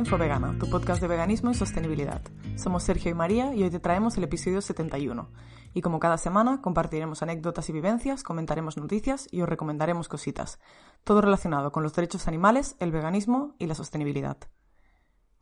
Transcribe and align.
Infovegana, 0.00 0.58
tu 0.58 0.70
podcast 0.70 1.02
de 1.02 1.08
veganismo 1.08 1.50
y 1.50 1.54
sostenibilidad. 1.54 2.22
Somos 2.56 2.84
Sergio 2.84 3.10
y 3.10 3.14
María 3.14 3.54
y 3.54 3.62
hoy 3.62 3.70
te 3.70 3.80
traemos 3.80 4.16
el 4.16 4.24
episodio 4.24 4.62
71. 4.62 5.28
Y 5.74 5.82
como 5.82 6.00
cada 6.00 6.16
semana, 6.16 6.62
compartiremos 6.62 7.22
anécdotas 7.22 7.68
y 7.68 7.72
vivencias, 7.72 8.22
comentaremos 8.22 8.78
noticias 8.78 9.28
y 9.30 9.42
os 9.42 9.48
recomendaremos 9.48 10.08
cositas. 10.08 10.58
Todo 11.04 11.20
relacionado 11.20 11.70
con 11.70 11.82
los 11.82 11.94
derechos 11.94 12.28
animales, 12.28 12.76
el 12.80 12.92
veganismo 12.92 13.54
y 13.58 13.66
la 13.66 13.74
sostenibilidad. 13.74 14.38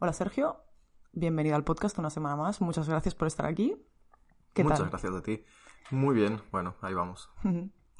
Hola 0.00 0.12
Sergio, 0.12 0.64
bienvenido 1.12 1.54
al 1.54 1.62
podcast 1.62 1.96
una 2.00 2.10
semana 2.10 2.34
más. 2.34 2.60
Muchas 2.60 2.88
gracias 2.88 3.14
por 3.14 3.28
estar 3.28 3.46
aquí. 3.46 3.76
¿Qué 4.54 4.64
Muchas 4.64 4.90
gracias 4.90 5.14
a 5.14 5.22
ti. 5.22 5.44
Muy 5.92 6.16
bien, 6.16 6.42
bueno, 6.50 6.74
ahí 6.82 6.94
vamos. 6.94 7.30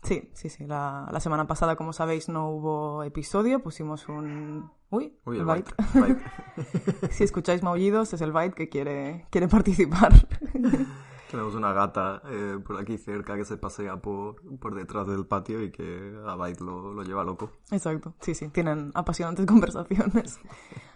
Sí, 0.02 0.30
sí, 0.34 0.48
sí. 0.48 0.66
La, 0.66 1.08
semana 1.20 1.46
pasada, 1.46 1.76
como 1.76 1.92
sabéis, 1.92 2.28
no 2.28 2.50
hubo 2.50 3.04
episodio. 3.04 3.62
Pusimos 3.62 4.08
un... 4.08 4.72
Uy, 4.90 5.18
el, 5.26 5.44
byte. 5.44 5.74
si 7.10 7.24
escucháis 7.24 7.62
maullidos, 7.62 8.12
es 8.14 8.20
el 8.20 8.32
byte 8.32 8.54
que 8.54 8.68
quiere, 8.68 9.26
quiere 9.30 9.48
participar. 9.48 10.12
Tenemos 11.30 11.54
una 11.54 11.74
gata 11.74 12.22
eh, 12.24 12.58
por 12.64 12.80
aquí 12.80 12.96
cerca 12.96 13.36
que 13.36 13.44
se 13.44 13.58
pasea 13.58 14.00
por, 14.00 14.40
por 14.58 14.74
detrás 14.74 15.06
del 15.06 15.26
patio 15.26 15.62
y 15.62 15.70
que 15.70 16.18
a 16.26 16.34
Byte 16.36 16.62
lo, 16.62 16.94
lo 16.94 17.02
lleva 17.02 17.22
loco. 17.22 17.52
Exacto, 17.70 18.14
sí, 18.20 18.34
sí, 18.34 18.48
tienen 18.48 18.92
apasionantes 18.94 19.44
conversaciones. 19.44 20.40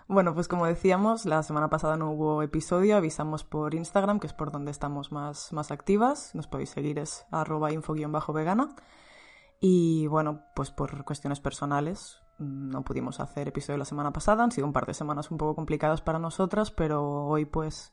Bueno, 0.09 0.35
pues 0.35 0.49
como 0.49 0.65
decíamos, 0.65 1.27
la 1.27 1.43
semana 1.43 1.69
pasada 1.69 1.99
no 1.99 2.13
hubo 2.13 2.43
episodio, 2.43 2.97
avisamos 2.97 3.45
por 3.45 3.75
Instagram, 3.75 4.21
que 4.21 4.27
es 4.27 4.33
por 4.33 4.53
donde 4.53 4.71
estamos 4.71 5.13
más, 5.13 5.53
más 5.53 5.71
activas. 5.71 6.35
Nos 6.35 6.47
podéis 6.47 6.71
seguir, 6.71 6.99
es 6.99 7.27
arroba 7.31 7.71
info-vegana. 7.71 8.75
Y 9.61 10.07
bueno, 10.07 10.45
pues 10.57 10.71
por 10.71 11.05
cuestiones 11.05 11.41
personales 11.41 12.22
no 12.43 12.83
pudimos 12.83 13.21
hacer 13.21 13.49
episodio 13.49 13.79
la 13.79 13.85
semana 13.85 14.13
pasada. 14.13 14.45
Han 14.45 14.53
sido 14.53 14.67
un 14.67 14.73
par 14.73 14.87
de 14.87 14.95
semanas 14.95 15.31
un 15.31 15.39
poco 15.39 15.55
complicadas 15.55 16.03
para 16.03 16.19
nosotras, 16.19 16.71
pero 16.71 17.27
hoy 17.27 17.45
pues 17.45 17.93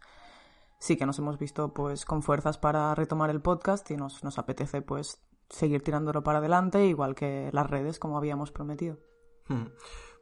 sí 0.80 0.98
que 0.98 1.06
nos 1.06 1.20
hemos 1.20 1.38
visto 1.38 1.74
pues 1.74 2.06
con 2.06 2.24
fuerzas 2.24 2.58
para 2.58 2.96
retomar 2.96 3.30
el 3.30 3.42
podcast 3.42 3.90
y 3.92 3.98
nos, 3.98 4.24
nos 4.24 4.40
apetece 4.40 4.82
pues 4.82 5.22
seguir 5.50 5.84
tirándolo 5.84 6.24
para 6.24 6.40
adelante, 6.40 6.86
igual 6.86 7.16
que 7.16 7.50
las 7.54 7.70
redes, 7.70 8.00
como 8.00 8.18
habíamos 8.18 8.52
prometido. 8.52 8.98
Hmm. 9.48 9.68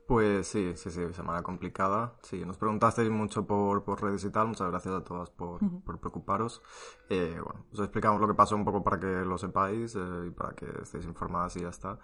Pues 0.07 0.47
sí, 0.47 0.71
sí, 0.77 0.89
sí, 0.89 1.01
semana 1.11 1.43
complicada. 1.43 2.15
Sí, 2.21 2.45
nos 2.45 2.57
preguntasteis 2.57 3.09
mucho 3.09 3.45
por, 3.45 3.83
por 3.83 4.01
redes 4.01 4.23
y 4.23 4.31
tal. 4.31 4.47
Muchas 4.47 4.69
gracias 4.69 4.95
a 4.95 5.03
todas 5.03 5.29
por, 5.29 5.59
por 5.83 5.99
preocuparos. 5.99 6.61
Eh, 7.09 7.37
bueno, 7.43 7.65
os 7.73 7.79
explicamos 7.81 8.21
lo 8.21 8.27
que 8.29 8.33
pasó 8.33 8.55
un 8.55 8.63
poco 8.63 8.81
para 8.81 9.01
que 9.01 9.25
lo 9.25 9.37
sepáis 9.37 9.97
eh, 9.97 10.27
y 10.27 10.31
para 10.31 10.55
que 10.55 10.65
estéis 10.81 11.05
informadas 11.05 11.57
y 11.57 11.61
ya 11.61 11.69
está. 11.69 11.99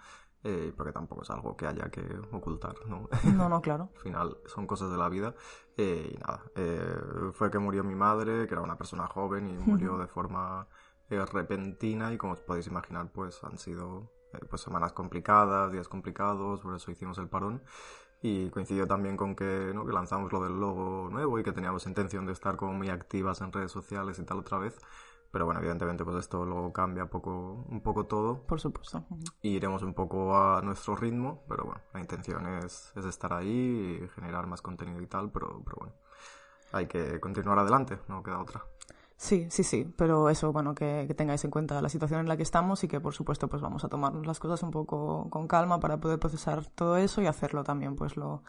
Eh, 0.46 0.74
porque 0.76 0.92
tampoco 0.92 1.22
es 1.22 1.30
algo 1.30 1.56
que 1.56 1.66
haya 1.66 1.88
que 1.90 2.02
ocultar, 2.30 2.74
¿no? 2.86 3.08
No, 3.34 3.48
no, 3.48 3.60
claro. 3.62 3.88
Al 3.94 4.00
final 4.02 4.36
son 4.44 4.66
cosas 4.66 4.90
de 4.90 4.98
la 4.98 5.08
vida. 5.08 5.34
Eh, 5.76 6.12
y 6.14 6.18
nada, 6.18 6.42
eh, 6.54 6.96
fue 7.32 7.50
que 7.50 7.58
murió 7.58 7.82
mi 7.82 7.94
madre, 7.94 8.46
que 8.46 8.52
era 8.52 8.60
una 8.60 8.76
persona 8.76 9.06
joven 9.06 9.48
y 9.48 9.56
murió 9.56 9.96
de 9.96 10.06
forma 10.06 10.68
repentina 11.08 12.12
y 12.12 12.18
como 12.18 12.32
os 12.32 12.40
podéis 12.40 12.66
imaginar, 12.66 13.10
pues 13.12 13.42
han 13.44 13.58
sido 13.58 14.10
eh, 14.34 14.44
pues 14.48 14.62
semanas 14.62 14.92
complicadas, 14.92 15.72
días 15.72 15.88
complicados, 15.88 16.60
por 16.60 16.74
eso 16.74 16.90
hicimos 16.90 17.18
el 17.18 17.28
parón. 17.28 17.62
Y 18.22 18.48
coincidió 18.50 18.86
también 18.86 19.16
con 19.16 19.36
que, 19.36 19.72
¿no? 19.74 19.84
que 19.84 19.92
lanzamos 19.92 20.32
lo 20.32 20.42
del 20.42 20.58
logo 20.58 21.08
nuevo 21.10 21.38
y 21.38 21.44
que 21.44 21.52
teníamos 21.52 21.86
intención 21.86 22.24
de 22.26 22.32
estar 22.32 22.56
como 22.56 22.72
muy 22.72 22.88
activas 22.88 23.40
en 23.42 23.52
redes 23.52 23.70
sociales 23.70 24.18
y 24.18 24.24
tal 24.24 24.38
otra 24.38 24.58
vez. 24.58 24.78
Pero 25.34 25.46
bueno, 25.46 25.58
evidentemente 25.58 26.04
pues 26.04 26.16
esto 26.18 26.44
luego 26.44 26.72
cambia 26.72 27.06
poco, 27.06 27.66
un 27.68 27.80
poco 27.80 28.06
todo. 28.06 28.46
Por 28.46 28.60
supuesto. 28.60 29.04
Y 29.42 29.48
iremos 29.48 29.82
un 29.82 29.92
poco 29.92 30.38
a 30.38 30.62
nuestro 30.62 30.94
ritmo, 30.94 31.42
pero 31.48 31.64
bueno, 31.64 31.80
la 31.92 31.98
intención 31.98 32.46
es, 32.64 32.92
es 32.94 33.04
estar 33.04 33.32
ahí 33.32 33.98
y 34.00 34.08
generar 34.10 34.46
más 34.46 34.62
contenido 34.62 35.02
y 35.02 35.08
tal, 35.08 35.32
pero, 35.32 35.60
pero 35.64 35.76
bueno, 35.80 35.94
hay 36.70 36.86
que 36.86 37.18
continuar 37.18 37.58
adelante, 37.58 37.98
no 38.06 38.22
queda 38.22 38.40
otra. 38.40 38.64
Sí, 39.16 39.48
sí, 39.50 39.64
sí, 39.64 39.92
pero 39.96 40.30
eso, 40.30 40.52
bueno, 40.52 40.72
que, 40.72 41.12
tengáis 41.16 41.44
en 41.44 41.50
cuenta 41.50 41.82
la 41.82 41.88
situación 41.88 42.20
en 42.20 42.28
la 42.28 42.36
que 42.36 42.44
estamos 42.44 42.84
y 42.84 42.88
que, 42.88 43.00
por 43.00 43.12
supuesto, 43.12 43.48
pues 43.48 43.60
vamos 43.60 43.82
a 43.84 43.88
tomarnos 43.88 44.28
las 44.28 44.38
cosas 44.38 44.62
un 44.62 44.70
poco 44.70 45.28
con 45.30 45.48
calma 45.48 45.80
para 45.80 45.98
poder 45.98 46.20
procesar 46.20 46.64
todo 46.76 46.96
eso 46.96 47.20
y 47.22 47.26
hacerlo 47.26 47.64
también, 47.64 47.96
pues 47.96 48.16
lo, 48.16 48.44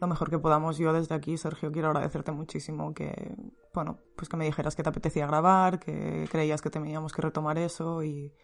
lo 0.00 0.06
mejor 0.06 0.30
que 0.30 0.38
podamos. 0.38 0.78
Yo 0.78 0.92
desde 0.92 1.14
aquí, 1.14 1.36
Sergio, 1.36 1.72
quiero 1.72 1.88
agradecerte 1.88 2.32
muchísimo 2.32 2.94
que, 2.94 3.34
bueno, 3.74 3.98
pues 4.16 4.28
que 4.28 4.36
me 4.36 4.44
dijeras 4.44 4.76
que 4.76 4.82
te 4.82 4.88
apetecía 4.88 5.26
grabar, 5.26 5.78
que 5.78 6.28
creías 6.30 6.62
que 6.62 6.70
teníamos 6.70 7.12
que 7.12 7.22
retomar 7.22 7.58
eso 7.58 8.02
y, 8.02 8.34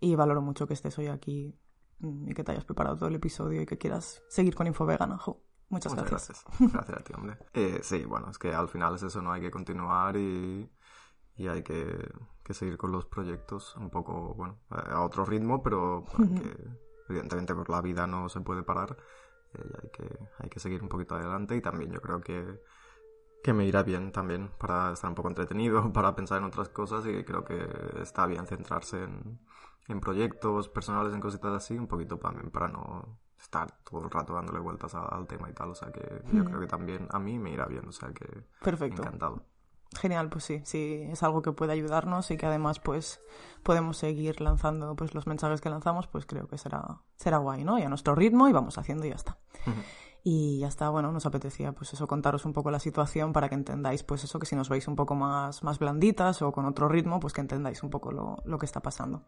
y 0.00 0.14
valoro 0.14 0.42
mucho 0.42 0.66
que 0.66 0.74
estés 0.74 0.98
hoy 0.98 1.08
aquí 1.08 1.58
mm, 2.00 2.30
y 2.30 2.34
que 2.34 2.44
te 2.44 2.52
hayas 2.52 2.64
preparado 2.64 2.96
todo 2.96 3.08
el 3.08 3.14
episodio 3.16 3.62
y 3.62 3.66
que 3.66 3.78
quieras 3.78 4.22
seguir 4.28 4.54
con 4.54 4.66
Infovegana. 4.66 5.18
Muchas, 5.68 5.92
Muchas 5.92 6.10
gracias. 6.10 6.44
Gracias. 6.44 6.72
gracias 6.72 6.98
a 6.98 7.04
ti, 7.04 7.12
hombre. 7.14 7.38
Eh, 7.52 7.80
sí, 7.82 8.04
bueno, 8.04 8.30
es 8.30 8.38
que 8.38 8.54
al 8.54 8.68
final 8.68 8.94
es 8.94 9.02
eso, 9.02 9.20
¿no? 9.20 9.32
Hay 9.32 9.40
que 9.40 9.50
continuar 9.50 10.16
y 10.16 10.70
y 11.36 11.48
hay 11.48 11.62
que, 11.62 12.12
seguir 12.50 12.78
con 12.78 12.92
los 12.92 13.04
proyectos 13.06 13.76
un 13.76 13.90
poco, 13.90 14.34
bueno, 14.34 14.58
a 14.70 15.02
otro 15.02 15.24
ritmo, 15.24 15.62
pero 15.62 16.04
evidentemente 17.08 17.54
por 17.54 17.68
la 17.68 17.82
vida 17.82 18.06
no 18.06 18.28
se 18.28 18.40
puede 18.40 18.62
parar 18.62 18.96
hay 19.82 19.90
que, 19.90 20.18
hay 20.38 20.48
que 20.48 20.60
seguir 20.60 20.82
un 20.82 20.88
poquito 20.88 21.14
adelante 21.14 21.56
y 21.56 21.60
también 21.60 21.92
yo 21.92 22.00
creo 22.00 22.20
que, 22.20 22.60
que 23.42 23.52
me 23.52 23.66
irá 23.66 23.82
bien 23.82 24.12
también 24.12 24.50
para 24.58 24.92
estar 24.92 25.08
un 25.08 25.14
poco 25.14 25.28
entretenido, 25.28 25.92
para 25.92 26.14
pensar 26.14 26.38
en 26.38 26.44
otras 26.44 26.68
cosas 26.68 27.06
y 27.06 27.24
creo 27.24 27.44
que 27.44 27.66
está 28.02 28.26
bien 28.26 28.46
centrarse 28.46 29.04
en, 29.04 29.40
en 29.88 30.00
proyectos 30.00 30.68
personales, 30.68 31.14
en 31.14 31.20
cositas 31.20 31.52
así, 31.52 31.78
un 31.78 31.86
poquito 31.86 32.18
también 32.18 32.50
para 32.50 32.68
no 32.68 33.18
estar 33.38 33.70
todo 33.84 34.02
el 34.04 34.10
rato 34.10 34.34
dándole 34.34 34.58
vueltas 34.58 34.94
al 34.94 35.26
tema 35.26 35.48
y 35.50 35.52
tal, 35.52 35.70
o 35.70 35.74
sea 35.74 35.92
que 35.92 36.22
yo 36.32 36.44
creo 36.44 36.60
que 36.60 36.66
también 36.66 37.06
a 37.10 37.18
mí 37.18 37.38
me 37.38 37.52
irá 37.52 37.66
bien, 37.66 37.86
o 37.88 37.92
sea 37.92 38.12
que 38.12 38.26
Perfecto. 38.62 39.02
encantado. 39.02 39.44
Genial, 39.94 40.28
pues 40.28 40.44
sí, 40.44 40.60
sí, 40.64 41.06
es 41.10 41.22
algo 41.22 41.42
que 41.42 41.52
puede 41.52 41.72
ayudarnos 41.72 42.30
y 42.30 42.36
que 42.36 42.46
además 42.46 42.80
pues 42.80 43.20
podemos 43.62 43.96
seguir 43.96 44.40
lanzando 44.40 44.94
pues 44.96 45.14
los 45.14 45.26
mensajes 45.26 45.60
que 45.60 45.70
lanzamos, 45.70 46.06
pues 46.06 46.26
creo 46.26 46.48
que 46.48 46.58
será, 46.58 47.00
será 47.16 47.38
guay, 47.38 47.64
¿no? 47.64 47.78
Y 47.78 47.82
a 47.82 47.88
nuestro 47.88 48.14
ritmo 48.14 48.48
y 48.48 48.52
vamos 48.52 48.78
haciendo 48.78 49.06
y 49.06 49.10
ya 49.10 49.16
está. 49.16 49.38
Y 50.22 50.58
ya 50.58 50.66
está, 50.66 50.88
bueno, 50.88 51.12
nos 51.12 51.24
apetecía 51.24 51.70
pues 51.70 51.92
eso, 51.92 52.08
contaros 52.08 52.44
un 52.44 52.52
poco 52.52 52.72
la 52.72 52.80
situación 52.80 53.32
para 53.32 53.48
que 53.48 53.54
entendáis 53.54 54.02
pues 54.02 54.24
eso, 54.24 54.40
que 54.40 54.46
si 54.46 54.56
nos 54.56 54.68
veis 54.68 54.88
un 54.88 54.96
poco 54.96 55.14
más, 55.14 55.62
más 55.62 55.78
blanditas 55.78 56.42
o 56.42 56.50
con 56.50 56.66
otro 56.66 56.88
ritmo, 56.88 57.20
pues 57.20 57.32
que 57.32 57.40
entendáis 57.40 57.82
un 57.84 57.90
poco 57.90 58.10
lo, 58.10 58.36
lo 58.44 58.58
que 58.58 58.66
está 58.66 58.80
pasando. 58.80 59.22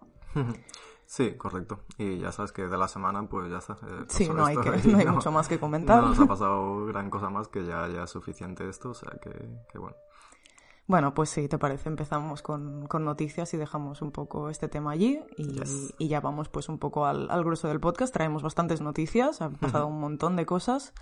Sí, 1.07 1.37
correcto. 1.37 1.85
Y 1.97 2.19
ya 2.19 2.33
sabes 2.33 2.53
que 2.53 2.67
de 2.67 2.77
la 2.77 2.89
semana 2.89 3.27
pues 3.29 3.51
ya 3.51 3.59
está. 3.59 3.75
Eh, 3.75 4.05
sí, 4.09 4.29
no 4.29 4.45
hay, 4.45 4.57
que, 4.57 4.71
no 4.89 4.99
hay 4.99 5.07
mucho 5.07 5.31
más 5.31 5.49
que 5.49 5.59
comentar. 5.59 6.03
No 6.03 6.09
nos 6.09 6.21
ha 6.21 6.27
pasado 6.29 6.85
gran 6.87 7.11
cosa 7.11 7.31
más 7.31 7.49
que 7.49 7.65
ya, 7.65 7.89
ya 7.89 8.03
es 8.03 8.11
suficiente 8.11 8.69
esto, 8.69 8.91
o 8.91 8.95
sea 8.95 9.13
que, 9.23 9.31
que 9.73 9.79
bueno. 9.79 9.97
Bueno, 10.89 11.13
pues 11.13 11.29
si 11.29 11.49
te 11.49 11.59
parece, 11.59 11.91
empezamos 11.91 12.41
con, 12.41 12.87
con, 12.87 13.05
noticias 13.05 13.53
y 13.53 13.59
dejamos 13.59 14.01
un 14.01 14.11
poco 14.11 14.49
este 14.49 14.69
tema 14.69 14.93
allí 14.93 15.21
y, 15.37 15.61
y 15.99 16.09
ya 16.09 16.23
vamos 16.23 16.49
pues 16.49 16.71
un 16.71 16.79
poco 16.79 17.05
al, 17.05 17.31
al, 17.31 17.45
grueso 17.45 17.69
del 17.69 17.79
podcast. 17.79 18.13
Traemos 18.13 18.43
bastantes 18.43 18.81
noticias, 18.81 19.43
ha 19.43 19.51
pasado 19.51 19.87
un 19.87 20.01
montón 20.01 20.35
de 20.35 20.47
cosas 20.47 20.95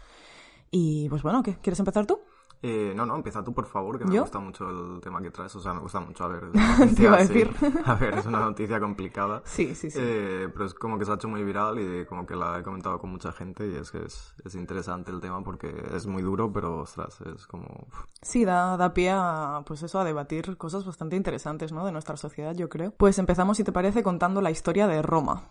y 0.73 1.09
pues 1.09 1.23
bueno, 1.23 1.45
¿qué? 1.45 1.55
¿quieres 1.63 1.79
empezar 1.79 2.05
tú? 2.05 2.19
Eh, 2.63 2.93
no, 2.97 3.07
no, 3.07 3.17
empieza 3.17 3.45
tú, 3.45 3.53
por 3.53 3.67
favor, 3.67 3.99
que 3.99 4.05
me 4.05 4.19
gusta 4.19 4.39
mucho 4.39 4.69
el 4.69 5.01
tema 5.01 5.21
que 5.21 5.31
traes. 5.31 5.55
O 5.57 5.61
sea, 5.61 5.75
me 5.75 5.81
gusta 5.81 6.01
mucho. 6.01 6.25
A 6.25 6.29
ver, 6.29 6.51
Te 6.97 7.03
iba 7.03 7.17
a 7.17 7.21
decir. 7.21 7.51
A 7.85 7.95
ver, 7.95 8.19
es 8.19 8.27
una 8.27 8.41
noticia 8.41 8.81
complicada. 8.81 9.43
Sí, 9.45 9.75
sí, 9.75 9.91
sí. 9.91 9.99
Eh, 10.01 10.49
pero 10.53 10.65
es 10.65 10.75
como 10.75 10.99
que 10.99 11.05
se 11.05 11.13
ha 11.13 11.15
hecho 11.15 11.29
muy 11.29 11.45
viral 11.45 11.79
y 11.79 12.05
como 12.07 12.27
que 12.27 12.35
la 12.35 12.59
he 12.59 12.63
comentado 12.63 12.99
con 12.99 13.11
mucha 13.11 13.33
gente 13.33 13.67
y 13.69 13.77
es 13.77 13.91
que 13.91 14.05
es, 14.05 14.35
es 14.45 14.55
interesante 14.55 15.11
el 15.11 15.21
tema 15.21 15.43
porque 15.43 15.73
es 15.95 16.07
muy 16.07 16.23
duro, 16.23 16.53
pero 16.53 16.79
ostras, 16.79 17.21
es 17.21 17.47
como... 17.47 17.87
Sí, 18.23 18.45
da, 18.45 18.77
da 18.77 18.95
pie 18.95 19.11
a, 19.13 19.63
pues 19.67 19.83
eso, 19.83 20.01
a 20.01 20.05
debatir 20.05 20.57
cosas 20.57 20.85
bastante 20.85 21.17
interesantes, 21.17 21.73
¿no? 21.73 21.85
De 21.85 21.93
nuestra 21.93 22.17
sociedad, 22.17 22.55
yo 22.55 22.69
creo. 22.69 22.93
Pues 22.93 23.19
empezamos, 23.19 23.57
si 23.57 23.65
te 23.65 23.73
parece, 23.73 24.03
contando 24.03 24.41
la 24.41 24.51
historia 24.51 24.87
de 24.87 25.03
Roma. 25.03 25.45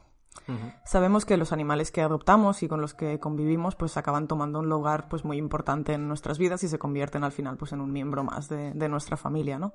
Sabemos 0.83 1.25
que 1.25 1.37
los 1.37 1.51
animales 1.51 1.91
que 1.91 2.01
adoptamos 2.01 2.61
y 2.61 2.67
con 2.67 2.79
los 2.79 2.93
que 2.93 3.19
convivimos 3.19 3.75
pues 3.75 3.97
acaban 3.97 4.27
tomando 4.27 4.59
un 4.59 4.69
lugar 4.69 5.07
pues 5.09 5.25
muy 5.25 5.37
importante 5.37 5.93
en 5.93 6.07
nuestras 6.07 6.37
vidas 6.37 6.63
y 6.63 6.67
se 6.67 6.77
convierten 6.77 7.23
al 7.23 7.31
final 7.31 7.57
pues 7.57 7.71
en 7.73 7.81
un 7.81 7.91
miembro 7.91 8.23
más 8.23 8.47
de, 8.49 8.89
nuestra 8.89 9.17
familia, 9.17 9.57
¿no? 9.57 9.73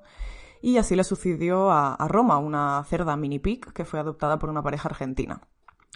Y 0.61 0.77
así 0.77 0.95
le 0.95 1.03
sucedió 1.03 1.71
a, 1.71 1.97
Roma, 2.07 2.37
una 2.37 2.83
cerda 2.85 3.17
mini 3.17 3.39
pig 3.39 3.73
que 3.73 3.83
fue 3.83 3.99
adoptada 3.99 4.39
por 4.39 4.49
una 4.49 4.63
pareja 4.63 4.87
argentina. 4.87 5.41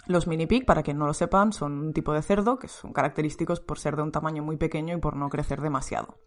Los 0.06 0.26
mini 0.26 0.46
pig, 0.46 0.66
para 0.66 0.82
quien 0.82 0.98
no 0.98 1.06
lo 1.06 1.14
sepan, 1.14 1.52
son 1.52 1.78
un 1.78 1.92
tipo 1.92 2.12
de 2.12 2.22
cerdo 2.22 2.58
que 2.58 2.68
son 2.68 2.92
característicos 2.92 3.60
por 3.60 3.78
ser 3.78 3.96
de 3.96 4.02
un 4.02 4.12
tamaño 4.12 4.42
muy 4.42 4.56
pequeño 4.56 4.96
y 4.96 5.00
por 5.00 5.16
no 5.16 5.28
crecer 5.30 5.60
demasiado. 5.60 6.18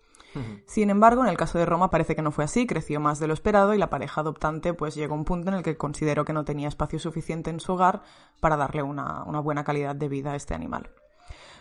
Sin 0.66 0.90
embargo, 0.90 1.24
en 1.24 1.30
el 1.30 1.38
caso 1.38 1.58
de 1.58 1.66
Roma 1.66 1.90
parece 1.90 2.16
que 2.16 2.22
no 2.22 2.32
fue 2.32 2.44
así, 2.44 2.68
creció 2.68 3.00
más 3.00 3.20
de 3.20 3.28
lo 3.28 3.34
esperado 3.34 3.74
y 3.74 3.78
la 3.78 3.90
pareja 3.90 4.22
adoptante 4.22 4.74
pues 4.74 4.96
llegó 4.96 5.16
a 5.16 5.18
un 5.18 5.26
punto 5.26 5.50
en 5.50 5.56
el 5.56 5.64
que 5.64 5.78
consideró 5.78 6.26
que 6.26 6.34
no 6.34 6.46
tenía 6.46 6.68
espacio 6.68 7.00
suficiente 7.00 7.50
en 7.50 7.60
su 7.60 7.74
hogar 7.74 8.04
para 8.40 8.58
darle 8.58 8.84
una, 8.84 9.24
buena 9.42 9.64
calidad 9.64 9.96
de 9.96 10.08
vida 10.08 10.34
a 10.34 10.36
este 10.36 10.54
animal. 10.54 10.92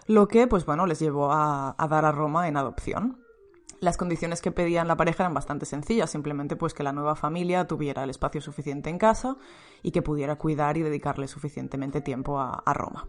Lo 0.06 0.28
que, 0.28 0.46
pues 0.46 0.64
bueno, 0.66 0.86
les 0.86 0.98
llevó 0.98 1.32
a, 1.32 1.74
dar 1.88 2.04
a 2.04 2.12
Roma 2.12 2.48
en 2.48 2.56
adopción. 2.56 3.24
Las 3.80 3.96
condiciones 3.96 4.42
que 4.42 4.50
pedían 4.50 4.88
la 4.88 4.96
pareja 4.96 5.22
eran 5.22 5.34
bastante 5.34 5.64
sencillas, 5.64 6.10
simplemente 6.10 6.56
pues 6.56 6.74
que 6.74 6.82
la 6.82 6.92
nueva 6.92 7.14
familia 7.14 7.66
tuviera 7.66 8.02
el 8.04 8.10
espacio 8.10 8.40
suficiente 8.40 8.90
en 8.90 8.98
casa 8.98 9.36
y 9.82 9.92
que 9.92 10.02
pudiera 10.02 10.36
cuidar 10.36 10.76
y 10.76 10.82
dedicarle 10.82 11.28
suficientemente 11.28 12.00
tiempo 12.00 12.40
a 12.40 12.74
Roma. 12.74 13.08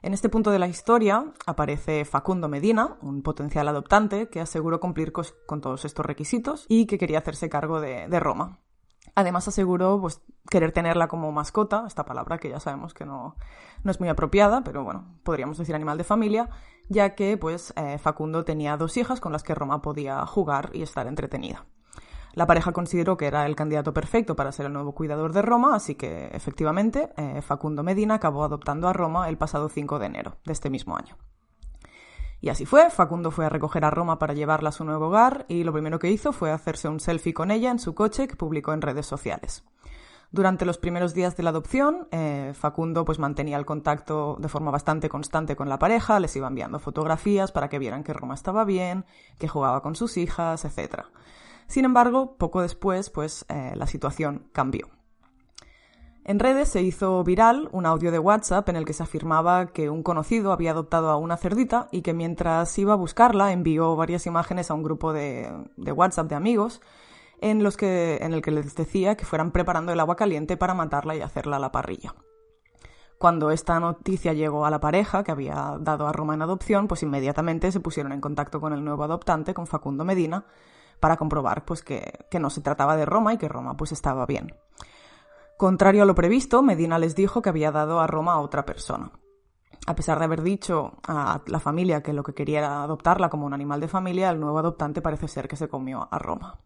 En 0.00 0.14
este 0.14 0.28
punto 0.28 0.50
de 0.50 0.60
la 0.60 0.68
historia 0.68 1.32
aparece 1.44 2.04
Facundo 2.04 2.48
Medina, 2.48 2.96
un 3.02 3.22
potencial 3.22 3.66
adoptante 3.66 4.28
que 4.28 4.40
aseguró 4.40 4.78
cumplir 4.78 5.12
con 5.12 5.60
todos 5.60 5.84
estos 5.84 6.06
requisitos 6.06 6.66
y 6.68 6.86
que 6.86 6.98
quería 6.98 7.18
hacerse 7.18 7.48
cargo 7.48 7.80
de, 7.80 8.20
Roma. 8.20 8.60
Además 9.16 9.48
aseguró 9.48 10.00
pues, 10.00 10.22
querer 10.48 10.70
tenerla 10.70 11.08
como 11.08 11.32
mascota, 11.32 11.84
esta 11.86 12.04
palabra 12.04 12.38
que 12.38 12.48
ya 12.48 12.60
sabemos 12.60 12.94
que 12.94 13.04
no, 13.04 13.34
no, 13.82 13.90
es 13.90 13.98
muy 13.98 14.08
apropiada, 14.08 14.62
pero 14.62 14.84
bueno, 14.84 15.18
podríamos 15.24 15.58
decir 15.58 15.74
animal 15.74 15.98
de 15.98 16.04
familia, 16.04 16.48
ya 16.88 17.16
que 17.16 17.36
pues, 17.36 17.72
eh, 17.76 17.98
Facundo 17.98 18.44
tenía 18.44 18.76
dos 18.76 18.96
hijas 18.96 19.18
con 19.18 19.32
las 19.32 19.42
que 19.42 19.54
Roma 19.54 19.82
podía 19.82 20.24
jugar 20.26 20.70
y 20.74 20.82
estar 20.82 21.08
entretenida. 21.08 21.66
La 22.38 22.46
pareja 22.46 22.70
consideró 22.70 23.16
que 23.16 23.26
era 23.26 23.46
el 23.46 23.56
candidato 23.56 23.92
perfecto 23.92 24.36
para 24.36 24.52
ser 24.52 24.66
el 24.66 24.72
nuevo 24.72 24.92
cuidador 24.92 25.32
de 25.32 25.42
Roma, 25.42 25.74
así 25.74 25.96
que 25.96 26.28
efectivamente 26.32 27.08
eh, 27.16 27.42
Facundo 27.42 27.82
Medina 27.82 28.14
acabó 28.14 28.44
adoptando 28.44 28.86
a 28.86 28.92
Roma 28.92 29.28
el 29.28 29.36
pasado 29.36 29.68
5 29.68 29.98
de 29.98 30.06
enero 30.06 30.36
de 30.44 30.52
este 30.52 30.70
mismo 30.70 30.96
año. 30.96 31.16
Y 32.40 32.50
así 32.50 32.64
fue, 32.64 32.90
Facundo 32.90 33.32
fue 33.32 33.46
a 33.46 33.48
recoger 33.48 33.84
a 33.84 33.90
Roma 33.90 34.20
para 34.20 34.34
llevarla 34.34 34.68
a 34.68 34.72
su 34.72 34.84
nuevo 34.84 35.08
hogar 35.08 35.46
y 35.48 35.64
lo 35.64 35.72
primero 35.72 35.98
que 35.98 36.12
hizo 36.12 36.32
fue 36.32 36.52
hacerse 36.52 36.88
un 36.88 37.00
selfie 37.00 37.34
con 37.34 37.50
ella 37.50 37.72
en 37.72 37.80
su 37.80 37.96
coche 37.96 38.28
que 38.28 38.36
publicó 38.36 38.72
en 38.72 38.82
redes 38.82 39.06
sociales. 39.06 39.64
Durante 40.30 40.64
los 40.64 40.78
primeros 40.78 41.14
días 41.14 41.36
de 41.36 41.42
la 41.42 41.50
adopción, 41.50 42.06
eh, 42.12 42.52
Facundo 42.54 43.04
pues 43.04 43.18
mantenía 43.18 43.56
el 43.56 43.66
contacto 43.66 44.36
de 44.38 44.48
forma 44.48 44.70
bastante 44.70 45.08
constante 45.08 45.56
con 45.56 45.68
la 45.68 45.80
pareja, 45.80 46.20
les 46.20 46.36
iba 46.36 46.46
enviando 46.46 46.78
fotografías 46.78 47.50
para 47.50 47.68
que 47.68 47.80
vieran 47.80 48.04
que 48.04 48.12
Roma 48.12 48.34
estaba 48.34 48.64
bien, 48.64 49.06
que 49.40 49.48
jugaba 49.48 49.82
con 49.82 49.96
sus 49.96 50.16
hijas, 50.16 50.64
etc. 50.64 51.00
Sin 51.68 51.84
embargo, 51.84 52.36
poco 52.36 52.62
después, 52.62 53.10
pues 53.10 53.44
eh, 53.48 53.74
la 53.76 53.86
situación 53.86 54.48
cambió. 54.52 54.88
En 56.24 56.38
redes 56.38 56.68
se 56.68 56.82
hizo 56.82 57.22
viral 57.24 57.68
un 57.72 57.86
audio 57.86 58.10
de 58.10 58.18
WhatsApp 58.18 58.68
en 58.68 58.76
el 58.76 58.84
que 58.84 58.92
se 58.92 59.02
afirmaba 59.02 59.68
que 59.68 59.88
un 59.88 60.02
conocido 60.02 60.52
había 60.52 60.72
adoptado 60.72 61.10
a 61.10 61.16
una 61.16 61.36
cerdita 61.38 61.88
y 61.90 62.02
que 62.02 62.12
mientras 62.12 62.76
iba 62.78 62.92
a 62.92 62.96
buscarla 62.96 63.52
envió 63.52 63.96
varias 63.96 64.26
imágenes 64.26 64.70
a 64.70 64.74
un 64.74 64.82
grupo 64.82 65.12
de, 65.12 65.50
WhatsApp 65.78 66.28
de 66.28 66.34
amigos 66.34 66.82
en, 67.40 67.62
los 67.62 67.78
que, 67.78 68.18
en 68.20 68.34
el 68.34 68.42
que 68.42 68.50
les 68.50 68.74
decía 68.74 69.16
que 69.16 69.24
fueran 69.24 69.52
preparando 69.52 69.92
el 69.92 70.00
agua 70.00 70.16
caliente 70.16 70.58
para 70.58 70.74
matarla 70.74 71.16
y 71.16 71.22
hacerla 71.22 71.56
a 71.56 71.60
la 71.60 71.72
parrilla. 71.72 72.14
Cuando 73.18 73.50
esta 73.50 73.80
noticia 73.80 74.32
llegó 74.32 74.66
a 74.66 74.70
la 74.70 74.80
pareja 74.80 75.24
que 75.24 75.32
había 75.32 75.76
dado 75.80 76.06
a 76.06 76.12
Roma 76.12 76.34
en 76.34 76.42
adopción, 76.42 76.88
pues 76.88 77.02
inmediatamente 77.02 77.72
se 77.72 77.80
pusieron 77.80 78.12
en 78.12 78.20
contacto 78.20 78.60
con 78.60 78.74
el 78.74 78.84
nuevo 78.84 79.02
adoptante, 79.02 79.54
con 79.54 79.66
Facundo 79.66 80.04
Medina, 80.04 80.44
para 81.00 81.16
comprobar 81.16 81.64
pues, 81.64 81.82
que, 81.82 82.26
no 82.38 82.50
se 82.50 82.60
trataba 82.60 82.96
de 82.96 83.06
Roma 83.06 83.34
y 83.34 83.38
que 83.38 83.48
Roma 83.48 83.76
pues, 83.76 83.92
estaba 83.92 84.26
bien. 84.26 84.54
Contrario 85.56 86.02
a 86.02 86.06
lo 86.06 86.14
previsto, 86.14 86.62
Medina 86.62 86.98
les 86.98 87.16
dijo 87.16 87.42
que 87.42 87.48
había 87.48 87.72
dado 87.72 88.00
a 88.00 88.06
Roma 88.06 88.34
a 88.34 88.40
otra 88.40 88.64
persona. 88.64 89.12
A 89.86 89.94
pesar 89.94 90.18
de 90.18 90.26
haber 90.26 90.42
dicho 90.42 90.98
a 91.06 91.40
la 91.46 91.60
familia 91.60 92.02
que 92.02 92.12
lo 92.12 92.22
que 92.22 92.34
quería 92.34 92.58
era 92.58 92.82
adoptarla 92.82 93.28
como 93.28 93.46
un 93.46 93.54
animal 93.54 93.80
de 93.80 93.88
familia, 93.88 94.30
el 94.30 94.38
nuevo 94.38 94.58
adoptante 94.58 95.02
parece 95.02 95.28
ser 95.28 95.48
que 95.48 95.56
se 95.56 95.68
comió 95.68 96.08
a 96.10 96.18
Roma. 96.18 96.60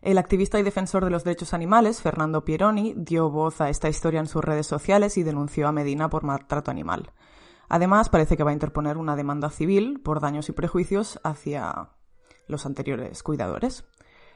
El 0.00 0.18
activista 0.18 0.58
y 0.58 0.62
defensor 0.62 1.04
de 1.04 1.10
los 1.10 1.24
derechos 1.24 1.54
animales, 1.54 2.02
Fernando 2.02 2.44
Pieroni, 2.44 2.94
dio 2.96 3.30
voz 3.30 3.60
a 3.60 3.70
esta 3.70 3.88
historia 3.88 4.20
en 4.20 4.26
sus 4.26 4.44
redes 4.44 4.66
sociales 4.66 5.16
y 5.16 5.22
denunció 5.22 5.66
a 5.66 5.72
Medina 5.72 6.10
por 6.10 6.24
maltrato 6.24 6.70
animal. 6.70 7.12
Además, 7.68 8.10
parece 8.10 8.36
que 8.36 8.44
va 8.44 8.50
a 8.50 8.54
interponer 8.54 8.98
una 8.98 9.16
demanda 9.16 9.48
civil 9.48 10.00
por 10.04 10.20
daños 10.20 10.48
y 10.48 10.52
prejuicios 10.52 11.20
hacia 11.24 11.88
los 12.46 12.66
anteriores 12.66 13.22
cuidadores. 13.22 13.84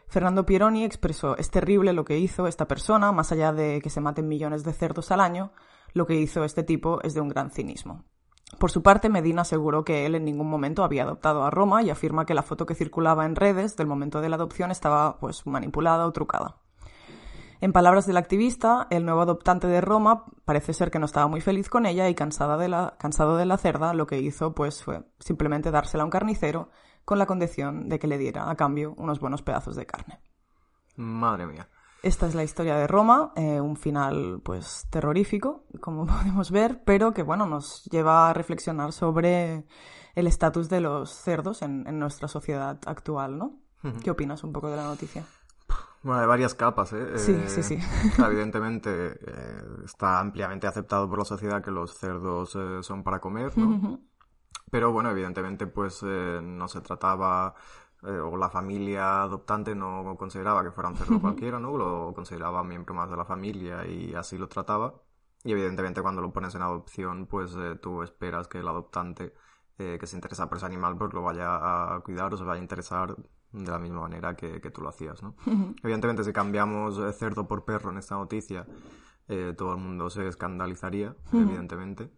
Fernando 0.09 0.47
Pieroni 0.47 0.85
expresó, 0.85 1.37
es 1.37 1.51
terrible 1.51 1.93
lo 1.93 2.05
que 2.05 2.19
hizo 2.19 2.47
esta 2.47 2.67
persona, 2.67 3.13
más 3.13 3.31
allá 3.31 3.53
de 3.53 3.81
que 3.83 3.91
se 3.91 4.01
maten 4.01 4.27
millones 4.27 4.65
de 4.65 4.73
cerdos 4.73 5.11
al 5.11 5.21
año, 5.21 5.53
lo 5.93 6.07
que 6.07 6.15
hizo 6.15 6.45
este 6.45 6.63
tipo 6.63 7.01
es 7.03 7.15
de 7.15 7.21
un 7.21 7.29
gran 7.29 7.51
cinismo. 7.51 8.05
Por 8.59 8.71
su 8.71 8.83
parte, 8.83 9.11
Medina 9.11 9.43
aseguró 9.43 9.85
que 9.85 10.07
él 10.07 10.15
en 10.15 10.25
ningún 10.25 10.49
momento 10.49 10.83
había 10.83 11.03
adoptado 11.03 11.45
a 11.45 11.51
Roma 11.51 11.83
y 11.83 11.91
afirma 11.91 12.25
que 12.25 12.33
la 12.33 12.43
foto 12.43 12.65
que 12.65 12.75
circulaba 12.75 13.27
en 13.27 13.37
redes 13.37 13.77
del 13.77 13.87
momento 13.87 14.23
de 14.23 14.31
la 14.31 14.37
adopción 14.37 14.71
estaba 14.71 15.19
pues 15.19 15.47
manipulada 15.47 16.07
o 16.07 16.13
trucada. 16.13 16.57
En 17.61 17.73
palabras 17.73 18.07
del 18.07 18.17
activista, 18.17 18.87
el 18.89 19.05
nuevo 19.05 19.21
adoptante 19.21 19.67
de 19.67 19.81
Roma 19.81 20.25
parece 20.45 20.73
ser 20.73 20.91
que 20.91 21.01
no 21.01 21.07
estaba 21.07 21.27
muy 21.27 21.41
feliz 21.41 21.69
con 21.69 21.87
ella 21.87 22.09
y 22.09 22.15
cansada 22.15 22.57
de 22.57 22.69
la, 22.69 22.95
cansado 22.99 23.37
de 23.37 23.47
la 23.47 23.59
cerda, 23.59 23.93
lo 23.95 24.07
que 24.07 24.21
hizo 24.21 24.55
pues 24.55 24.83
fue 24.83 25.03
simplemente 25.19 25.71
dársela 25.71 26.05
a 26.05 26.07
un 26.07 26.11
carnicero 26.11 26.71
con 27.09 27.19
la 27.19 27.25
condición 27.25 27.89
de 27.89 27.99
que 27.99 28.07
le 28.07 28.19
diera 28.19 28.51
a 28.51 28.55
cambio 28.55 28.93
unos 28.99 29.19
buenos 29.19 29.41
pedazos 29.41 29.77
de 29.77 29.87
carne. 29.87 30.21
Madre 30.97 31.47
mía. 31.47 31.67
Esta 32.03 32.27
es 32.27 32.35
la 32.35 32.45
historia 32.45 32.77
de 32.77 32.87
Roma, 32.87 33.33
eh, 33.35 33.63
un 33.63 33.77
final 33.77 34.43
pues 34.45 34.87
terrorífico, 34.91 35.65
como 35.81 36.07
podemos 36.07 36.51
ver, 36.51 36.83
pero 36.85 37.15
que 37.15 37.23
bueno, 37.23 37.47
nos 37.47 37.85
lleva 37.85 38.29
a 38.29 38.35
reflexionar 38.35 38.93
sobre 38.93 39.65
el 40.17 40.27
estatus 40.27 40.69
de 40.69 40.83
los 40.83 41.09
cerdos 41.09 41.63
en, 41.63 41.99
nuestra 41.99 42.29
sociedad 42.29 42.79
actual, 42.85 43.39
¿no? 43.39 43.59
¿Qué 44.05 44.11
opinas 44.11 44.45
un 44.45 44.53
poco 44.53 44.69
de 44.69 44.77
la 44.77 44.85
noticia? 44.85 45.25
Bueno, 46.03 46.21
hay 46.21 46.27
varias 46.27 46.55
capas, 46.55 46.93
¿eh? 46.93 47.17
Sí, 47.17 47.41
sí, 47.47 47.63
sí. 47.63 47.79
Evidentemente 48.23 49.19
eh, 49.19 49.63
está 49.83 50.21
ampliamente 50.21 50.67
aceptado 50.67 51.09
por 51.09 51.21
la 51.21 51.25
sociedad 51.25 51.65
que 51.65 51.71
los 51.71 51.97
cerdos 51.97 52.55
eh, 52.55 52.83
son 52.83 53.03
para 53.03 53.19
comer, 53.19 53.57
¿no? 53.57 53.99
Pero 54.71 54.93
bueno, 54.93 55.11
evidentemente 55.11 55.67
pues 55.67 56.03
eh, 56.03 56.41
no 56.43 56.69
se 56.69 56.81
trataba 56.81 57.55
eh, 58.03 58.11
o 58.11 58.37
la 58.37 58.51
familia 58.51 59.23
adoptante 59.23 59.75
no 59.75 60.17
consideraba 60.19 60.63
que 60.63 60.71
fuera 60.71 60.91
un 60.91 60.97
cerdo 60.97 61.21
cualquiera, 61.21 61.59
¿no? 61.59 61.77
Lo 61.77 62.13
consideraba 62.15 62.63
miembro 62.65 62.95
más 62.95 63.11
de 63.11 63.17
la 63.17 63.25
familia 63.25 63.87
y 63.87 64.15
así 64.15 64.39
lo 64.39 64.49
trataba. 64.49 64.95
Y 65.45 65.53
evidentemente 65.53 66.03
cuando 66.03 66.21
lo 66.21 66.33
pones 66.33 66.55
en 66.55 66.63
adopción, 66.63 67.27
pues 67.27 67.55
eh, 67.57 67.77
tú 67.77 68.03
esperas 68.03 68.49
que 68.49 68.59
el 68.59 68.69
adoptante 68.69 69.35
que 69.79 70.09
se 70.09 70.17
interesa 70.17 70.49
por 70.49 70.59
ese 70.59 70.67
animal, 70.67 70.99
pues 70.99 71.15
lo 71.15 71.23
vaya 71.23 71.95
a 71.95 72.01
cuidar 72.01 72.35
o 72.35 72.37
se 72.37 72.43
vaya 72.43 72.59
a 72.59 72.63
interesar 72.63 73.15
de 73.53 73.71
la 73.71 73.79
misma 73.79 74.01
manera 74.01 74.35
que, 74.35 74.59
tú 74.73 74.81
lo 74.81 74.89
hacías, 74.89 75.23
¿no? 75.23 75.37
Evidentemente 75.85 76.25
si 76.25 76.33
cambiamos 76.33 76.97
cerdo 77.17 77.47
por 77.47 77.65
perro 77.65 77.93
en 77.93 77.99
esta 77.99 78.17
noticia, 78.17 78.67
todo 79.57 79.75
el 79.75 79.79
mundo 79.79 80.11
se 80.11 80.27
escandalizaría, 80.27 81.15
evidentemente 81.33 82.11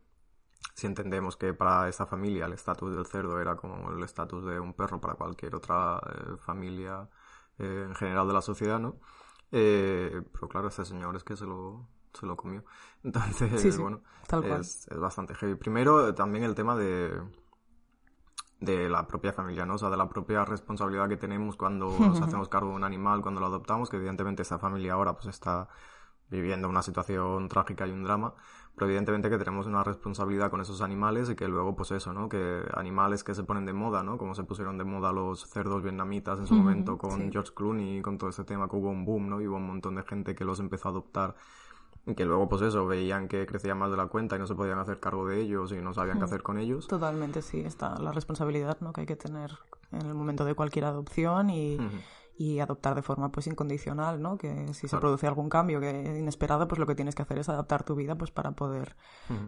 si 0.75 0.87
entendemos 0.87 1.37
que 1.37 1.55
para 1.55 1.89
esta 1.89 2.07
familia 2.07 2.47
el 2.47 2.53
estatus 2.53 2.95
del 2.95 3.07
cerdo 3.07 3.41
era 3.41 3.57
como 3.57 3.91
el 3.91 4.03
estatus 4.03 4.45
de 4.45 4.61
un 4.61 4.75
perro 4.75 5.01
para 5.01 5.15
cualquier 5.15 5.55
otra 5.55 6.01
eh, 6.07 6.37
familia 6.39 7.09
eh, 7.59 7.85
en 7.89 7.95
general 7.95 8.27
de 8.27 8.35
la 8.35 8.43
sociedad, 8.43 8.79
¿no? 8.79 8.97
Eh, 9.53 10.23
pero 10.33 10.49
claro, 10.49 10.69
este 10.69 10.85
señor 10.85 11.17
es 11.17 11.25
que 11.25 11.37
se 11.37 11.45
lo, 11.45 11.89
se 12.13 12.27
lo 12.27 12.37
comió. 12.37 12.65
Entonces, 13.05 13.79
bueno, 13.79 14.03
es, 14.59 14.87
es, 14.89 14.99
bastante 14.99 15.35
heavy. 15.35 15.57
Primero, 15.57 16.15
también 16.15 16.45
el 16.45 16.55
tema 16.55 16.77
de, 16.77 17.21
de 18.61 18.89
la 18.89 19.07
propia 19.07 19.33
familia, 19.33 19.65
¿no? 19.65 19.75
O 19.75 19.79
sea, 19.79 19.91
de 19.91 19.97
la 19.97 20.09
propia 20.09 20.45
responsabilidad 20.45 21.09
que 21.09 21.17
tenemos 21.17 21.57
cuando 21.57 21.97
nos 21.99 22.21
hacemos 22.23 22.49
cargo 22.49 22.71
de 22.71 22.77
un 22.77 22.85
animal, 22.85 23.23
cuando 23.23 23.41
lo 23.41 23.47
adoptamos, 23.47 23.89
que 23.89 23.97
evidentemente 23.97 24.43
esa 24.43 24.59
familia 24.59 24.93
ahora 24.93 25.15
pues 25.15 25.27
está 25.27 25.69
viviendo 26.29 26.69
una 26.69 26.83
situación 26.83 27.49
trágica 27.49 27.87
y 27.87 27.91
un 27.91 28.05
drama, 28.05 28.35
pero 28.75 28.87
evidentemente 28.87 29.29
que 29.29 29.39
tenemos 29.39 29.67
una 29.67 29.85
responsabilidad 29.85 30.51
con 30.51 30.61
esos 30.61 30.81
animales 30.81 31.29
y 31.31 31.35
que 31.35 31.49
luego, 31.49 31.77
pues 31.77 31.91
eso, 31.91 32.13
¿no? 32.13 32.29
Que 32.29 32.63
animales 32.75 33.25
que 33.25 33.35
se 33.35 33.45
ponen 33.45 33.67
de 33.67 33.73
moda, 33.73 34.03
¿no? 34.03 34.17
Como 34.17 34.35
se 34.35 34.45
pusieron 34.45 34.79
de 34.79 34.85
moda 34.85 35.13
los 35.13 35.47
cerdos 35.47 35.83
vietnamitas 35.83 36.39
en 36.39 36.47
su 36.47 36.55
momento 36.55 36.97
con 36.97 37.31
George 37.31 37.53
Clooney 37.55 37.99
y 37.99 38.03
con 38.03 38.17
todo 38.17 38.31
ese 38.31 38.45
tema, 38.45 38.69
que 38.69 38.77
hubo 38.77 38.91
un 38.91 39.05
boom, 39.05 39.29
¿no? 39.29 39.41
Y 39.41 39.47
hubo 39.47 39.57
un 39.57 39.67
montón 39.67 39.97
de 39.97 40.03
gente 40.03 40.35
que 40.35 40.45
los 40.45 40.61
empezó 40.61 40.89
a 40.89 40.93
adoptar 40.93 41.35
y 42.07 42.15
que 42.15 42.25
luego, 42.25 42.49
pues 42.49 42.63
eso, 42.63 42.87
veían 42.87 43.29
que 43.29 43.47
crecían 43.47 43.79
más 43.79 43.91
de 43.91 43.97
la 43.97 44.07
cuenta 44.07 44.37
y 44.37 44.39
no 44.39 44.47
se 44.47 44.55
podían 44.55 44.79
hacer 44.79 45.01
cargo 45.01 45.27
de 45.27 45.41
ellos 45.41 45.73
y 45.73 45.77
no 45.77 45.93
sabían 45.93 46.19
qué 46.19 46.25
hacer 46.25 46.43
con 46.43 46.59
ellos. 46.59 46.87
Totalmente, 46.89 47.43
sí, 47.43 47.61
está 47.61 47.99
la 47.99 48.13
responsabilidad, 48.13 48.79
¿no? 48.81 48.93
Que 48.93 49.03
hay 49.03 49.07
que 49.07 49.17
tener 49.17 49.59
en 49.93 50.07
el 50.07 50.15
momento 50.15 50.45
de 50.45 50.55
cualquier 50.55 50.87
adopción 50.87 51.51
y 51.51 51.79
y 52.41 52.59
adoptar 52.59 52.95
de 52.95 53.03
forma 53.03 53.31
pues 53.31 53.47
incondicional, 53.49 54.23
¿no? 54.23 54.39
Que 54.39 54.73
si 54.73 54.89
se 54.89 54.97
produce 54.97 55.27
algún 55.27 55.51
cambio 55.51 55.79
que 55.79 55.91
inesperado, 55.91 56.67
pues 56.67 56.79
lo 56.79 56.87
que 56.87 56.95
tienes 56.95 57.15
que 57.15 57.21
hacer 57.21 57.39
es 57.39 57.51
adaptar 57.51 57.83
tu 57.83 57.95
vida 57.95 58.17
pues 58.17 58.31
para 58.31 58.53
poder 58.53 58.97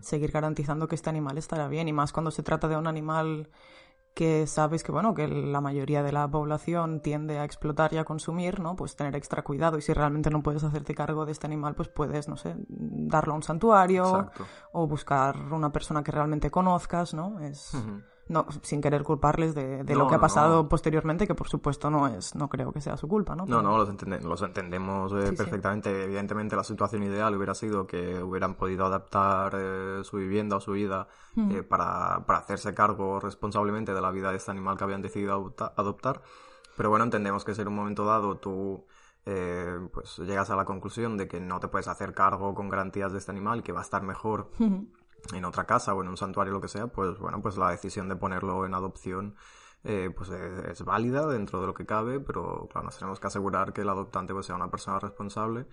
seguir 0.03 0.31
garantizando 0.31 0.89
que 0.89 0.95
este 0.95 1.09
animal 1.09 1.39
estará 1.39 1.69
bien. 1.69 1.89
Y 1.89 1.95
más 1.95 2.13
cuando 2.13 2.31
se 2.31 2.43
trata 2.43 2.69
de 2.69 2.77
un 2.77 2.87
animal 2.87 3.49
que 4.13 4.47
sabes 4.47 4.83
que 4.83 4.93
bueno 4.93 5.15
que 5.15 5.27
la 5.27 5.63
mayoría 5.63 6.03
de 6.03 6.13
la 6.13 6.29
población 6.29 7.01
tiende 7.01 7.39
a 7.39 7.47
explotar 7.47 7.95
y 7.95 7.97
a 7.97 8.05
consumir 8.05 8.61
no 8.61 8.77
pues 8.77 8.95
tener 8.95 9.17
extra 9.17 9.41
cuidado. 9.41 9.79
Y 9.79 9.81
si 9.81 9.95
realmente 9.95 10.29
no 10.29 10.43
puedes 10.43 10.63
hacerte 10.63 10.95
cargo 10.95 11.25
de 11.25 11.33
este 11.33 11.47
animal 11.47 11.75
pues 11.75 11.89
puedes 11.89 12.29
no 12.29 12.37
sé 12.37 12.57
darlo 12.69 13.33
a 13.33 13.37
un 13.37 13.43
santuario 13.43 14.31
o 14.73 14.87
buscar 14.87 15.39
una 15.51 15.73
persona 15.73 16.03
que 16.03 16.13
realmente 16.13 16.51
conozcas 16.51 17.15
no 17.15 17.41
es 17.41 17.75
no, 18.29 18.47
sin 18.63 18.81
querer 18.81 19.03
culparles 19.03 19.55
de, 19.55 19.85
lo 19.95 20.07
que 20.07 20.15
ha 20.15 20.21
pasado 20.21 20.69
posteriormente, 20.69 21.27
que 21.27 21.35
por 21.35 21.49
supuesto 21.49 21.91
no 21.91 22.07
es, 22.07 22.35
no 22.35 22.49
creo 22.49 22.73
que 22.73 22.81
sea 22.81 22.97
su 22.97 23.09
culpa, 23.09 23.35
¿no? 23.35 23.47
No, 23.47 23.63
no, 23.63 23.77
los, 23.77 23.89
los 24.23 24.43
entendemos 24.43 25.13
eh, 25.13 25.33
perfectamente. 25.37 26.05
Evidentemente 26.05 26.55
la 26.55 26.65
situación 26.65 27.03
ideal 27.03 27.35
hubiera 27.35 27.55
sido 27.55 27.87
que 27.87 28.23
hubieran 28.23 28.55
podido 28.55 28.87
adaptar 28.87 29.55
eh, 29.57 30.01
su 30.05 30.19
vivienda 30.19 30.57
o 30.57 30.61
su 30.61 30.73
vida 30.73 31.09
mm. 31.35 31.51
eh, 31.51 31.63
para, 31.63 32.25
para, 32.25 32.39
hacerse 32.39 32.75
cargo 32.75 33.19
responsablemente 33.19 33.93
de 33.93 34.01
la 34.01 34.11
vida 34.11 34.31
de 34.31 34.37
este 34.37 34.51
animal 34.51 34.77
que 34.77 34.85
habían 34.85 35.03
decidido 35.03 35.55
adoptar. 35.77 36.23
Pero 36.77 36.91
bueno, 36.91 37.05
entendemos 37.05 37.45
que 37.45 37.55
si 37.55 37.63
en 37.63 37.69
un 37.69 37.75
momento 37.75 38.05
dado 38.05 38.39
tú 38.39 38.87
pues 39.25 40.19
llegas 40.19 40.51
a 40.51 40.57
la 40.57 40.65
conclusión 40.65 41.17
de 41.17 41.29
que 41.29 41.39
no 41.39 41.61
te 41.61 41.69
puedes 41.69 41.87
hacer 41.87 42.13
cargo 42.13 42.55
con 42.57 42.69
garantías 42.69 43.13
de 43.13 43.19
este 43.19 43.31
animal, 43.31 43.63
que 43.63 43.71
va 43.71 43.79
a 43.79 43.85
estar 43.85 44.03
mejor 44.03 44.51
en 45.33 45.45
otra 45.45 45.65
casa 45.65 45.95
o 45.95 46.03
en 46.03 46.09
un 46.09 46.17
santuario, 46.17 46.53
lo 46.53 46.61
que 46.61 46.69
sea, 46.69 46.89
pues 46.89 47.19
bueno, 47.19 47.41
pues 47.41 47.57
la 47.57 47.71
decisión 47.71 48.09
de 48.09 48.17
ponerlo 48.17 48.67
en 48.67 48.75
adopción 48.75 49.37
eh, 49.85 50.11
pues 50.17 50.31
es, 50.31 50.85
válida 50.85 51.27
dentro 51.27 51.61
de 51.61 51.67
lo 51.67 51.75
que 51.75 51.85
cabe, 51.87 52.21
pero 52.21 52.69
claro, 52.71 52.87
nos 52.87 52.99
tenemos 52.99 53.19
que 53.19 53.27
asegurar 53.27 53.73
que 53.73 53.81
el 53.81 53.89
adoptante 53.89 54.33
pues 54.33 54.47
sea 54.47 54.55
una 54.55 54.71
persona 54.71 55.01
responsable, 55.01 55.67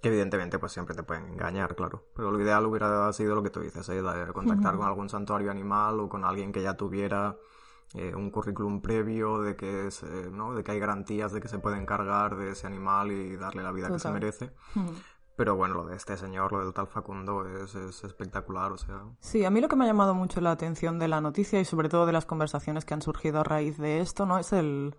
que 0.00 0.08
evidentemente 0.08 0.58
pues 0.58 0.72
siempre 0.72 0.94
te 0.94 1.02
pueden 1.02 1.26
engañar, 1.26 1.74
claro. 1.74 2.04
Pero 2.14 2.30
lo 2.30 2.40
ideal 2.40 2.66
hubiera 2.66 3.12
sido 3.12 3.34
lo 3.34 3.42
que 3.42 3.50
tú 3.50 3.60
dices, 3.60 3.88
¿eh? 3.88 4.02
contactar 4.32 4.76
con 4.76 4.86
algún 4.86 5.08
santuario 5.08 5.50
animal 5.50 6.00
o 6.00 6.08
con 6.08 6.24
alguien 6.24 6.52
que 6.52 6.62
ya 6.62 6.76
tuviera 6.76 7.36
eh, 7.94 8.14
un 8.14 8.30
currículum 8.30 8.80
previo 8.80 9.40
de 9.40 9.56
que, 9.56 9.88
es, 9.88 10.04
¿no? 10.30 10.54
de 10.54 10.62
que 10.62 10.72
hay 10.72 10.78
garantías 10.78 11.32
de 11.32 11.40
que 11.40 11.48
se 11.48 11.58
puede 11.58 11.78
encargar 11.78 12.36
de 12.36 12.50
ese 12.50 12.68
animal 12.68 13.10
y 13.10 13.36
darle 13.36 13.62
la 13.64 13.72
vida 13.72 13.90
que 13.90 13.98
se 13.98 14.10
merece. 14.10 14.52
Pero 15.36 15.56
bueno, 15.56 15.74
lo 15.74 15.86
de 15.86 15.96
este 15.96 16.16
señor, 16.16 16.52
lo 16.52 16.64
del 16.64 16.74
tal 16.74 16.86
Facundo, 16.86 17.46
es, 17.46 17.74
espectacular, 17.74 18.72
o 18.72 18.78
sea... 18.78 19.02
Sí, 19.20 19.44
a 19.44 19.50
mí 19.50 19.60
lo 19.60 19.68
que 19.68 19.76
me 19.76 19.84
ha 19.84 19.86
llamado 19.88 20.14
mucho 20.14 20.40
la 20.40 20.50
atención 20.50 20.98
de 20.98 21.08
la 21.08 21.20
noticia 21.20 21.58
y 21.60 21.64
sobre 21.64 21.88
todo 21.88 22.04
de 22.04 22.12
las 22.12 22.26
conversaciones 22.26 22.84
que 22.84 22.94
han 22.94 23.02
surgido 23.02 23.40
a 23.40 23.44
raíz 23.44 23.78
de 23.78 24.00
esto, 24.00 24.26
¿no? 24.26 24.38
Es 24.38 24.52
el... 24.52 24.96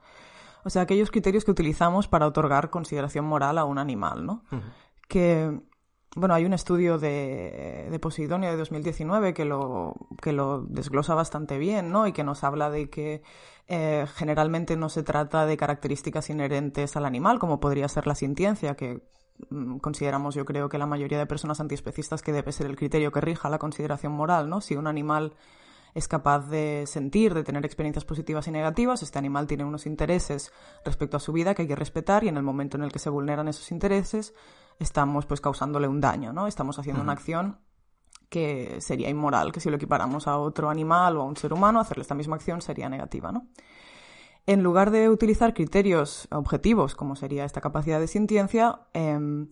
O 0.63 0.69
sea, 0.69 0.83
aquellos 0.83 1.11
criterios 1.11 1.43
que 1.43 1.51
utilizamos 1.51 2.07
para 2.07 2.25
otorgar 2.25 2.69
consideración 2.69 3.25
moral 3.25 3.57
a 3.57 3.65
un 3.65 3.77
animal, 3.77 4.25
¿no? 4.25 4.43
Que, 5.09 5.61
bueno, 6.15 6.33
hay 6.33 6.45
un 6.45 6.53
estudio 6.53 6.97
de, 6.97 7.89
de 7.91 7.99
Posidonia 7.99 8.49
de 8.49 8.57
2019 8.57 9.33
que 9.33 9.43
lo, 9.43 9.93
que 10.21 10.31
lo 10.31 10.61
desglosa 10.61 11.15
bastante 11.15 11.57
bien, 11.57 11.91
¿no? 11.91 12.07
Y 12.07 12.13
que 12.13 12.23
nos 12.23 12.45
habla 12.45 12.69
de 12.69 12.89
que 12.89 13.23
eh, 13.67 14.05
generalmente 14.15 14.77
no 14.77 14.89
se 14.89 15.03
trata 15.03 15.45
de 15.45 15.57
características 15.57 16.29
inherentes 16.29 16.95
al 16.95 17.05
animal, 17.05 17.39
como 17.39 17.59
podría 17.59 17.87
ser 17.87 18.07
la 18.07 18.15
sintiencia, 18.15 18.75
que 18.75 19.03
consideramos, 19.81 20.35
yo 20.35 20.45
creo 20.45 20.69
que 20.69 20.77
la 20.77 20.85
mayoría 20.85 21.17
de 21.17 21.25
personas 21.25 21.59
antiespecistas 21.59 22.21
que 22.21 22.31
debe 22.31 22.51
ser 22.51 22.67
el 22.67 22.75
criterio 22.75 23.11
que 23.11 23.21
rija 23.21 23.49
la 23.49 23.59
consideración 23.59 24.13
moral, 24.13 24.49
¿no? 24.49 24.61
Si 24.61 24.75
un 24.75 24.87
animal 24.87 25.33
es 25.93 26.07
capaz 26.07 26.47
de 26.49 26.85
sentir, 26.87 27.33
de 27.33 27.43
tener 27.43 27.65
experiencias 27.65 28.05
positivas 28.05 28.47
y 28.47 28.51
negativas, 28.51 29.03
este 29.03 29.19
animal 29.19 29.47
tiene 29.47 29.63
unos 29.63 29.85
intereses 29.85 30.51
respecto 30.83 31.17
a 31.17 31.19
su 31.19 31.31
vida 31.33 31.53
que 31.53 31.63
hay 31.63 31.67
que 31.67 31.75
respetar 31.75 32.23
y 32.23 32.29
en 32.29 32.37
el 32.37 32.43
momento 32.43 32.77
en 32.77 32.83
el 32.83 32.91
que 32.91 32.99
se 32.99 33.09
vulneran 33.09 33.47
esos 33.47 33.71
intereses 33.71 34.33
estamos 34.79 35.25
pues 35.25 35.39
causándole 35.39 35.87
un 35.87 36.01
daño, 36.01 36.33
¿no? 36.33 36.47
Estamos 36.47 36.79
haciendo 36.79 37.01
una 37.01 37.13
acción 37.13 37.59
que 38.29 38.81
sería 38.81 39.09
inmoral, 39.09 39.51
que 39.51 39.59
si 39.59 39.69
lo 39.69 39.75
equiparamos 39.75 40.27
a 40.27 40.37
otro 40.37 40.71
animal 40.71 41.17
o 41.17 41.21
a 41.21 41.25
un 41.25 41.37
ser 41.37 41.53
humano, 41.53 41.79
hacerle 41.79 42.01
esta 42.01 42.15
misma 42.15 42.35
acción 42.35 42.61
sería 42.61 42.89
negativa, 42.89 43.31
¿no? 43.31 43.47
En 44.45 44.63
lugar 44.63 44.91
de 44.91 45.09
utilizar 45.09 45.53
criterios 45.53 46.27
objetivos, 46.31 46.95
como 46.95 47.15
sería 47.15 47.45
esta 47.45 47.62
capacidad 47.62 48.00
de 48.00 48.07
sintiencia, 48.07 48.79
em, 48.93 49.47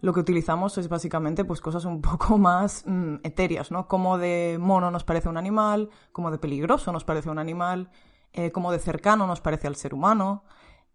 lo 0.00 0.14
que 0.14 0.20
utilizamos 0.20 0.78
es 0.78 0.88
básicamente 0.88 1.44
pues 1.44 1.60
cosas 1.60 1.84
un 1.84 2.00
poco 2.02 2.38
más 2.38 2.84
mm, 2.86 3.16
etéreas, 3.22 3.70
¿no? 3.70 3.86
Cómo 3.86 4.18
de 4.18 4.58
mono 4.60 4.90
nos 4.90 5.04
parece 5.04 5.28
un 5.28 5.36
animal, 5.36 5.90
cómo 6.12 6.30
de 6.30 6.38
peligroso 6.38 6.92
nos 6.92 7.04
parece 7.04 7.28
un 7.30 7.38
animal, 7.38 7.90
eh, 8.32 8.50
cómo 8.50 8.72
de 8.72 8.78
cercano 8.78 9.26
nos 9.26 9.40
parece 9.40 9.66
al 9.66 9.76
ser 9.76 9.92
humano, 9.92 10.44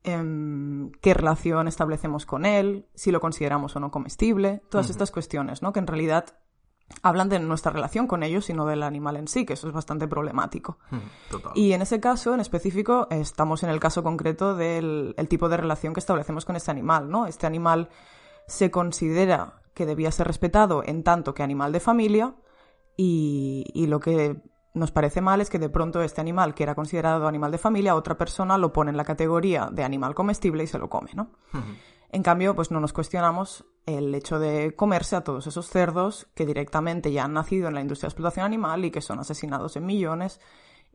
em, 0.03 0.91
qué 1.01 1.13
relación 1.13 1.67
establecemos 1.67 2.25
con 2.25 2.45
él, 2.45 2.87
si 2.95 3.11
lo 3.11 3.19
consideramos 3.19 3.75
o 3.75 3.79
no 3.79 3.91
comestible, 3.91 4.63
todas 4.69 4.89
estas 4.89 5.11
cuestiones, 5.11 5.61
¿no? 5.61 5.71
Que 5.73 5.79
en 5.79 5.87
realidad 5.87 6.35
hablan 7.01 7.29
de 7.29 7.39
nuestra 7.39 7.71
relación 7.71 8.07
con 8.07 8.23
ellos 8.23 8.49
y 8.49 8.53
no 8.53 8.65
del 8.65 8.83
animal 8.83 9.17
en 9.17 9.27
sí, 9.27 9.45
que 9.45 9.53
eso 9.53 9.67
es 9.67 9.73
bastante 9.73 10.07
problemático. 10.07 10.77
Y 11.55 11.73
en 11.73 11.81
ese 11.81 11.99
caso, 11.99 12.33
en 12.33 12.39
específico, 12.39 13.07
estamos 13.09 13.63
en 13.63 13.69
el 13.69 13.79
caso 13.79 14.03
concreto 14.03 14.55
del 14.55 15.15
tipo 15.29 15.49
de 15.49 15.57
relación 15.57 15.93
que 15.93 15.99
establecemos 15.99 16.45
con 16.45 16.55
este 16.55 16.71
animal, 16.71 17.09
¿no? 17.09 17.25
Este 17.27 17.47
animal 17.47 17.89
se 18.47 18.71
considera 18.71 19.61
que 19.73 19.85
debía 19.85 20.11
ser 20.11 20.27
respetado 20.27 20.83
en 20.85 21.03
tanto 21.03 21.33
que 21.33 21.43
animal 21.43 21.71
de 21.71 21.79
familia 21.79 22.35
y, 22.95 23.65
y 23.73 23.87
lo 23.87 23.99
que 23.99 24.41
nos 24.73 24.91
parece 24.91 25.21
mal 25.21 25.41
es 25.41 25.49
que 25.49 25.57
de 25.57 25.69
pronto 25.69 26.01
este 26.01 26.21
animal 26.21 26.53
que 26.53 26.63
era 26.63 26.75
considerado 26.75 27.27
animal 27.27 27.51
de 27.51 27.57
familia, 27.57 27.95
otra 27.95 28.17
persona 28.17 28.57
lo 28.57 28.71
pone 28.71 28.91
en 28.91 28.97
la 28.97 29.05
categoría 29.05 29.69
de 29.71 29.83
animal 29.83 30.13
comestible 30.13 30.63
y 30.63 30.67
se 30.67 30.77
lo 30.77 30.89
come, 30.89 31.11
¿no? 31.13 31.31
En 32.15 32.23
cambio, 32.23 32.55
pues 32.55 32.71
no 32.71 32.79
nos 32.79 32.93
cuestionamos 32.93 33.65
el 33.85 34.15
hecho 34.15 34.39
de 34.39 34.73
comerse 34.73 35.17
a 35.17 35.25
todos 35.25 35.47
esos 35.47 35.67
cerdos 35.67 36.29
que 36.33 36.45
directamente 36.45 37.11
ya 37.11 37.25
han 37.25 37.33
nacido 37.33 37.67
en 37.67 37.73
la 37.73 37.81
industria 37.81 38.07
de 38.07 38.11
explotación 38.11 38.45
animal 38.45 38.85
y 38.85 38.91
que 38.91 39.01
son 39.01 39.19
asesinados 39.19 39.75
en 39.75 39.85
millones 39.85 40.39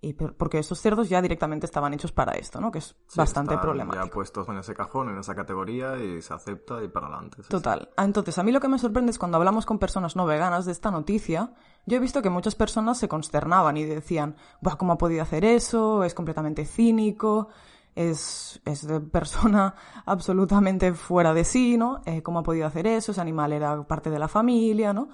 y 0.00 0.14
porque 0.14 0.58
esos 0.58 0.80
cerdos 0.80 1.10
ya 1.10 1.20
directamente 1.20 1.66
estaban 1.66 1.92
hechos 1.92 2.10
para 2.10 2.32
esto, 2.38 2.58
¿no? 2.58 2.72
Que 2.72 2.78
es 2.78 2.96
bastante 3.14 3.58
problemático. 3.58 4.02
Ya 4.02 4.10
puestos 4.10 4.48
en 4.48 4.56
ese 4.56 4.72
cajón, 4.72 5.10
en 5.10 5.18
esa 5.18 5.34
categoría 5.34 5.98
y 5.98 6.22
se 6.22 6.32
acepta 6.32 6.82
y 6.82 6.88
para 6.88 7.08
adelante. 7.08 7.42
Total. 7.50 7.90
Entonces, 7.98 8.38
a 8.38 8.42
mí 8.42 8.50
lo 8.50 8.60
que 8.60 8.68
me 8.68 8.78
sorprende 8.78 9.10
es 9.10 9.18
cuando 9.18 9.36
hablamos 9.36 9.66
con 9.66 9.78
personas 9.78 10.16
no 10.16 10.24
veganas 10.24 10.64
de 10.64 10.72
esta 10.72 10.90
noticia, 10.90 11.52
yo 11.84 11.98
he 11.98 12.00
visto 12.00 12.22
que 12.22 12.30
muchas 12.30 12.54
personas 12.54 12.96
se 12.96 13.08
consternaban 13.08 13.76
y 13.76 13.84
decían, 13.84 14.36
Buah, 14.62 14.76
¿cómo 14.76 14.94
ha 14.94 14.98
podido 14.98 15.20
hacer 15.20 15.44
eso? 15.44 16.02
Es 16.02 16.14
completamente 16.14 16.64
cínico 16.64 17.50
es, 17.94 18.60
es 18.64 18.86
de 18.86 19.00
persona 19.00 19.74
absolutamente 20.06 20.92
fuera 20.94 21.34
de 21.34 21.44
sí, 21.44 21.76
¿no? 21.76 22.02
Eh, 22.06 22.22
¿Cómo 22.22 22.40
ha 22.40 22.42
podido 22.42 22.66
hacer 22.66 22.86
eso? 22.86 23.12
Ese 23.12 23.20
animal 23.20 23.52
era 23.52 23.82
parte 23.84 24.10
de 24.10 24.18
la 24.18 24.28
familia, 24.28 24.92
¿no? 24.92 25.08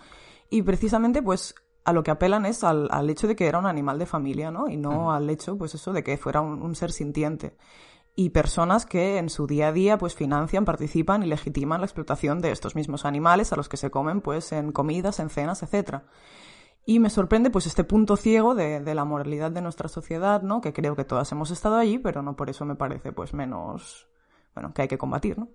Y 0.50 0.62
precisamente, 0.62 1.23
pues, 1.23 1.54
a 1.85 1.92
lo 1.92 2.02
que 2.02 2.11
apelan 2.11 2.47
es 2.47 2.64
al, 2.64 2.88
al 2.90 3.11
hecho 3.11 3.28
de 3.28 3.37
que 3.37 3.47
era 3.47 3.59
un 3.59 3.66
animal 3.66 3.99
de 3.99 4.06
familia, 4.06 4.50
¿no? 4.50 4.68
Y 4.68 4.76
no 4.76 5.12
al 5.12 5.28
hecho, 5.30 5.56
pues 5.56 5.75
eso, 5.75 5.92
de 5.92 6.02
que 6.02 6.16
fuera 6.16 6.40
un, 6.40 6.62
un, 6.62 6.75
ser 6.75 6.92
sintiente. 6.92 7.56
Y 8.14 8.30
personas 8.30 8.87
que 8.87 9.18
en 9.18 9.28
su 9.28 9.47
día 9.47 9.68
a 9.68 9.73
día, 9.73 9.99
pues, 9.99 10.14
financian, 10.14 10.64
participan 10.64 11.23
y 11.23 11.26
legitiman 11.26 11.80
la 11.80 11.87
explotación 11.87 12.40
de 12.40 12.50
estos 12.50 12.75
mismos 12.75 13.04
animales 13.04 13.52
a 13.52 13.56
los 13.56 13.68
que 13.68 13.76
se 13.76 13.90
comen, 13.90 14.21
pues, 14.21 14.52
en 14.52 14.73
comidas, 14.73 15.21
en 15.21 15.30
cenas, 15.30 15.62
etcétera. 15.62 16.04
Y 16.88 17.00
me 17.00 17.11
sorprende 17.11 17.50
pues 17.50 17.66
este 17.66 17.83
punto 17.83 18.16
ciego 18.16 18.55
de, 18.55 18.78
de, 18.78 18.95
la 18.95 19.05
moralidad 19.05 19.50
de 19.50 19.61
nuestra 19.61 19.88
sociedad, 19.88 20.43
¿no? 20.43 20.61
Que 20.61 20.73
creo 20.73 20.95
que 20.95 21.05
todas 21.05 21.31
hemos 21.33 21.50
estado 21.50 21.76
allí, 21.76 21.99
pero 21.99 22.23
no 22.23 22.37
por 22.37 22.49
eso 22.49 22.64
me 22.64 22.76
parece 22.76 23.11
pues 23.11 23.35
menos, 23.35 24.07
bueno, 24.55 24.73
que 24.73 24.83
hay 24.83 24.88
que 24.88 24.97
combatir, 24.97 25.37
¿no? 25.37 25.49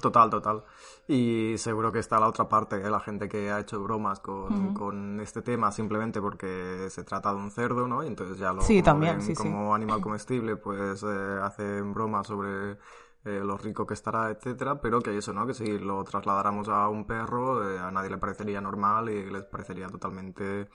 Total, 0.00 0.28
total. 0.28 0.64
Y 1.06 1.54
seguro 1.58 1.92
que 1.92 1.98
está 1.98 2.18
la 2.18 2.28
otra 2.28 2.48
parte, 2.48 2.76
¿eh? 2.76 2.90
la 2.90 3.00
gente 3.00 3.28
que 3.28 3.50
ha 3.50 3.60
hecho 3.60 3.80
bromas 3.82 4.20
con, 4.20 4.74
con, 4.74 5.20
este 5.20 5.42
tema 5.42 5.70
simplemente 5.70 6.20
porque 6.20 6.88
se 6.90 7.04
trata 7.04 7.30
de 7.30 7.36
un 7.36 7.50
cerdo, 7.50 7.86
¿no? 7.86 8.02
Y 8.02 8.08
entonces 8.08 8.38
ya 8.38 8.52
lo 8.52 8.62
sí, 8.62 8.82
también, 8.82 9.22
sí, 9.22 9.34
como 9.34 9.74
animal 9.74 10.00
comestible, 10.00 10.56
pues 10.56 11.02
eh, 11.02 11.38
hacen 11.42 11.94
bromas 11.94 12.26
sobre 12.26 12.78
eh, 13.24 13.40
lo 13.42 13.56
rico 13.56 13.86
que 13.86 13.94
estará, 13.94 14.30
etcétera, 14.30 14.80
pero 14.80 15.00
que 15.00 15.16
eso, 15.16 15.32
¿no? 15.32 15.46
Que 15.46 15.54
si 15.54 15.78
lo 15.78 16.04
trasladáramos 16.04 16.68
a 16.68 16.88
un 16.88 17.06
perro, 17.06 17.70
eh, 17.70 17.78
a 17.78 17.90
nadie 17.90 18.10
le 18.10 18.18
parecería 18.18 18.60
normal 18.60 19.08
y 19.08 19.30
les 19.30 19.44
parecería 19.44 19.88
totalmente, 19.88 20.68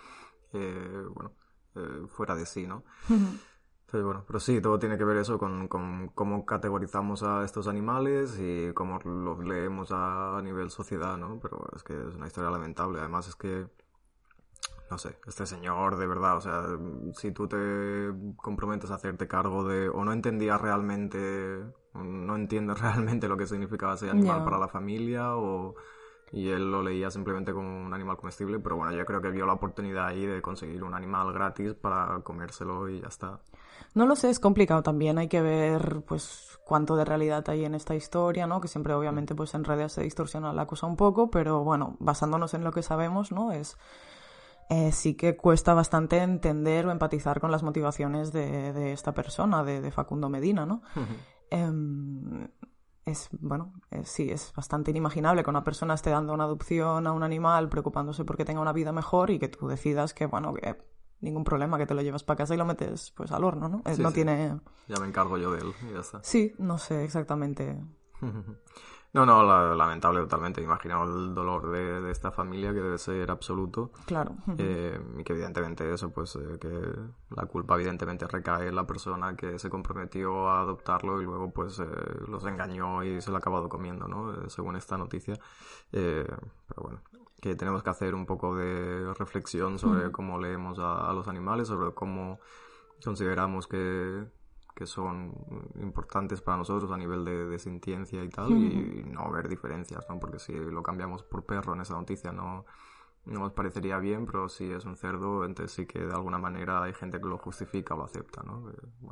eh, 0.54 1.06
bueno, 1.14 1.34
fuera 2.08 2.36
de 2.36 2.46
sí, 2.46 2.68
¿no? 2.68 2.84
Entonces, 3.90 4.06
bueno, 4.06 4.24
pero 4.28 4.40
sí, 4.40 4.62
todo 4.62 4.78
tiene 4.78 4.98
que 4.98 5.04
ver 5.04 5.18
eso 5.18 5.40
con, 5.40 5.68
con, 5.68 6.10
cómo 6.10 6.46
categorizamos 6.46 7.24
a 7.24 7.44
estos 7.44 7.68
animales 7.68 8.38
y 8.40 8.72
cómo 8.74 9.00
los 9.00 9.40
leemos 9.44 9.90
a, 9.92 10.40
nivel 10.44 10.70
sociedad, 10.70 11.18
¿no? 11.18 11.40
Pero 11.40 11.68
es 11.76 11.84
que 11.84 11.94
es 11.94 12.14
una 12.16 12.28
historia 12.28 12.52
lamentable. 12.52 13.00
Además 13.00 13.28
es 13.28 13.36
que, 13.36 13.68
no 14.92 14.98
sé, 14.98 15.18
este 15.28 15.46
señor, 15.46 15.98
de 15.98 16.06
verdad, 16.06 16.38
o 16.38 16.42
sea, 16.42 16.68
si 17.14 17.32
tú 17.32 17.48
te 17.48 18.12
comprometes 18.38 18.92
a 18.92 18.96
hacerte 18.96 19.28
cargo 19.28 19.64
de, 19.64 19.90
o 19.90 20.06
no 20.06 20.14
entendías 20.14 20.62
realmente 20.62 21.64
no 21.94 22.36
entiende 22.36 22.74
realmente 22.76 23.28
lo 23.28 23.38
que 23.38 23.48
significaba 23.48 23.94
ese 23.94 24.10
animal 24.10 24.44
para 24.44 24.58
la 24.58 24.68
familia 24.68 25.36
o 25.36 25.76
y 26.32 26.50
él 26.50 26.72
lo 26.72 26.84
leía 26.84 27.10
simplemente 27.10 27.54
como 27.54 27.86
un 27.86 27.94
animal 27.94 28.18
comestible, 28.18 28.60
pero 28.60 28.76
bueno, 28.76 28.94
yo 28.94 29.06
creo 29.06 29.22
que 29.22 29.32
vio 29.32 29.46
la 29.46 29.54
oportunidad 29.54 30.08
ahí 30.08 30.26
de 30.26 30.42
conseguir 30.42 30.84
un 30.84 30.94
animal 30.94 31.34
gratis 31.34 31.74
para 31.74 32.20
comérselo 32.22 32.88
y 32.90 33.02
ya 33.02 33.08
está. 33.08 33.40
No 33.96 34.06
lo 34.06 34.16
sé, 34.16 34.30
es 34.30 34.40
complicado 34.40 34.84
también, 34.84 35.18
hay 35.18 35.28
que 35.28 35.42
ver 35.42 36.04
pues 36.08 36.60
cuánto 36.66 36.96
de 36.96 37.06
realidad 37.06 37.50
hay 37.50 37.66
en 37.66 37.74
esta 37.74 37.96
historia, 37.96 38.46
¿no? 38.46 38.62
Que 38.62 38.68
siempre 38.68 38.94
obviamente 38.94 39.34
pues 39.34 39.56
en 39.56 39.64
redes 39.64 39.94
se 39.94 40.04
distorsiona 40.04 40.54
la 40.54 40.68
cosa 40.68 40.86
un 40.86 40.96
poco, 40.96 41.32
pero 41.32 41.64
bueno, 41.64 41.96
basándonos 42.00 42.54
en 42.54 42.64
lo 42.64 42.72
que 42.72 42.84
sabemos, 42.84 43.32
¿no? 43.32 43.52
Es 43.52 43.78
eh, 44.70 44.92
sí 44.92 45.16
que 45.16 45.36
cuesta 45.36 45.74
bastante 45.74 46.20
entender 46.20 46.86
o 46.86 46.92
empatizar 46.92 47.40
con 47.40 47.52
las 47.52 47.64
motivaciones 47.64 48.32
de, 48.32 48.72
de 48.72 48.92
esta 48.92 49.14
persona, 49.14 49.64
de, 49.64 49.82
de 49.82 49.92
Facundo 49.92 50.30
Medina, 50.30 50.68
¿no? 50.68 50.84
Em, 51.50 52.48
es, 53.06 53.30
bueno, 53.40 53.74
sí, 54.04 54.30
es 54.30 54.54
bastante 54.56 54.92
inimaginable 54.92 55.44
que 55.44 55.50
una 55.50 55.64
persona 55.64 55.96
esté 55.96 56.12
dando 56.12 56.34
una 56.34 56.44
adopción 56.44 57.08
a 57.08 57.12
un 57.12 57.24
animal 57.24 57.70
preocupándose 57.70 58.24
porque 58.24 58.46
tenga 58.46 58.62
una 58.62 58.74
vida 58.74 58.92
mejor 58.92 59.32
y 59.32 59.40
que 59.40 59.48
tú 59.48 59.68
decidas 59.68 60.14
que, 60.14 60.28
bueno, 60.28 60.54
que 60.54 60.78
ningún 61.22 61.44
problema, 61.44 61.78
que 61.78 61.86
te 61.86 61.94
lo 61.94 62.02
llevas 62.02 62.24
para 62.24 62.38
casa 62.38 62.54
y 62.54 62.58
lo 62.58 62.66
metes 62.66 63.12
pues 63.12 63.32
al 63.32 63.44
horno, 63.44 63.68
¿no? 63.68 63.82
no 63.98 64.12
tiene... 64.12 64.60
Ya 64.88 65.00
me 65.00 65.08
encargo 65.08 65.38
yo 65.38 65.52
de 65.52 65.62
él 65.62 65.74
y 65.90 65.94
ya 65.94 66.00
está. 66.00 66.24
Sí, 66.24 66.54
no 66.58 66.78
sé 66.78 67.04
exactamente. 67.04 67.82
No, 69.12 69.26
no, 69.26 69.44
lamentable 69.76 70.20
totalmente. 70.22 70.62
Imagino 70.62 71.04
el 71.04 71.34
dolor 71.34 71.72
de, 71.72 72.12
esta 72.12 72.32
familia 72.32 72.72
que 72.74 72.80
debe 72.80 72.98
ser 73.00 73.32
absoluto. 73.32 73.92
Claro. 74.06 74.36
Eh, 74.58 75.00
y 75.18 75.24
que 75.24 75.34
evidentemente 75.34 75.92
eso, 75.92 76.12
pues 76.12 76.36
eh, 76.36 76.60
que 76.60 76.70
la 77.36 77.46
culpa 77.48 77.76
evidentemente 77.76 78.28
recae 78.28 78.68
en 78.68 78.76
la 78.76 78.86
persona 78.86 79.36
que 79.36 79.58
se 79.58 79.70
comprometió 79.70 80.48
a 80.50 80.62
adoptarlo 80.62 81.22
y 81.22 81.26
luego 81.26 81.52
pues 81.52 81.80
eh, 81.80 81.86
los 82.28 82.46
engañó 82.46 83.04
y 83.04 83.20
se 83.20 83.32
lo 83.32 83.38
ha 83.38 83.40
acabado 83.40 83.68
comiendo, 83.68 84.08
¿no? 84.08 84.48
según 84.50 84.76
esta 84.76 84.98
noticia. 84.98 85.40
pero 85.92 86.38
bueno, 86.78 87.02
que 87.42 87.56
tenemos 87.56 87.82
que 87.82 87.90
hacer 87.90 88.14
un 88.14 88.28
poco 88.28 88.56
de 88.56 89.12
reflexión 89.16 89.80
sobre 89.80 90.12
cómo 90.12 90.40
leemos 90.40 90.78
a 90.80 91.12
los 91.14 91.28
animales, 91.28 91.68
sobre 91.68 91.94
cómo 91.96 92.40
consideramos 93.04 93.66
que 93.66 94.28
que 94.80 94.86
son 94.86 95.34
importantes 95.82 96.42
para 96.42 96.56
nosotros 96.56 96.90
a 96.90 96.96
nivel 96.96 97.26
de, 97.26 97.46
de 97.46 97.60
sintiencia 97.60 98.24
y 98.24 98.30
tal, 98.30 98.50
y, 98.50 99.04
no 99.04 99.30
ver 99.30 99.50
diferencias, 99.50 100.06
¿no? 100.08 100.18
Porque 100.22 100.40
si 100.40 100.54
lo 100.54 100.82
cambiamos 100.82 101.22
por 101.22 101.46
perro 101.46 101.74
en 101.74 101.82
esa 101.82 101.96
noticia 101.96 102.32
no, 102.32 102.66
no 103.26 103.40
nos 103.42 103.52
parecería 103.52 103.98
bien, 103.98 104.26
pero 104.26 104.48
si 104.48 104.72
es 104.72 104.86
un 104.86 104.96
cerdo, 104.96 105.44
entonces 105.44 105.76
sí 105.76 105.86
que 105.86 106.00
de 106.00 106.14
alguna 106.14 106.38
manera 106.38 106.82
hay 106.82 106.94
gente 106.94 107.20
que 107.20 107.28
lo 107.28 107.38
justifica 107.38 107.94
o 107.94 107.98
lo 107.98 108.06
acepta, 108.06 108.42
¿no? 108.42 108.70
Eh, 108.70 109.10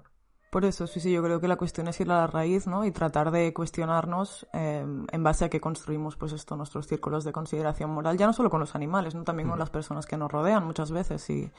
por 0.50 0.64
eso, 0.64 0.88
sí, 0.88 1.02
sí, 1.02 1.12
yo 1.12 1.22
creo 1.22 1.42
que 1.42 1.50
la 1.50 1.58
cuestión 1.58 1.90
es 1.90 2.00
ir 2.00 2.10
a 2.10 2.20
la 2.20 2.28
raíz, 2.28 2.66
¿no? 2.66 2.86
Y 2.86 2.92
tratar 2.92 3.32
de 3.32 3.54
cuestionarnos 3.54 4.48
em, 4.54 5.06
en 5.12 5.22
base 5.22 5.44
a 5.44 5.50
que 5.50 5.60
construimos, 5.60 6.16
pues, 6.16 6.32
esto, 6.32 6.56
nuestros 6.56 6.88
círculos 6.88 7.26
de 7.26 7.34
consideración 7.34 7.90
moral, 7.90 8.18
ya 8.18 8.26
no 8.26 8.32
solo 8.32 8.50
con 8.50 8.62
los 8.62 8.74
animales, 8.74 9.16
¿no? 9.16 9.26
También 9.26 9.50
con 9.50 9.60
las 9.60 9.70
personas 9.70 10.06
que 10.06 10.16
nos 10.16 10.32
rodean 10.32 10.66
muchas 10.66 10.94
veces 10.94 11.30
y 11.30 11.52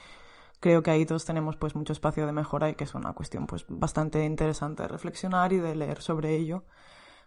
creo 0.60 0.82
que 0.82 0.90
ahí 0.90 1.06
todos 1.06 1.24
tenemos 1.24 1.56
pues 1.56 1.74
mucho 1.74 1.92
espacio 1.92 2.26
de 2.26 2.32
mejora 2.32 2.68
y 2.70 2.74
que 2.74 2.84
es 2.84 2.94
una 2.94 3.12
cuestión 3.12 3.46
pues 3.46 3.64
bastante 3.68 4.24
interesante 4.24 4.82
de 4.82 4.88
reflexionar 4.88 5.52
y 5.52 5.58
de 5.58 5.74
leer 5.74 6.02
sobre 6.02 6.36
ello 6.36 6.64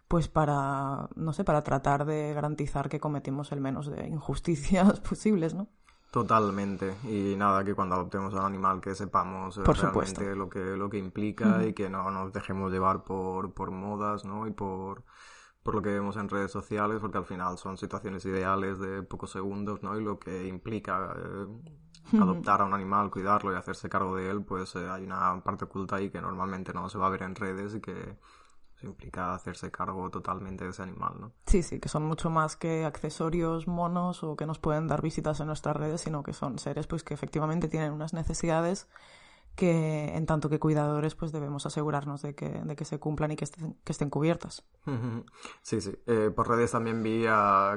pues 0.07 0.27
para 0.27 1.09
no 1.15 1.33
sé 1.33 1.43
para 1.43 1.61
tratar 1.63 2.05
de 2.05 2.33
garantizar 2.33 2.89
que 2.89 3.00
cometimos 3.00 3.51
el 3.51 3.61
menos 3.61 3.89
de 3.89 4.07
injusticias 4.07 5.00
posibles 5.09 5.53
no 5.53 5.67
Totalmente. 6.11 6.93
Y 7.05 7.38
nada, 7.38 7.63
que 7.63 7.73
cuando 7.73 7.95
adoptemos 7.95 8.33
a 8.33 8.41
un 8.41 8.45
animal 8.45 8.81
que 8.81 8.93
sepamos 8.95 9.57
eh, 9.57 9.63
realmente 9.63 10.35
lo 10.35 10.50
que, 10.50 10.59
lo 10.59 10.89
que 10.89 10.97
implica 10.97 11.65
y 11.65 11.73
que 11.73 11.89
no 11.89 12.11
nos 12.11 12.33
dejemos 12.33 12.69
llevar 12.69 13.05
por, 13.05 13.53
por 13.53 13.71
modas, 13.71 14.25
¿no? 14.25 14.45
Y 14.45 14.51
por, 14.51 15.05
por 15.63 15.75
lo 15.75 15.81
que 15.81 15.89
vemos 15.89 16.17
en 16.17 16.27
redes 16.27 16.51
sociales, 16.51 17.00
porque 17.00 17.17
al 17.17 17.25
final 17.25 17.57
son 17.57 17.77
situaciones 17.77 18.25
ideales 18.25 18.77
de 18.77 19.03
pocos 19.03 19.31
segundos, 19.31 19.83
¿no? 19.83 19.97
Y 19.97 20.03
lo 20.03 20.19
que 20.19 20.47
implica 20.47 21.15
eh, 21.15 21.47
adoptar 22.13 22.62
a 22.62 22.65
un 22.65 22.74
animal, 22.74 23.10
cuidarlo 23.10 23.53
y 23.53 23.55
hacerse 23.55 23.89
cargo 23.89 24.15
de 24.15 24.29
él, 24.29 24.43
pues 24.43 24.75
eh, 24.75 24.89
hay 24.89 25.03
una 25.03 25.41
parte 25.43 25.65
oculta 25.65 25.98
ahí 25.98 26.10
que 26.10 26.22
normalmente 26.22 26.74
no 26.74 26.89
se 26.89 26.98
va 26.98 27.08
a 27.08 27.10
ver 27.10 27.24
en 27.24 27.36
redes 27.36 27.75
y 27.75 27.81
que 27.81 28.17
implica 28.84 29.34
hacerse 29.34 29.72
cargo 29.72 30.10
totalmente 30.10 30.63
de 30.63 30.72
ese 30.72 30.84
animal, 30.84 31.13
¿no? 31.20 31.31
Sí, 31.46 31.63
sí, 31.63 31.79
que 31.79 31.89
son 31.89 32.03
mucho 32.03 32.29
más 32.29 32.55
que 32.55 32.86
accesorios 32.86 33.67
monos 33.67 34.24
o 34.24 34.36
que 34.36 34.46
nos 34.46 34.60
pueden 34.60 34.88
dar 34.88 35.01
visitas 35.01 35.39
en 35.39 35.48
nuestras 35.48 35.75
redes, 35.75 36.01
sino 36.01 36.24
que 36.24 36.34
son 36.34 36.58
seres 36.60 36.88
pues 36.88 37.03
que 37.03 37.13
efectivamente 37.13 37.67
tienen 37.67 37.93
unas 37.93 38.13
necesidades 38.13 38.88
que 39.55 40.15
en 40.15 40.25
tanto 40.25 40.50
que 40.50 40.60
cuidadores 40.60 41.15
pues 41.15 41.31
debemos 41.31 41.65
asegurarnos 41.65 42.22
de 42.22 42.36
que, 42.36 42.50
de 42.50 42.75
que 42.75 42.86
se 42.86 43.00
cumplan 43.00 43.31
y 43.31 43.36
que 43.36 43.46
estén, 43.46 43.77
que 43.84 43.91
estén 43.91 44.10
cubiertas. 44.10 44.65
Sí, 45.62 45.81
sí. 45.81 45.93
Eh, 46.08 46.31
por 46.36 46.48
redes 46.48 46.72
también 46.72 47.03
vi 47.03 47.25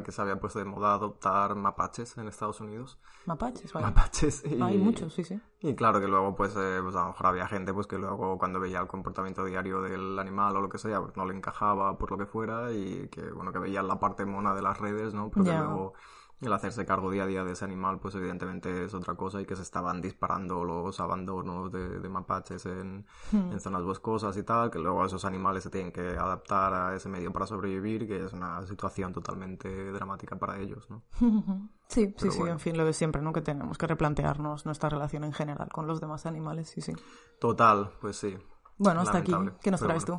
que 0.05 0.13
se 0.13 0.23
había 0.23 0.39
puesto 0.39 0.59
de 0.59 0.65
moda 0.65 0.95
adoptar 0.95 1.55
mapaches 1.55 2.17
en 2.17 2.29
Estados 2.29 2.61
Unidos. 2.61 2.99
Mapaches, 3.27 3.73
vale. 3.73 3.87
Mapaches. 3.87 4.45
Hay 4.61 4.79
muchos, 4.79 5.13
sí, 5.15 5.25
sí. 5.25 5.41
Y 5.61 5.75
claro 5.75 6.01
que 6.01 6.09
luego 6.09 6.35
pues, 6.35 6.55
eh, 6.57 6.81
pues, 6.83 6.95
a 6.95 7.01
lo 7.01 7.07
mejor 7.09 7.27
había 7.27 7.47
gente 7.49 7.73
pues 7.73 7.87
que 7.87 7.99
luego 7.99 8.39
cuando 8.39 8.61
veía 8.61 8.81
el 8.81 8.87
comportamiento 8.87 9.45
diario 9.45 9.81
del 9.81 10.19
animal 10.19 10.57
o 10.57 10.61
lo 10.61 10.69
que 10.69 10.79
sea 10.79 11.01
pues 11.01 11.17
no 11.17 11.25
le 11.25 11.35
encajaba 11.35 11.97
por 11.99 12.11
lo 12.11 12.19
que 12.19 12.27
fuera 12.27 12.73
y 12.73 13.09
que 13.09 13.31
bueno 13.31 13.53
que 13.53 13.59
veían 13.59 13.89
la 13.89 13.99
parte 13.99 14.25
mona 14.25 14.55
de 14.55 14.63
las 14.63 14.79
redes, 14.79 15.15
¿no? 15.15 15.31
Pero 15.31 15.45
luego 15.45 15.95
el 16.41 16.53
hacerse 16.53 16.85
cargo 16.85 17.11
día 17.11 17.25
a 17.25 17.27
día 17.27 17.45
de 17.45 17.53
ese 17.53 17.65
animal, 17.65 17.99
pues 18.01 18.15
evidentemente 18.15 18.85
es 18.85 18.95
otra 18.95 19.15
cosa 19.15 19.41
y 19.41 19.47
que 19.47 19.57
se 19.57 19.63
estaban 19.63 20.01
disparando 20.01 20.65
los 20.65 21.01
abandonos 21.01 21.73
de, 21.73 22.09
mapaches 22.09 22.67
en, 22.67 23.07
hmm. 23.33 23.53
en, 23.53 23.61
zonas 23.61 23.83
boscosas 23.83 24.37
y 24.37 24.43
tal, 24.43 24.71
que 24.71 24.79
luego 24.79 25.05
esos 25.05 25.25
animales 25.25 25.63
se 25.65 25.71
tienen 25.71 25.93
que 25.93 26.17
adaptar 26.17 26.75
a 26.75 26.95
ese 26.95 27.09
medio 27.09 27.33
para 27.33 27.47
sobrevivir, 27.47 28.07
que 28.07 28.25
es 28.25 28.33
una 28.33 28.65
situación 28.67 29.13
totalmente 29.13 29.93
dramática 29.93 30.37
para 30.37 30.59
ellos, 30.59 30.89
¿no? 30.91 31.03
Sí, 31.87 32.15
sí, 32.17 32.31
sí, 32.31 32.41
en 32.41 32.59
fin, 32.59 32.79
lo 32.79 32.85
de 32.87 32.95
siempre, 32.95 33.21
¿no? 33.21 33.33
Que 33.35 33.43
tenemos 33.43 33.77
que 33.77 33.87
replantearnos 33.87 34.65
nuestra 34.65 34.89
relación 34.89 35.23
en 35.23 35.35
general 35.35 35.69
con 35.69 35.87
los 35.87 36.01
demás 36.01 36.25
animales, 36.25 36.71
sí, 36.71 36.81
sí. 36.81 36.95
Total, 37.39 37.93
pues 38.01 38.17
sí. 38.17 38.37
Bueno, 38.79 39.03
hasta 39.03 39.19
aquí. 39.19 39.33
¿Qué 39.63 39.71
nos 39.71 39.81
traes 39.81 40.05
tú? 40.05 40.19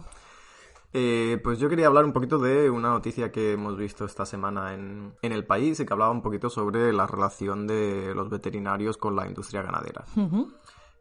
Eh, 0.97 1.41
pues 1.43 1.60
yo 1.60 1.67
quería 1.67 1.88
hablar 1.88 2.05
un 2.05 2.13
poquito 2.13 2.39
de 2.39 2.69
una 2.69 2.88
noticia 2.88 3.29
que 3.29 3.51
hemos 3.51 3.75
visto 3.75 4.05
esta 4.05 4.25
semana 4.25 4.73
en, 4.73 5.13
el 5.21 5.45
país 5.45 5.77
y 5.77 5.86
que 5.86 5.91
hablaba 5.91 6.10
un 6.10 6.21
poquito 6.21 6.49
sobre 6.49 6.93
la 6.93 7.05
relación 7.05 7.67
de 7.67 8.15
los 8.15 8.29
veterinarios 8.29 8.95
con 8.95 9.13
la 9.13 9.27
industria 9.27 9.62
ganadera. 9.62 10.05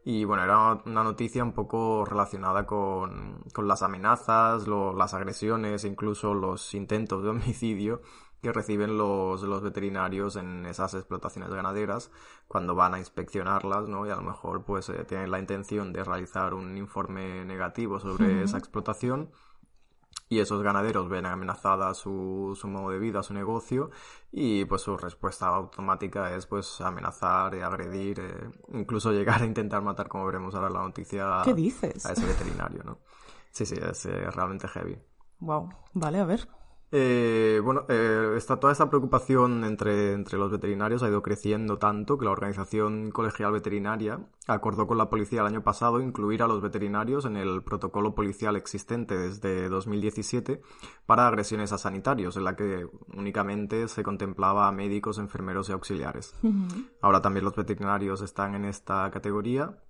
Y 0.04 0.24
bueno, 0.24 0.42
era 0.42 0.82
una 0.84 1.04
noticia 1.04 1.44
un 1.44 1.52
poco 1.52 2.04
relacionada 2.04 2.66
con, 2.66 3.44
las 3.56 3.84
amenazas, 3.84 4.66
las 4.66 5.14
agresiones, 5.14 5.84
incluso 5.84 6.34
los 6.34 6.74
intentos 6.74 7.22
de 7.22 7.28
homicidio 7.28 8.02
que 8.42 8.52
reciben 8.52 8.98
los, 8.98 9.42
los 9.42 9.62
veterinarios 9.62 10.34
en 10.34 10.66
esas 10.66 10.94
explotaciones 10.94 11.50
ganaderas 11.50 12.10
cuando 12.48 12.74
van 12.74 12.94
a 12.94 12.98
inspeccionarlas, 12.98 13.88
¿no? 13.88 14.08
Y 14.08 14.10
a 14.10 14.16
lo 14.16 14.22
mejor 14.22 14.64
pues 14.64 14.88
eh, 14.88 15.04
tienen 15.04 15.30
la 15.30 15.38
intención 15.38 15.92
de 15.92 16.02
realizar 16.02 16.52
un 16.52 16.76
informe 16.76 17.44
negativo 17.44 18.00
sobre 18.00 18.42
esa 18.42 18.58
explotación 18.58 19.30
y 20.28 20.40
esos 20.40 20.62
ganaderos 20.62 21.08
ven 21.08 21.26
amenazada 21.26 21.92
su, 21.94 22.56
su 22.58 22.68
modo 22.68 22.90
de 22.90 22.98
vida, 22.98 23.22
su 23.22 23.34
negocio 23.34 23.90
y 24.32 24.64
pues 24.64 24.82
su 24.82 24.96
respuesta 24.96 25.48
automática 25.48 26.34
es 26.34 26.46
pues 26.46 26.80
amenazar, 26.80 27.54
y 27.54 27.60
agredir, 27.60 28.20
eh, 28.20 28.50
incluso 28.72 29.12
llegar 29.12 29.42
a 29.42 29.46
intentar 29.46 29.82
matar, 29.82 30.08
como 30.08 30.26
veremos 30.26 30.54
ahora 30.54 30.68
en 30.68 30.72
la 30.74 30.82
noticia, 30.82 31.42
¿Qué 31.44 31.54
dices? 31.54 32.04
a 32.06 32.12
ese 32.12 32.26
veterinario, 32.26 32.82
¿no? 32.84 32.98
Sí, 33.50 33.66
sí, 33.66 33.76
es 33.80 34.06
eh, 34.06 34.30
realmente 34.30 34.66
heavy. 34.66 34.98
Wow, 35.38 35.68
vale, 35.92 36.18
a 36.18 36.24
ver. 36.24 36.48
Eh, 36.96 37.60
bueno, 37.64 37.86
eh, 37.88 38.38
toda 38.46 38.70
esta 38.70 38.88
preocupación 38.88 39.64
entre, 39.64 40.12
entre 40.12 40.38
los 40.38 40.52
veterinarios 40.52 41.02
ha 41.02 41.08
ido 41.08 41.22
creciendo 41.22 41.76
tanto 41.76 42.16
que 42.16 42.24
la 42.24 42.30
organización 42.30 43.10
colegial 43.10 43.50
veterinaria 43.50 44.20
acordó 44.46 44.86
con 44.86 44.98
la 44.98 45.10
policía 45.10 45.40
el 45.40 45.48
año 45.48 45.64
pasado 45.64 46.00
incluir 46.00 46.44
a 46.44 46.46
los 46.46 46.62
veterinarios 46.62 47.24
en 47.24 47.36
el 47.36 47.64
protocolo 47.64 48.14
policial 48.14 48.54
existente 48.54 49.18
desde 49.18 49.68
2017 49.68 50.62
para 51.04 51.26
agresiones 51.26 51.72
a 51.72 51.78
sanitarios, 51.78 52.36
en 52.36 52.44
la 52.44 52.54
que 52.54 52.86
únicamente 53.12 53.88
se 53.88 54.04
contemplaba 54.04 54.68
a 54.68 54.72
médicos, 54.72 55.18
enfermeros 55.18 55.68
y 55.70 55.72
auxiliares. 55.72 56.36
Ahora 57.00 57.20
también 57.20 57.44
los 57.44 57.56
veterinarios 57.56 58.22
están 58.22 58.54
en 58.54 58.66
esta 58.66 59.10
categoría 59.10 59.80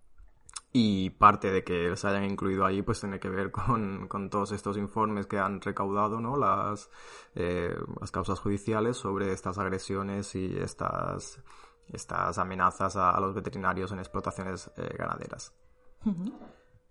y 0.77 1.11
parte 1.11 1.53
de 1.53 1.63
que 1.63 1.97
se 1.97 2.09
hayan 2.09 2.25
incluido 2.25 2.67
ahí 2.67 2.83
pues 2.83 2.99
tiene 2.99 3.21
que 3.21 3.29
ver 3.29 3.53
con, 3.53 4.09
con 4.09 4.29
todos 4.29 4.51
estos 4.51 4.77
informes 4.77 5.27
que 5.27 5.39
han 5.39 5.61
recaudado 5.61 6.21
¿no? 6.21 6.37
las, 6.37 6.91
eh, 7.37 7.75
las 8.01 8.11
causas 8.11 8.41
judiciales 8.41 8.97
sobre 8.97 9.33
estas 9.33 9.57
agresiones 9.57 10.35
y 10.35 10.53
estas, 10.59 11.41
estas 11.89 12.39
amenazas 12.39 12.97
a, 12.97 13.19
los 13.21 13.35
veterinarios 13.35 13.93
en 13.93 14.01
explotaciones 14.01 14.69
eh, 14.77 14.93
ganaderas. 14.99 15.55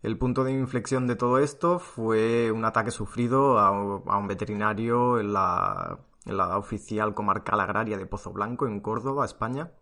El 0.02 0.17
punto 0.17 0.46
de 0.46 0.54
inflexión 0.54 1.06
de 1.06 1.17
todo 1.17 1.38
esto 1.38 1.78
fue 1.78 2.54
un 2.54 2.63
ataque 2.63 2.89
sufrido 2.89 3.60
a, 3.60 3.67
a 3.67 4.17
un 4.17 4.28
veterinario 4.28 5.19
en 5.19 5.34
la, 5.34 6.00
en 6.26 6.38
la 6.38 6.58
oficial 6.58 7.13
comarcal 7.13 7.60
agraria 7.60 7.98
de 7.98 8.06
Pozo 8.06 8.32
Blanco, 8.32 8.65
en 8.65 8.80
Córdoba, 8.80 9.26
España, 9.26 9.74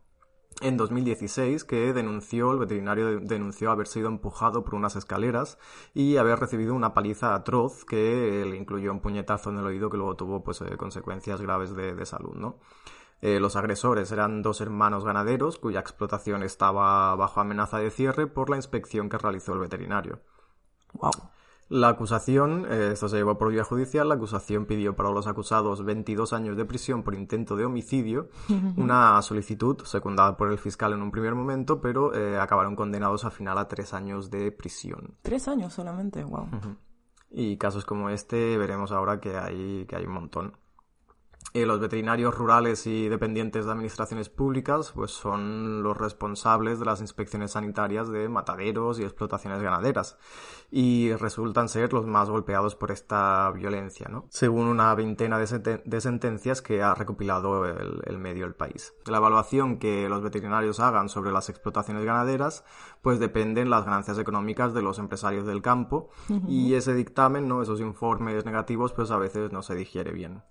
en 0.60 0.78
2016 0.78 1.64
que 1.64 1.94
denunció, 1.94 2.52
el 2.52 2.60
veterinario 2.60 3.20
denunció 3.20 3.72
haber 3.72 3.88
sido 3.88 4.10
empujado 4.10 4.64
por 4.64 4.76
unas 4.76 4.96
escaleras 4.96 5.58
y 5.94 6.18
haber 6.18 6.40
recibido 6.40 6.76
una 6.76 6.94
paliza 6.94 7.34
atroz 7.34 7.86
que 7.86 8.46
le 8.46 8.58
incluyó 8.58 8.92
un 8.92 9.00
puñetazo 9.00 9.50
en 9.50 9.58
el 9.58 9.66
oído 9.66 9.90
que 9.90 9.98
luego 9.98 10.16
tuvo 10.16 10.44
pues, 10.44 10.62
eh, 10.62 10.78
consecuencias 10.78 11.42
graves 11.42 11.76
de, 11.76 12.06
salud, 12.06 12.36
¿no? 12.36 12.60
Eh, 13.22 13.40
los 13.40 13.56
agresores 13.56 14.12
eran 14.12 14.42
dos 14.42 14.62
hermanos 14.62 15.06
ganaderos 15.06 15.58
cuya 15.58 15.80
explotación 15.80 16.44
estaba 16.44 17.16
bajo 17.16 17.40
amenaza 17.40 17.78
de 17.78 17.92
cierre 17.92 18.28
por 18.28 18.50
la 18.50 18.56
inspección 18.56 19.10
que 19.10 19.18
realizó 19.18 19.54
el 19.54 19.60
veterinario. 19.60 20.20
Wow. 20.94 21.12
La 21.72 21.88
acusación, 21.88 22.66
eh, 22.70 22.90
esto 22.92 23.08
se 23.08 23.16
llevó 23.16 23.38
por 23.38 23.50
vía 23.50 23.64
judicial, 23.64 24.10
la 24.10 24.16
acusación 24.16 24.66
pidió 24.66 24.94
para 24.94 25.10
los 25.10 25.26
acusados 25.26 25.86
22 25.86 26.34
años 26.34 26.58
de 26.58 26.66
prisión 26.66 27.02
por 27.02 27.16
intento 27.16 27.56
de 27.56 27.64
homicidio, 27.64 28.28
una 28.76 29.22
solicitud 29.22 29.82
secundada 29.86 30.36
por 30.36 30.52
el 30.52 30.58
fiscal 30.58 30.92
en 30.92 31.02
un 31.02 31.12
primer 31.12 31.34
momento, 31.34 31.80
pero 31.80 32.14
eh, 32.14 32.38
acabaron 32.38 32.76
condenados 32.76 33.24
al 33.24 33.32
final 33.32 33.58
a 33.58 33.70
tres 33.70 33.94
años 33.94 34.30
de 34.30 34.52
prisión. 34.52 35.16
Tres 35.22 35.48
años 35.48 35.72
solamente, 35.72 36.26
wow. 36.26 36.50
Y 37.30 37.56
casos 37.56 37.86
como 37.86 38.10
este 38.10 38.58
veremos 38.58 38.92
ahora 38.92 39.22
que 39.22 39.38
hay, 39.38 39.86
que 39.86 39.96
hay 39.96 40.04
un 40.04 40.14
montón. 40.14 40.58
Eh, 41.54 41.66
los 41.66 41.82
veterinarios 41.82 42.34
rurales 42.34 42.88
y 42.88 43.10
dependientes 43.10 43.66
de 43.66 43.72
administraciones 43.74 44.30
públicas 44.30 44.94
pues 44.96 45.12
son 45.12 45.84
los 45.84 45.98
responsables 45.98 46.80
de 46.80 46.86
las 46.86 47.02
inspecciones 47.02 47.52
sanitarias 47.52 48.10
de 48.10 48.30
mataderos 48.30 49.00
y 49.00 49.04
explotaciones 49.04 49.62
ganaderas 49.62 50.18
y 50.72 51.14
resultan 51.16 51.68
ser 51.68 51.92
los 51.92 52.08
más 52.08 52.30
golpeados 52.30 52.78
por 52.78 52.92
esta 52.92 53.52
violencia, 53.52 54.08
¿no? 54.10 54.28
según 54.30 54.68
una 54.68 54.96
veintena 54.96 55.38
de, 55.38 56.02
sentencias 56.02 56.62
que 56.62 56.82
ha 56.82 56.96
recopilado 56.96 57.66
el, 57.66 58.18
medio 58.18 58.46
del 58.46 58.56
país. 58.56 58.94
De 59.04 59.12
la 59.12 59.18
evaluación 59.18 59.78
que 59.78 60.08
los 60.08 60.22
veterinarios 60.22 60.80
hagan 60.80 61.10
sobre 61.10 61.34
las 61.34 61.50
explotaciones 61.50 62.06
ganaderas 62.06 62.64
pues 63.02 63.20
dependen 63.20 63.70
las 63.70 63.84
ganancias 63.84 64.18
económicas 64.20 64.74
de 64.74 64.84
los 64.84 65.00
empresarios 65.00 65.46
del 65.46 65.62
campo 65.62 66.12
y 66.48 66.76
ese 66.76 66.94
dictamen, 66.94 67.50
¿no? 67.50 67.62
esos 67.62 67.82
informes 67.82 68.46
negativos 68.46 68.94
pues 68.94 69.12
a 69.12 69.18
veces 69.18 69.52
no 69.52 69.64
se 69.64 69.76
digiere 69.76 70.14
bien. 70.14 70.44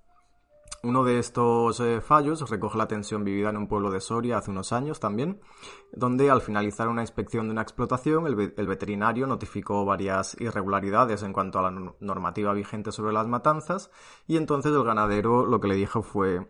Uno 0.82 1.04
de 1.04 1.18
estos 1.18 1.78
eh, 1.80 2.00
fallos 2.00 2.48
recoge 2.48 2.78
la 2.78 2.88
tensión 2.88 3.22
vivida 3.22 3.50
en 3.50 3.58
un 3.58 3.68
pueblo 3.68 3.90
de 3.90 4.00
Soria 4.00 4.38
hace 4.38 4.50
unos 4.50 4.72
años 4.72 4.98
también, 4.98 5.40
donde 5.92 6.30
al 6.30 6.40
finalizar 6.40 6.88
una 6.88 7.02
inspección 7.02 7.46
de 7.46 7.52
una 7.52 7.62
explotación, 7.62 8.26
el, 8.26 8.54
el 8.56 8.66
veterinario 8.66 9.26
notificó 9.26 9.84
varias 9.84 10.40
irregularidades 10.40 11.22
en 11.22 11.32
cuanto 11.32 11.58
a 11.58 11.70
la 11.70 11.94
normativa 12.00 12.54
vigente 12.54 12.92
sobre 12.92 13.12
las 13.12 13.26
matanzas, 13.26 13.90
y 14.26 14.36
entonces 14.36 14.72
el 14.72 14.84
ganadero 14.84 15.44
lo 15.44 15.60
que 15.60 15.68
le 15.68 15.74
dijo 15.74 16.02
fue 16.02 16.46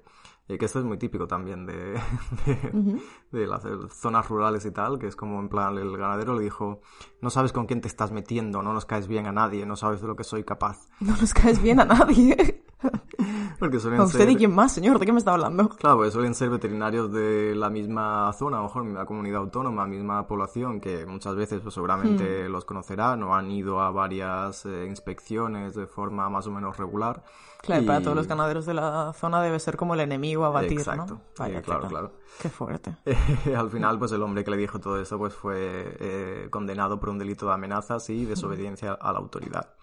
eh, 0.51 0.59
que 0.59 0.65
esto 0.65 0.81
es 0.81 0.85
muy 0.85 0.99
típico 0.99 1.29
también 1.29 1.65
de, 1.65 2.01
de, 3.31 3.47
las 3.47 3.63
zonas 3.93 4.29
rurales 4.29 4.65
y 4.67 4.73
tal, 4.73 4.99
que 4.99 5.07
es 5.07 5.15
como 5.15 5.39
en 5.39 5.49
plan 5.49 5.79
el 5.79 5.97
ganadero 5.97 6.35
le 6.35 6.43
dijo, 6.43 6.81
no 7.21 7.31
sabes 7.31 7.53
con 7.53 7.67
quién 7.67 7.81
te 7.81 7.87
estás 7.87 8.11
metiendo, 8.11 8.61
no 8.61 8.73
nos 8.73 8.85
caes 8.85 9.07
bien 9.07 9.29
a 9.29 9.33
nadie, 9.33 9.65
no 9.65 9.77
sabes 9.77 10.01
de 10.01 10.09
lo 10.09 10.17
que 10.17 10.25
soy 10.25 10.43
capaz. 10.43 10.89
No 11.01 11.17
nos 11.17 11.33
caes 11.35 11.63
bien 11.63 11.79
a 11.79 11.85
nadie. 11.85 12.65
Porque 13.59 13.79
suelen 13.79 14.01
usted 14.01 14.29
y 14.29 14.37
quién 14.37 14.55
más, 14.55 14.73
señor? 14.73 14.99
¿De 14.99 15.07
qué 15.07 15.13
me 15.13 15.19
está 15.19 15.33
hablando? 15.33 15.69
Claro, 15.69 15.97
porque 15.97 16.11
suelen 16.11 16.35
ser 16.35 16.49
veterinarios 16.49 17.13
de 17.13 17.55
la 17.55 17.69
misma 17.69 18.33
zona, 18.33 18.57
a 18.57 18.61
lo 18.61 18.69
mejor 18.69 18.85
misma 18.85 19.05
comunidad 19.05 19.41
autónoma, 19.41 19.87
misma 19.87 20.27
población, 20.27 20.81
que 20.81 21.05
muchas 21.05 21.37
veces 21.37 21.61
pues, 21.61 21.75
seguramente 21.75 22.49
hmm. 22.49 22.53
los 22.53 22.65
conocerán 22.65 23.23
o 23.23 23.35
han 23.35 23.51
ido 23.51 23.81
a 23.81 23.91
varias 23.91 24.65
eh, 24.65 24.87
inspecciones 24.89 25.75
de 25.75 25.87
forma 25.87 26.31
más 26.31 26.47
o 26.47 26.51
menos 26.51 26.79
regular. 26.79 27.23
Claro, 27.61 27.85
para 27.85 28.01
todos 28.01 28.17
los 28.17 28.27
ganaderos 28.27 28.65
de 28.65 28.73
la 28.73 29.13
zona 29.13 29.43
debe 29.43 29.61
ser 29.61 29.77
como 29.77 29.93
el 29.93 30.01
enemigo 30.01 30.47
a 30.47 30.51
batir, 30.51 30.79
Exacto. 30.79 31.21
Vaya, 31.39 31.61
claro, 31.61 31.89
claro. 31.89 32.13
Qué 32.41 32.49
fuerte. 32.49 32.97
Al 33.55 33.69
final, 33.69 33.99
pues 33.99 34.13
el 34.13 34.23
hombre 34.23 34.43
que 34.43 34.51
le 34.51 34.57
dijo 34.57 34.79
todo 34.79 34.99
esto 34.99 35.19
pues 35.19 35.35
fue 35.35 35.97
eh, 36.01 36.49
condenado 36.49 36.99
por 36.99 37.11
un 37.11 37.19
delito 37.19 37.47
de 37.47 37.53
amenazas 37.53 38.09
y 38.09 38.25
desobediencia 38.25 38.95
a 38.95 39.13
la 39.13 39.19
autoridad. 39.19 39.75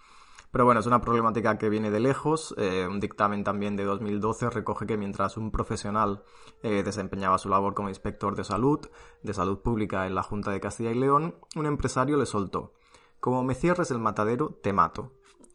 Pero 0.52 0.66
bueno, 0.66 0.80
es 0.80 0.86
una 0.86 1.02
problemática 1.02 1.58
que 1.58 1.70
viene 1.70 1.92
de 1.92 2.00
lejos. 2.00 2.56
Eh, 2.58 2.88
un 2.90 3.00
dictamen 3.00 3.44
también 3.44 3.76
de 3.76 3.84
2012 3.84 4.50
recoge 4.50 4.86
que 4.86 4.98
mientras 4.98 5.38
un 5.38 5.52
profesional 5.52 6.24
eh, 6.64 6.84
desempeñaba 6.84 7.38
su 7.38 7.50
labor 7.50 7.74
como 7.74 7.90
inspector 7.90 8.36
de 8.36 8.44
salud, 8.44 8.80
de 9.24 9.34
salud 9.34 9.60
pública 9.60 10.08
en 10.08 10.16
la 10.16 10.24
Junta 10.24 10.52
de 10.52 10.60
Castilla 10.60 10.92
y 10.92 10.96
León, 10.96 11.36
un 11.56 11.66
empresario 11.66 12.18
le 12.18 12.26
soltó. 12.26 12.74
Como 13.20 13.44
me 13.44 13.56
cierres 13.56 13.92
el 13.92 14.00
matadero, 14.00 14.58
te 14.62 14.74
mato. 14.74 15.12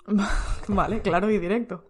Vale, 0.69 1.01
claro 1.01 1.31
y 1.31 1.39
directo. 1.39 1.85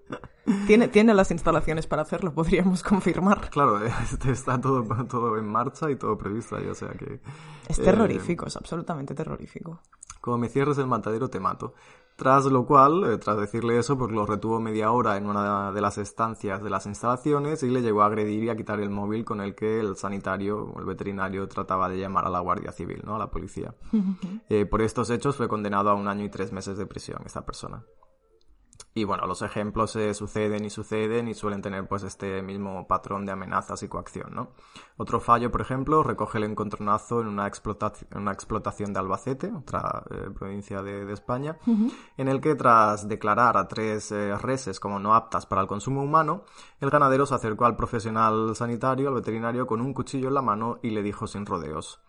Tiene, 0.67 0.89
tiene 0.89 1.15
las 1.15 1.31
instalaciones 1.31 1.87
para 1.87 2.03
hacerlo, 2.03 2.35
podríamos 2.35 2.83
confirmar. 2.83 3.49
Claro, 3.51 3.81
está 4.27 4.61
todo, 4.61 4.85
todo 5.07 5.39
en 5.39 5.47
marcha 5.47 5.91
y 5.91 5.97
todo 5.97 6.19
previsto 6.19 6.57
ahí, 6.57 6.67
o 6.67 6.75
sea 6.75 6.91
que... 6.91 7.21
Es 7.69 7.81
terrorífico, 7.81 8.47
es 8.47 8.57
absolutamente 8.57 9.15
terrorífico. 9.15 9.81
Como 10.21 10.39
me 10.39 10.49
cierres 10.49 10.79
el 10.79 10.87
matadero, 10.87 11.31
te 11.31 11.41
mato. 11.41 11.75
Tras 12.23 12.45
lo 12.45 12.65
cual, 12.67 13.03
eh, 13.03 13.19
tras 13.19 13.37
decirle 13.37 13.79
eso, 13.79 13.99
pues 13.99 14.13
lo 14.13 14.25
retuvo 14.25 14.61
media 14.61 14.93
hora 14.93 15.17
en 15.17 15.27
una 15.27 15.73
de 15.73 15.81
las 15.81 15.99
estancias 15.99 16.63
de 16.63 16.71
las 16.71 16.87
instalaciones 16.87 17.65
y 17.65 17.69
le 17.69 17.83
llegó 17.83 18.03
a 18.03 18.07
agredir 18.07 18.45
y 18.45 18.49
a 18.49 18.55
quitar 18.55 18.79
el 18.79 18.91
móvil 18.91 19.25
con 19.25 19.41
el 19.41 19.57
que 19.57 19.81
el 19.81 19.97
sanitario 19.97 20.67
o 20.73 20.79
el 20.79 20.85
veterinario 20.87 21.49
trataba 21.49 21.89
de 21.89 21.99
llamar 21.99 22.25
a 22.27 22.31
la 22.31 22.39
Guardia 22.39 22.71
Civil, 22.71 23.03
¿no? 23.05 23.17
A 23.17 23.19
la 23.19 23.29
policía. 23.29 23.75
Eh, 24.49 24.67
por 24.67 24.83
estos 24.83 25.09
hechos 25.11 25.37
fue 25.37 25.49
condenado 25.49 25.91
a 25.91 25.95
un 25.95 26.07
año 26.09 26.25
y 26.25 26.29
tres 26.29 26.53
meses 26.53 26.77
de 26.77 26.87
prisión 26.87 27.23
esta 27.25 27.45
persona. 27.45 27.83
Y 28.95 29.05
bueno, 29.05 29.27
los 29.27 29.41
ejemplos 29.41 29.93
se 29.93 30.13
suceden 30.13 30.67
y 30.67 30.71
suceden 30.71 31.27
y 31.27 31.33
suelen 31.33 31.63
tener 31.63 31.89
pues 31.89 32.03
este 32.03 32.43
mismo 32.43 32.87
patrón 32.87 33.25
de 33.25 33.33
amenazas 33.33 33.83
y 33.83 33.89
coacción, 33.89 34.35
¿no? 34.35 34.51
Otro 34.99 35.19
fallo, 35.19 35.51
por 35.51 35.63
ejemplo, 35.63 36.03
recoge 36.03 36.37
el 36.37 36.45
encontronazo 36.45 37.23
en 37.23 37.29
una, 37.29 37.47
explotación, 37.47 38.11
una 38.15 38.33
explotación 38.33 38.93
de 38.93 39.01
Albacete, 39.01 39.51
otra 39.51 40.05
eh, 40.11 40.29
provincia 40.39 40.83
de, 40.83 41.11
España, 41.11 41.57
en 42.17 42.29
el 42.29 42.41
que 42.41 42.55
tras 42.55 43.09
declarar 43.09 43.57
a 43.57 43.67
tres 43.67 44.13
eh, 44.13 44.37
reses 44.37 44.79
como 44.79 44.99
no 44.99 45.15
aptas 45.15 45.47
para 45.47 45.63
el 45.63 45.69
consumo 45.69 46.03
humano, 46.03 46.45
el 46.81 46.91
ganadero 46.91 47.25
se 47.25 47.35
acercó 47.35 47.65
al 47.65 47.77
profesional 47.77 48.55
sanitario, 48.55 49.09
al 49.09 49.15
veterinario, 49.15 49.67
con 49.67 49.81
un 49.81 49.95
cuchillo 49.95 50.29
en 50.29 50.35
la 50.35 50.43
mano 50.43 50.81
y 50.83 50.91
le 50.91 51.03
dijo 51.03 51.27
sin 51.27 51.47
rodeos, 51.47 52.01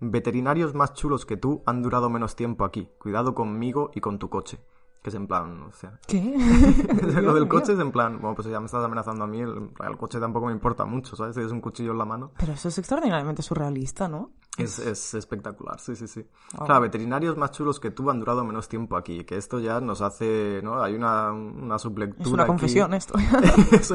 Veterinarios 0.00 0.74
más 0.74 0.92
chulos 0.92 1.24
que 1.24 1.36
tú 1.36 1.62
han 1.66 1.82
durado 1.82 2.10
menos 2.10 2.36
tiempo 2.36 2.64
aquí, 2.64 2.88
cuidado 2.98 3.34
conmigo 3.34 3.90
y 3.94 4.00
con 4.00 4.18
tu 4.18 4.28
coche 4.28 4.58
que 5.06 5.10
es 5.10 5.14
en 5.14 5.28
plan, 5.28 5.62
o 5.62 5.72
sea... 5.72 6.00
¿Qué? 6.04 6.20
lo 7.22 7.32
del 7.32 7.46
coche 7.46 7.74
es 7.74 7.78
en 7.78 7.92
plan, 7.92 8.18
bueno, 8.20 8.34
pues 8.34 8.48
ya 8.48 8.58
me 8.58 8.66
estás 8.66 8.84
amenazando 8.84 9.22
a 9.22 9.28
mí, 9.28 9.40
el, 9.40 9.70
el 9.88 9.96
coche 9.96 10.18
tampoco 10.18 10.46
me 10.46 10.52
importa 10.52 10.84
mucho, 10.84 11.14
¿sabes? 11.14 11.34
Tienes 11.34 11.52
un 11.52 11.60
cuchillo 11.60 11.92
en 11.92 11.98
la 11.98 12.04
mano. 12.04 12.32
Pero 12.36 12.54
eso 12.54 12.68
es 12.68 12.76
extraordinariamente 12.78 13.40
surrealista, 13.40 14.08
¿no? 14.08 14.32
Es, 14.58 14.78
es 14.78 15.14
espectacular, 15.14 15.78
sí, 15.80 15.94
sí, 15.96 16.06
sí. 16.06 16.24
Claro, 16.64 16.80
veterinarios 16.80 17.36
más 17.36 17.50
chulos 17.50 17.78
que 17.78 17.90
tú 17.90 18.10
han 18.10 18.20
durado 18.20 18.44
menos 18.44 18.68
tiempo 18.68 18.96
aquí, 18.96 19.24
que 19.24 19.36
esto 19.36 19.58
ya 19.58 19.80
nos 19.80 20.00
hace, 20.00 20.60
¿no? 20.62 20.82
Hay 20.82 20.94
una, 20.94 21.32
una 21.32 21.78
sublectura. 21.78 22.24
Es 22.26 22.32
una 22.32 22.46
confesión 22.46 22.94
esto. 22.94 23.14
es 23.72 23.92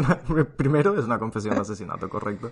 primero 0.58 0.98
es 0.98 1.06
una 1.06 1.20
confesión 1.20 1.56
de 1.56 1.62
asesinato, 1.62 2.10
correcto. 2.10 2.52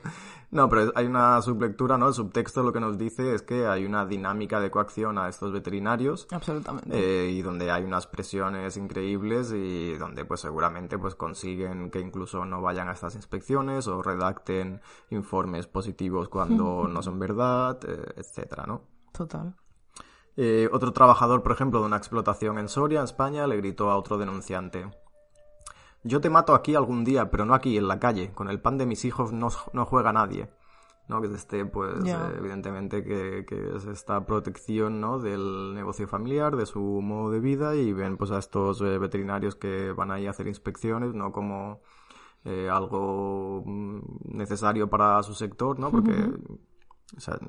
No, 0.52 0.67
pero 0.69 0.91
hay 0.95 1.06
una 1.06 1.41
sublectura, 1.41 1.98
¿no? 1.98 2.08
El 2.08 2.13
subtexto 2.13 2.63
lo 2.63 2.74
que 2.74 2.80
nos 2.80 2.98
dice 2.98 3.36
es 3.36 3.41
que 3.41 3.67
hay 3.67 3.86
una 3.86 4.06
dinámica 4.06 4.60
de 4.60 4.72
coacción 4.72 5.17
a 5.17 5.30
estos 5.30 5.52
veterinarios. 5.52 6.28
Absolutamente. 6.32 6.89
Eh, 6.91 7.32
y 7.32 7.41
donde 7.41 7.72
hay 7.72 7.84
unas 7.84 8.08
presiones 8.08 8.78
increíbles 8.78 9.52
y 9.52 9.95
donde 9.95 10.26
pues 10.26 10.41
seguramente 10.41 10.98
pues 10.98 11.15
consiguen 11.15 11.91
que 11.91 12.00
incluso 12.00 12.45
no 12.45 12.62
vayan 12.62 12.88
a 12.89 12.93
estas 12.93 13.15
inspecciones 13.15 13.88
o 13.88 14.02
redacten 14.02 14.82
informes 15.10 15.67
positivos 15.67 16.30
cuando 16.30 16.88
no 16.89 17.02
son 17.02 17.19
verdad. 17.19 17.80
Eh, 17.88 17.98
etcétera, 18.15 18.65
¿no? 18.65 18.81
Total. 19.12 19.55
Eh, 20.41 20.69
otro 20.71 20.93
trabajador, 20.93 21.43
por 21.43 21.51
ejemplo, 21.51 21.81
de 21.81 21.88
una 21.88 21.97
explotación 21.97 22.59
en 22.59 22.69
Soria, 22.69 22.99
en 22.99 23.03
España, 23.03 23.45
le 23.45 23.57
gritó 23.57 23.91
a 23.91 23.97
otro 23.97 24.17
denunciante. 24.17 24.89
Yo 26.03 26.21
te 26.21 26.29
mato 26.29 26.55
aquí 26.55 26.75
algún 26.75 27.03
día, 27.03 27.29
pero 27.29 27.43
no 27.43 27.53
aquí, 27.53 27.75
en 27.75 27.89
la 27.89 27.99
calle. 27.99 28.31
Con 28.33 28.49
el 28.49 28.62
pan 28.62 28.77
de 28.77 28.85
mis 28.85 29.03
hijos 29.03 29.33
no, 29.33 29.49
juega 29.85 30.13
nadie. 30.13 30.49
¿no? 31.09 31.19
Que 31.19 31.27
esté, 31.33 31.65
pues, 31.65 32.05
eh, 32.05 32.15
evidentemente, 32.38 33.03
que, 33.03 33.45
es 33.75 33.85
esta 33.85 34.25
protección, 34.25 35.01
¿no? 35.01 35.19
Del 35.19 35.73
negocio 35.73 36.07
familiar, 36.07 36.55
de 36.55 36.65
su 36.65 36.79
modo 36.79 37.31
de 37.31 37.41
vida, 37.41 37.75
y 37.75 37.91
ven, 37.91 38.15
pues, 38.15 38.31
a 38.31 38.38
estos 38.38 38.79
eh, 38.79 38.97
veterinarios 38.97 39.55
que 39.57 39.91
van 39.91 40.09
ahí 40.09 40.25
a 40.25 40.29
hacer 40.29 40.47
inspecciones, 40.47 41.13
no 41.13 41.33
como 41.33 41.81
algo 42.71 43.62
mm, 43.65 43.99
necesario 44.38 44.89
para 44.89 45.21
su 45.21 45.33
sector, 45.33 45.77
¿no? 45.77 45.91
Porque 45.91 46.13
o 47.17 47.19
sea, 47.19 47.39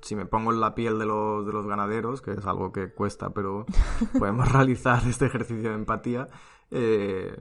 si 0.00 0.14
me 0.14 0.26
pongo 0.26 0.52
en 0.52 0.60
la 0.60 0.74
piel 0.74 0.98
de 0.98 1.06
los, 1.06 1.44
de 1.44 1.52
los 1.52 1.66
ganaderos, 1.66 2.22
que 2.22 2.32
es 2.32 2.46
algo 2.46 2.72
que 2.72 2.92
cuesta, 2.92 3.30
pero 3.30 3.66
podemos 4.18 4.50
realizar 4.50 5.02
este 5.06 5.26
ejercicio 5.26 5.70
de 5.70 5.74
empatía, 5.74 6.28
eh, 6.70 7.36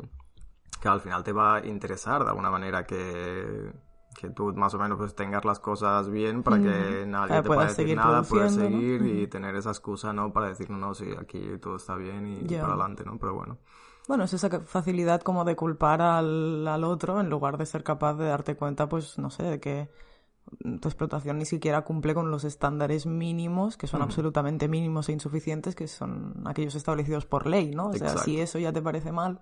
que 0.82 0.88
al 0.88 1.02
final 1.02 1.24
te 1.24 1.32
va 1.32 1.58
a 1.58 1.66
interesar 1.66 2.24
de 2.24 2.30
alguna 2.30 2.50
manera 2.50 2.84
que, 2.84 3.72
que 4.20 4.30
tú 4.32 4.52
más 4.54 4.74
o 4.74 4.80
menos 4.80 4.98
pues 4.98 5.16
tengas 5.16 5.46
las 5.46 5.60
cosas 5.60 6.10
bien 6.10 6.42
para 6.42 6.58
que 6.58 7.06
nadie 7.06 7.42
te 7.42 7.48
pueda 7.48 7.66
decir 7.66 7.96
nada, 7.96 8.24
puedes 8.24 8.56
seguir 8.56 9.04
y 9.04 9.28
tener 9.28 9.56
esa 9.56 9.70
excusa, 9.70 10.12
¿no? 10.14 10.34
Para 10.34 10.48
decir, 10.48 10.70
no, 10.72 10.78
no, 10.78 10.94
sí, 10.96 11.10
aquí 11.20 11.58
todo 11.62 11.76
está 11.76 11.96
bien 11.96 12.26
y, 12.28 12.56
para 12.56 12.74
adelante, 12.74 13.04
¿no? 13.06 13.20
Pero 13.20 13.36
bueno. 13.36 13.60
Bueno, 14.08 14.24
es 14.24 14.34
esa 14.34 14.50
facilidad 14.62 15.22
como 15.22 15.46
de 15.46 15.56
culpar 15.56 16.02
al, 16.02 16.68
al 16.68 16.84
otro 16.84 17.22
en 17.22 17.30
lugar 17.30 17.60
de 17.60 17.68
ser 17.68 17.84
capaz 17.84 18.16
de 18.16 18.26
darte 18.26 18.56
cuenta, 18.56 18.90
pues, 18.90 19.20
no 19.20 19.30
sé, 19.30 19.44
de 19.44 19.60
que 19.60 19.90
tu 20.80 20.88
explotación 20.88 21.38
ni 21.38 21.46
siquiera 21.46 21.82
cumple 21.82 22.14
con 22.14 22.32
los 22.32 22.44
estándares 22.44 23.06
mínimos, 23.06 23.78
que 23.78 23.88
son 23.88 24.02
absolutamente 24.02 24.68
mínimos 24.68 25.10
e 25.10 25.14
insuficientes, 25.14 25.76
que 25.76 25.88
son 25.88 26.44
aquellos 26.46 26.76
establecidos 26.76 27.26
por 27.26 27.48
ley, 27.48 27.72
¿no? 27.72 27.88
O 27.88 27.94
sea, 27.94 28.18
si 28.18 28.40
eso 28.40 28.60
ya 28.60 28.74
te 28.74 28.82
parece 28.82 29.12
mal, 29.12 29.40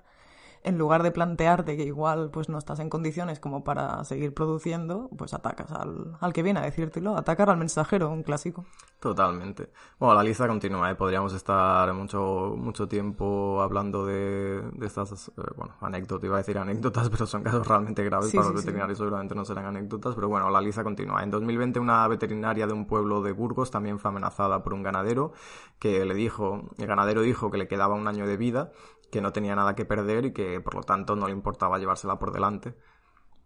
en 0.64 0.78
lugar 0.78 1.04
de 1.04 1.12
plantearte 1.12 1.78
que 1.78 1.84
igual 1.84 2.30
pues 2.32 2.50
no 2.50 2.58
estás 2.58 2.80
en 2.80 2.90
condiciones 2.90 3.40
como 3.40 3.64
para 3.64 4.04
seguir 4.04 4.34
produciendo, 4.34 5.10
pues 5.18 5.34
atacas 5.34 5.72
al, 5.72 6.18
al 6.20 6.34
que 6.34 6.44
viene 6.44 6.60
a 6.60 6.64
decírtelo, 6.64 7.16
atacar 7.16 7.50
al 7.50 7.58
mensajero, 7.58 8.10
un 8.10 8.24
clásico. 8.24 8.66
Totalmente. 9.00 9.70
Bueno, 9.98 10.16
la 10.16 10.24
lista 10.24 10.48
continúa, 10.48 10.92
¿eh? 10.92 10.96
podríamos 10.96 11.34
estar 11.34 11.94
mucho, 11.94 12.56
mucho 12.58 12.88
tiempo 12.88 13.62
hablando 13.62 14.06
de, 14.06 14.62
de 14.74 14.86
estas, 14.86 15.30
eh, 15.30 15.32
bueno, 15.56 15.76
anécdotas, 15.80 16.26
iba 16.26 16.36
a 16.36 16.40
decir 16.40 16.58
anécdotas, 16.58 17.10
pero 17.12 17.26
son 17.26 17.44
casos 17.44 17.66
realmente 17.66 18.04
graves 18.04 18.34
para 18.34 18.50
los 18.50 18.56
veterinarios, 18.56 18.98
seguramente 18.98 19.36
no 19.36 19.46
serán 19.46 19.66
anécdotas, 19.66 20.16
pero 20.16 20.28
bueno, 20.28 20.50
la 20.50 20.60
lista 20.60 20.84
continúa. 20.84 21.24
En 21.24 21.32
2020 21.32 21.80
una 21.80 22.08
veterinaria 22.08 22.68
de 22.68 22.74
un 22.74 22.86
pueblo 22.86 23.22
de 23.22 23.32
Burgos 23.32 23.72
también 23.72 24.00
fue 24.00 24.10
amenazada 24.10 24.64
por 24.64 24.74
un 24.74 24.84
ganadero 24.84 25.32
que 25.80 26.04
le 26.04 26.14
dijo, 26.14 26.64
el 26.78 26.88
ganadero 26.88 27.22
dijo 27.22 27.50
que 27.52 27.58
le 27.58 27.68
quedaba 27.68 27.96
un 27.96 28.08
año 28.08 28.28
de 28.28 28.36
vida 28.36 28.72
que 29.12 29.22
no 29.22 29.32
tenía 29.32 29.56
nada 29.56 29.76
que 29.76 29.86
perder 29.86 30.26
y 30.26 30.34
que 30.34 30.60
por 30.62 30.76
lo 30.76 30.84
tanto 30.84 31.16
no 31.16 31.28
le 31.28 31.34
importaba 31.34 31.78
llevársela 31.78 32.20
por 32.20 32.32
delante. 32.32 32.76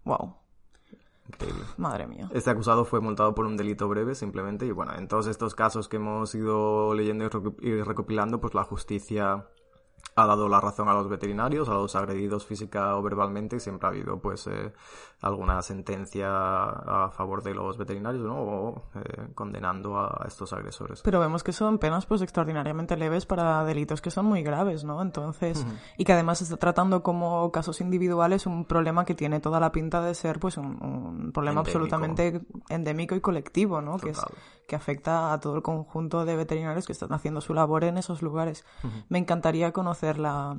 Wow. 0.05 0.35
Increíble. 1.27 1.63
Madre 1.77 2.07
mía. 2.07 2.29
Este 2.33 2.49
acusado 2.49 2.83
fue 2.85 2.99
multado 2.99 3.33
por 3.33 3.45
un 3.45 3.55
delito 3.55 3.87
breve 3.87 4.13
simplemente 4.13 4.65
y 4.65 4.71
bueno, 4.71 4.93
en 4.95 5.07
todos 5.07 5.27
estos 5.27 5.55
casos 5.55 5.87
que 5.87 5.97
hemos 5.97 6.35
ido 6.35 6.93
leyendo 6.93 7.29
y 7.61 7.81
recopilando, 7.81 8.41
pues 8.41 8.53
la 8.53 8.63
justicia 8.63 9.47
ha 10.15 10.27
dado 10.27 10.47
la 10.47 10.61
razón 10.61 10.89
a 10.89 10.93
los 10.93 11.09
veterinarios, 11.09 11.69
a 11.69 11.73
los 11.73 11.95
agredidos 11.95 12.45
física 12.45 12.95
o 12.95 13.01
verbalmente 13.01 13.55
y 13.55 13.59
siempre 13.59 13.87
ha 13.87 13.91
habido 13.91 14.19
pues 14.19 14.47
eh, 14.47 14.73
alguna 15.21 15.61
sentencia 15.61 16.29
a 16.29 17.09
favor 17.11 17.41
de 17.43 17.53
los 17.53 17.77
veterinarios, 17.77 18.23
¿no? 18.23 18.35
O 18.35 18.83
eh, 18.95 19.29
condenando 19.33 19.97
a 19.97 20.25
estos 20.27 20.53
agresores. 20.53 21.01
Pero 21.01 21.19
vemos 21.19 21.43
que 21.43 21.51
son 21.51 21.79
penas 21.79 22.05
pues 22.05 22.21
extraordinariamente 22.21 22.95
leves 22.97 23.25
para 23.25 23.63
delitos 23.63 24.01
que 24.01 24.11
son 24.11 24.25
muy 24.25 24.43
graves, 24.43 24.83
¿no? 24.83 25.01
Entonces, 25.01 25.65
y 25.97 26.05
que 26.05 26.13
además 26.13 26.39
se 26.39 26.43
está 26.45 26.57
tratando 26.57 27.01
como 27.01 27.51
casos 27.51 27.81
individuales 27.81 28.45
un 28.45 28.65
problema 28.65 29.05
que 29.05 29.15
tiene 29.15 29.39
toda 29.39 29.59
la 29.59 29.71
pinta 29.71 30.01
de 30.01 30.13
ser 30.13 30.39
pues 30.39 30.57
un, 30.57 30.65
un 30.83 31.31
problema 31.31 31.61
Endémico. 31.61 31.77
absolutamente 31.79 32.41
endémico 32.69 33.15
y 33.15 33.21
colectivo, 33.21 33.81
¿no? 33.81 33.97
Que, 33.97 34.11
es, 34.11 34.17
Total. 34.17 34.37
Que 34.67 34.75
afecta 34.75 35.33
a 35.33 35.39
todo 35.39 35.55
el 35.55 35.61
conjunto 35.61 36.25
de 36.25 36.35
veterinarios 36.35 36.85
que 36.85 36.93
están 36.93 37.13
haciendo 37.13 37.41
su 37.41 37.53
labor 37.53 37.83
en 37.83 37.97
esos 37.97 38.21
lugares. 38.21 38.65
Me 39.09 39.19
encantaría 39.19 39.71
conocer 39.71 40.17
la, 40.19 40.57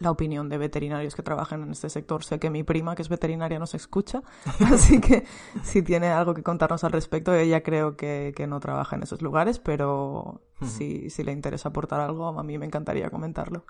la 0.00 0.10
opinión 0.10 0.48
de 0.48 0.58
veterinarios 0.58 1.14
que 1.14 1.22
trabajan 1.22 1.62
en 1.62 1.70
este 1.70 1.90
sector. 1.90 2.24
Sé 2.24 2.38
que 2.38 2.50
mi 2.50 2.64
prima, 2.64 2.96
que 2.96 3.02
es 3.02 3.08
veterinaria, 3.08 3.58
nos 3.58 3.74
escucha, 3.74 4.22
así 4.72 5.00
que 5.00 5.24
si 5.62 5.82
tiene 5.82 6.08
algo 6.08 6.34
que 6.34 6.42
contarnos 6.42 6.82
al 6.84 6.92
respecto, 6.92 7.34
ella 7.34 7.62
creo 7.62 7.96
que, 7.96 8.32
que 8.34 8.46
no 8.46 8.60
trabaja 8.60 8.96
en 8.96 9.02
esos 9.02 9.22
lugares, 9.22 9.58
pero 9.58 10.40
si, 10.62 11.10
si 11.10 11.22
le 11.22 11.32
interesa 11.32 11.68
aportar 11.68 12.00
algo, 12.00 12.28
a 12.28 12.42
mí 12.42 12.58
me 12.58 12.66
encantaría 12.66 13.10
comentarlo. 13.10 13.64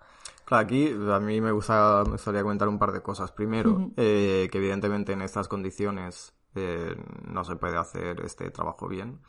Claro, 0.44 0.64
aquí 0.64 0.88
a 0.88 1.20
mí 1.20 1.40
me, 1.40 1.52
gusta, 1.52 2.02
me 2.04 2.12
gustaría 2.12 2.42
comentar 2.42 2.68
un 2.68 2.78
par 2.78 2.92
de 2.92 3.02
cosas. 3.02 3.32
Primero, 3.32 3.90
eh, 3.96 4.48
que 4.50 4.58
evidentemente 4.58 5.12
en 5.12 5.22
estas 5.22 5.48
condiciones 5.48 6.34
eh, 6.54 6.94
no 7.24 7.44
se 7.44 7.56
puede 7.56 7.76
hacer 7.76 8.20
este 8.24 8.50
trabajo 8.50 8.88
bien. 8.88 9.20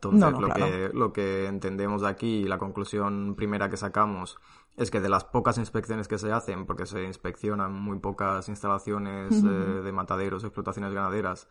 Entonces, 0.00 0.20
No, 0.20 0.30
no, 0.30 0.40
lo, 0.40 0.48
claro. 0.48 0.64
que, 0.64 0.90
lo 0.94 1.12
que 1.12 1.46
entendemos 1.46 2.00
de 2.00 2.08
aquí 2.08 2.38
y 2.38 2.44
la 2.44 2.56
conclusión 2.56 3.34
primera 3.36 3.68
que 3.68 3.76
sacamos 3.76 4.38
es 4.78 4.90
que 4.90 5.00
de 5.00 5.10
las 5.10 5.24
pocas 5.24 5.58
inspecciones 5.58 6.08
que 6.08 6.16
se 6.16 6.32
hacen, 6.32 6.64
porque 6.64 6.86
se 6.86 7.04
inspeccionan 7.04 7.72
muy 7.74 7.98
pocas 7.98 8.48
instalaciones 8.48 9.30
eh, 9.44 9.46
de 9.46 9.92
mataderos, 9.92 10.42
explotaciones 10.42 10.94
ganaderas, 10.94 11.48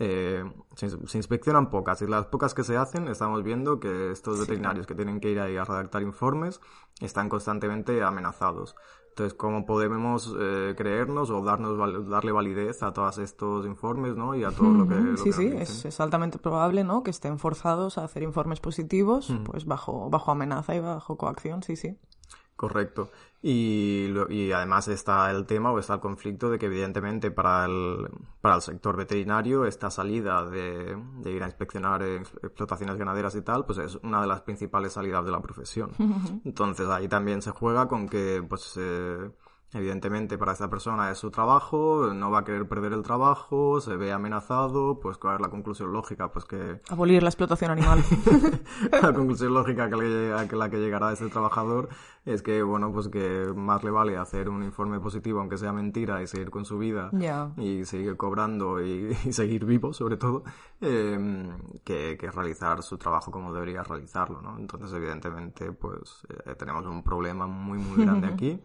eh, 0.00 0.42
se, 0.74 0.88
se 1.06 1.18
inspeccionan 1.18 1.70
pocas 1.70 2.02
y 2.02 2.08
las 2.08 2.26
pocas 2.26 2.54
que 2.54 2.64
se 2.64 2.76
hacen 2.76 3.06
estamos 3.06 3.44
viendo 3.44 3.78
que 3.78 4.10
estos 4.10 4.40
veterinarios 4.40 4.86
que 4.86 4.96
tienen 4.96 5.20
que 5.20 5.30
ir 5.30 5.38
ahí 5.38 5.56
a 5.56 5.64
redactar 5.64 6.02
informes 6.02 6.60
están 7.00 7.28
constantemente 7.28 8.02
amenazados. 8.02 8.74
Entonces, 9.12 9.34
¿cómo 9.34 9.66
podemos 9.66 10.34
eh, 10.40 10.72
creernos 10.74 11.28
o 11.28 11.44
darnos 11.44 12.08
darle 12.08 12.32
validez 12.32 12.82
a 12.82 12.94
todos 12.94 13.18
estos 13.18 13.66
informes 13.66 14.16
¿no? 14.16 14.34
y 14.34 14.42
a 14.42 14.52
todo 14.52 14.72
lo 14.72 14.88
que... 14.88 14.94
lo 14.94 15.16
sí, 15.18 15.24
que 15.24 15.32
sí, 15.32 15.52
es, 15.54 15.84
es 15.84 16.00
altamente 16.00 16.38
probable, 16.38 16.82
¿no? 16.82 17.02
Que 17.02 17.10
estén 17.10 17.38
forzados 17.38 17.98
a 17.98 18.04
hacer 18.04 18.22
informes 18.22 18.60
positivos, 18.60 19.30
pues 19.44 19.66
bajo, 19.66 20.08
bajo 20.08 20.30
amenaza 20.30 20.74
y 20.74 20.80
bajo 20.80 21.18
coacción, 21.18 21.62
sí, 21.62 21.76
sí. 21.76 21.98
Correcto. 22.56 23.10
Y, 23.44 24.06
y 24.28 24.52
además 24.52 24.86
está 24.86 25.28
el 25.32 25.46
tema 25.46 25.72
o 25.72 25.78
está 25.80 25.94
el 25.94 26.00
conflicto 26.00 26.48
de 26.48 26.60
que 26.60 26.66
evidentemente 26.66 27.32
para 27.32 27.64
el, 27.64 28.08
para 28.40 28.54
el 28.54 28.62
sector 28.62 28.96
veterinario 28.96 29.64
esta 29.64 29.90
salida 29.90 30.44
de, 30.48 30.96
de 31.18 31.30
ir 31.32 31.42
a 31.42 31.46
inspeccionar 31.46 32.04
ex- 32.04 32.32
explotaciones 32.40 32.96
ganaderas 32.96 33.34
y 33.34 33.42
tal, 33.42 33.64
pues 33.66 33.78
es 33.78 33.96
una 34.04 34.20
de 34.20 34.28
las 34.28 34.42
principales 34.42 34.92
salidas 34.92 35.24
de 35.24 35.32
la 35.32 35.40
profesión. 35.42 35.90
Entonces 36.44 36.88
ahí 36.88 37.08
también 37.08 37.42
se 37.42 37.50
juega 37.50 37.88
con 37.88 38.08
que 38.08 38.44
pues 38.48 38.74
eh, 38.80 39.28
evidentemente 39.74 40.36
para 40.38 40.52
esta 40.52 40.68
persona 40.68 41.10
es 41.10 41.18
su 41.18 41.30
trabajo, 41.30 42.10
no 42.14 42.30
va 42.30 42.40
a 42.40 42.44
querer 42.44 42.68
perder 42.68 42.92
el 42.92 43.02
trabajo, 43.02 43.80
se 43.80 43.96
ve 43.96 44.12
amenazado, 44.12 45.00
pues 45.00 45.16
cuál 45.16 45.36
es 45.36 45.40
la 45.40 45.48
conclusión 45.48 45.92
lógica, 45.92 46.30
pues 46.30 46.44
que 46.44 46.80
Abolir 46.90 47.22
la 47.22 47.28
explotación 47.30 47.70
animal. 47.70 48.02
la 49.02 49.12
conclusión 49.12 49.54
lógica 49.54 49.88
que 49.88 50.32
a 50.32 50.56
la 50.56 50.70
que 50.70 50.78
llegará 50.78 51.08
a 51.08 51.12
este 51.12 51.28
trabajador 51.28 51.88
es 52.24 52.42
que, 52.42 52.62
bueno, 52.62 52.92
pues 52.92 53.08
que 53.08 53.52
más 53.56 53.82
le 53.82 53.90
vale 53.90 54.16
hacer 54.16 54.48
un 54.48 54.62
informe 54.62 55.00
positivo, 55.00 55.40
aunque 55.40 55.56
sea 55.58 55.72
mentira, 55.72 56.22
y 56.22 56.26
seguir 56.26 56.50
con 56.50 56.64
su 56.64 56.78
vida 56.78 57.10
Ya. 57.12 57.50
y 57.56 57.84
seguir 57.84 58.16
cobrando 58.16 58.80
y, 58.80 59.16
y 59.24 59.32
seguir 59.32 59.64
vivo, 59.64 59.92
sobre 59.92 60.16
todo, 60.18 60.44
eh, 60.80 61.48
que, 61.82 62.16
que 62.18 62.30
realizar 62.30 62.82
su 62.82 62.98
trabajo 62.98 63.30
como 63.30 63.52
debería 63.52 63.82
realizarlo, 63.82 64.40
¿no? 64.42 64.58
Entonces, 64.58 64.92
evidentemente, 64.92 65.72
pues 65.72 66.26
eh, 66.46 66.54
tenemos 66.56 66.86
un 66.86 67.02
problema 67.02 67.46
muy, 67.46 67.78
muy 67.78 68.04
grande 68.04 68.26
aquí 68.32 68.62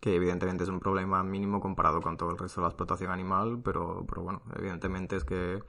que 0.00 0.16
evidentemente 0.16 0.64
es 0.64 0.70
un 0.70 0.80
problema 0.80 1.22
mínimo 1.22 1.60
comparado 1.60 2.00
con 2.00 2.16
todo 2.16 2.30
el 2.30 2.38
resto 2.38 2.60
de 2.60 2.64
la 2.64 2.68
explotación 2.70 3.10
animal, 3.10 3.60
pero, 3.62 4.04
pero 4.08 4.22
bueno, 4.22 4.42
evidentemente 4.56 5.16
es 5.16 5.24
que 5.24 5.62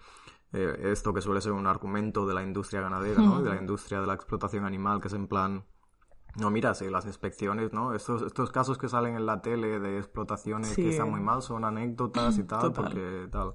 eh, 0.54 0.80
esto 0.92 1.14
que 1.14 1.22
suele 1.22 1.42
ser 1.42 1.52
un 1.52 1.68
argumento 1.68 2.26
de 2.26 2.34
la 2.34 2.44
industria 2.44 2.82
ganadera, 2.82 3.22
¿no? 3.22 3.42
De 3.42 3.50
la 3.50 3.58
industria 3.58 4.02
de 4.02 4.08
la 4.08 4.14
explotación 4.14 4.66
animal, 4.66 5.02
que 5.02 5.08
es 5.08 5.14
en 5.14 5.28
plan, 5.28 5.66
no, 6.40 6.50
mira, 6.50 6.74
sí, 6.74 6.90
las 6.90 7.06
inspecciones, 7.06 7.74
¿no? 7.74 7.94
Estos, 7.94 8.22
estos 8.22 8.52
casos 8.52 8.78
que 8.78 8.88
salen 8.88 9.16
en 9.16 9.26
la 9.26 9.42
tele 9.42 9.80
de 9.80 9.98
explotaciones 9.98 10.70
Sí. 10.70 10.84
que 10.84 10.90
están 10.92 11.10
muy 11.12 11.20
mal 11.20 11.42
son 11.42 11.66
anécdotas 11.66 12.38
y 12.38 12.44
tal, 12.46 12.62
Total. 12.62 12.84
porque 12.86 13.28
tal. 13.32 13.54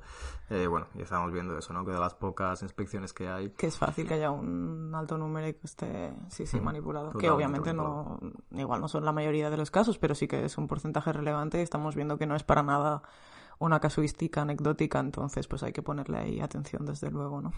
Eh, 0.50 0.66
bueno, 0.66 0.86
y 0.94 1.02
estamos 1.02 1.32
viendo 1.32 1.56
eso, 1.58 1.72
¿no? 1.72 1.84
Que 1.84 1.92
de 1.92 1.98
las 1.98 2.14
pocas 2.14 2.62
inspecciones 2.62 3.12
que 3.12 3.28
hay, 3.28 3.50
que 3.50 3.66
es 3.66 3.78
fácil 3.78 4.06
que 4.06 4.14
haya 4.14 4.30
un 4.30 4.92
alto 4.94 5.16
número 5.18 5.48
y 5.48 5.54
que 5.54 5.66
esté, 5.66 6.12
sí, 6.28 6.46
sí, 6.46 6.60
manipulado. 6.60 7.12
que 7.12 7.30
obviamente 7.30 7.72
no, 7.72 8.20
igual 8.50 8.80
no 8.80 8.88
son 8.88 9.04
la 9.04 9.12
mayoría 9.12 9.48
de 9.50 9.56
los 9.56 9.70
casos, 9.70 9.98
pero 9.98 10.14
sí 10.14 10.28
que 10.28 10.44
es 10.44 10.58
un 10.58 10.66
porcentaje 10.68 11.12
relevante 11.12 11.58
y 11.58 11.62
estamos 11.62 11.94
viendo 11.96 12.18
que 12.18 12.26
no 12.26 12.36
es 12.36 12.44
para 12.44 12.62
nada 12.62 13.02
una 13.58 13.80
casuística 13.80 14.42
anecdótica, 14.42 15.00
entonces 15.00 15.46
pues 15.46 15.62
hay 15.62 15.72
que 15.72 15.82
ponerle 15.82 16.18
ahí 16.18 16.40
atención 16.40 16.84
desde 16.84 17.10
luego, 17.10 17.40
¿no? 17.40 17.52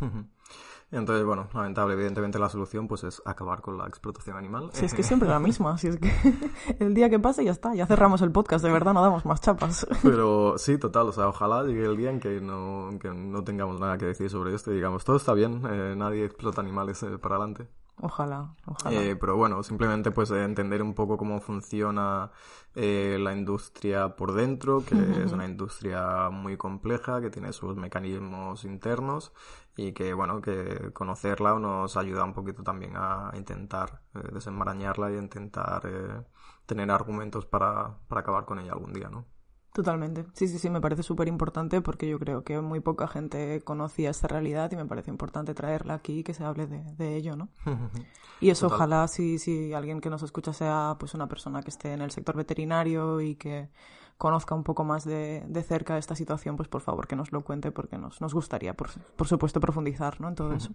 Entonces, 0.90 1.24
bueno, 1.24 1.48
lamentable, 1.52 1.94
evidentemente 1.94 2.38
la 2.38 2.48
solución 2.48 2.88
pues 2.88 3.04
es 3.04 3.20
acabar 3.26 3.61
con 3.61 3.76
la 3.76 3.87
explotación 3.87 4.37
animal. 4.37 4.70
Si 4.72 4.84
es 4.84 4.94
que 4.94 5.02
es 5.02 5.06
siempre 5.08 5.28
la 5.28 5.38
misma, 5.38 5.76
si 5.76 5.88
es 5.88 5.98
que 5.98 6.11
el 6.78 6.94
día 6.94 7.11
que 7.11 7.18
pase 7.18 7.44
ya 7.44 7.50
está, 7.50 7.74
ya 7.74 7.87
cerramos 7.87 8.22
el 8.22 8.32
podcast, 8.32 8.64
de 8.64 8.70
verdad 8.70 8.94
no 8.94 9.02
damos 9.02 9.26
más 9.26 9.40
chapas. 9.40 9.87
Pero 10.02 10.56
sí, 10.56 10.78
total, 10.78 11.08
o 11.08 11.12
sea, 11.12 11.28
ojalá 11.28 11.64
llegue 11.64 11.84
el 11.84 11.96
día 11.96 12.11
en 12.11 12.20
que 12.20 12.40
no, 12.40 12.90
que 13.00 13.11
no 13.11 13.44
tengamos 13.44 13.80
nada 13.80 13.98
que 13.98 14.06
decir 14.06 14.30
sobre 14.30 14.54
esto 14.54 14.72
y 14.72 14.76
digamos, 14.76 15.04
todo 15.04 15.16
está 15.16 15.34
bien, 15.34 15.62
eh, 15.68 15.94
nadie 15.96 16.24
explota 16.24 16.61
animales 16.61 17.02
eh, 17.02 17.18
para 17.18 17.37
adelante. 17.37 17.68
Ojalá, 18.00 18.54
ojalá. 18.66 19.02
Eh, 19.02 19.16
pero 19.16 19.37
bueno, 19.37 19.62
simplemente 19.62 20.11
pues 20.11 20.30
entender 20.30 20.82
un 20.82 20.94
poco 20.94 21.16
cómo 21.16 21.40
funciona 21.40 22.30
eh, 22.74 23.18
la 23.20 23.32
industria 23.32 24.14
por 24.14 24.32
dentro, 24.34 24.84
que 24.84 24.94
es 25.24 25.32
una 25.32 25.46
industria 25.46 26.30
muy 26.30 26.56
compleja, 26.56 27.20
que 27.20 27.30
tiene 27.30 27.52
sus 27.52 27.76
mecanismos 27.76 28.64
internos 28.64 29.32
y 29.76 29.92
que 29.92 30.12
bueno, 30.12 30.40
que 30.40 30.92
conocerla 30.92 31.58
nos 31.58 31.96
ayuda 31.96 32.24
un 32.24 32.34
poquito 32.34 32.62
también 32.62 32.94
a 32.96 33.30
intentar 33.34 34.02
eh, 34.14 34.28
desenmarañarla 34.32 35.12
y 35.12 35.16
intentar 35.16 35.82
eh, 35.87 36.24
tener 36.66 36.90
argumentos 36.90 37.46
para, 37.46 37.98
para 38.08 38.20
acabar 38.22 38.44
con 38.44 38.58
ella 38.58 38.72
algún 38.72 38.92
día, 38.92 39.08
¿no? 39.08 39.24
Totalmente. 39.72 40.26
Sí, 40.33 40.48
sí, 40.48 40.59
sí, 40.59 40.70
me 40.70 40.81
parece 40.81 41.02
súper 41.02 41.28
importante 41.28 41.81
porque 41.81 42.09
yo 42.09 42.18
creo 42.18 42.42
que 42.42 42.61
muy 42.61 42.81
poca 42.81 43.07
gente 43.07 43.61
conocía 43.62 44.11
esta 44.11 44.26
realidad 44.26 44.72
y 44.72 44.76
me 44.76 44.87
parece 44.87 45.11
importante 45.11 45.54
traerla 45.54 45.94
aquí 45.94 46.20
y 46.20 46.24
que 46.24 46.35
se 46.35 46.44
hable 46.44 46.66
de, 46.66 46.83
de 46.94 47.16
ello, 47.16 47.37
¿no? 47.37 47.48
Y 48.40 48.50
eso 48.50 48.66
Total. 48.66 48.76
ojalá 48.76 49.09
si, 49.09 49.38
si 49.38 49.72
alguien 49.74 50.00
que 50.00 50.11
nos 50.11 50.22
escucha 50.22 50.52
sea 50.52 50.96
pues 50.98 51.14
una 51.14 51.28
persona 51.28 51.62
que 51.62 51.70
esté 51.70 51.92
en 51.92 52.00
el 52.02 52.12
sector 52.12 52.37
veterinario 52.37 53.20
y 53.20 53.35
que 53.35 53.68
conozca 54.16 54.54
un 54.54 54.64
poco 54.64 54.85
más 54.85 55.04
de, 55.04 55.44
de 55.48 55.62
cerca 55.62 55.98
esta 55.98 56.14
situación, 56.14 56.57
pues 56.57 56.68
por 56.68 56.81
favor 56.81 57.07
que 57.09 57.16
nos 57.16 57.33
lo 57.33 57.42
cuente 57.42 57.72
porque 57.72 57.98
nos, 57.98 58.20
nos 58.20 58.35
gustaría, 58.35 58.74
por, 58.74 58.90
por 59.16 59.26
supuesto, 59.28 59.61
profundizar 59.61 60.20
¿no? 60.20 60.28
en 60.28 60.35
todo 60.37 60.52
eso. 60.54 60.72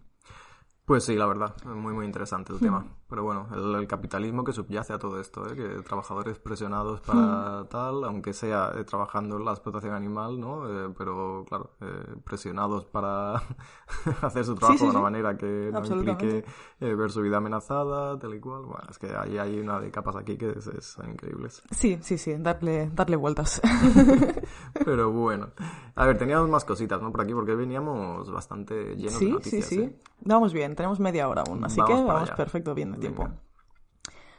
Pues 0.86 1.06
sí, 1.06 1.16
la 1.16 1.26
verdad, 1.28 1.56
muy 1.66 1.94
muy 1.94 2.06
interesante 2.06 2.52
el 2.52 2.60
tema. 2.60 2.86
Pero 3.10 3.24
bueno, 3.24 3.48
el, 3.56 3.74
el 3.76 3.88
capitalismo 3.88 4.44
que 4.44 4.52
subyace 4.52 4.92
a 4.92 5.00
todo 5.00 5.20
esto, 5.22 5.48
¿eh? 5.48 5.56
que 5.56 5.82
trabajadores 5.84 6.40
presionados 6.40 7.00
para 7.02 7.66
tal, 7.70 8.04
aunque 8.04 8.34
sea 8.34 8.72
eh, 8.76 8.84
trabajando 8.84 9.38
en 9.38 9.46
la 9.46 9.52
explotación 9.52 9.94
animal, 9.94 10.40
¿no? 10.42 10.68
Eh, 10.68 10.94
pero 10.98 11.46
claro, 11.48 11.72
eh, 11.80 12.16
presionados 12.26 12.86
para 12.86 13.36
hacer 14.24 14.44
su 14.44 14.56
trabajo 14.56 14.80
sí, 14.80 14.84
de 14.86 14.90
una 14.90 15.00
sí. 15.00 15.04
manera 15.04 15.38
que 15.38 15.70
no 15.72 15.86
implique 15.86 16.44
ver 16.82 17.12
su 17.12 17.22
vida 17.22 17.38
amenazada, 17.38 18.20
tal 18.20 18.34
y 18.34 18.40
cual. 18.42 18.64
Bueno, 18.64 18.84
es 18.90 18.98
que 19.00 19.16
ahí 19.16 19.38
hay 19.38 19.60
una 19.60 19.80
de 19.80 19.90
capas 19.90 20.18
aquí 20.18 20.36
que 20.38 20.50
es- 20.50 20.68
es- 20.68 20.86
son 20.86 21.12
increíbles. 21.12 21.62
Sí, 21.72 22.00
sí, 22.02 22.18
sí, 22.18 22.34
darle, 22.40 22.90
darle 22.94 23.16
vueltas. 23.16 23.62
Pero 24.86 25.12
bueno, 25.12 25.50
a 25.96 26.06
ver, 26.06 26.18
teníamos 26.18 26.50
más 26.50 26.66
cositas, 26.66 27.02
¿no? 27.02 27.12
Por 27.12 27.22
aquí, 27.22 27.34
porque 27.34 27.56
veníamos 27.56 28.30
bastante 28.32 28.96
llenos 28.96 29.14
de 29.14 29.20
sí, 29.20 29.26
sí, 29.28 29.32
noticias. 29.34 29.66
sí. 29.66 29.80
¿eh? 29.82 30.00
Vamos 30.26 30.54
bien, 30.54 30.73
tenemos 30.76 31.00
media 31.00 31.28
hora 31.28 31.44
aún, 31.48 31.64
así 31.66 31.80
Vamos 31.80 32.00
que 32.00 32.06
vamos 32.06 32.24
allá. 32.24 32.36
perfecto, 32.36 32.74
bien 32.74 32.92
de 32.92 32.98
tiempo. 32.98 33.24
Venga. 33.24 33.38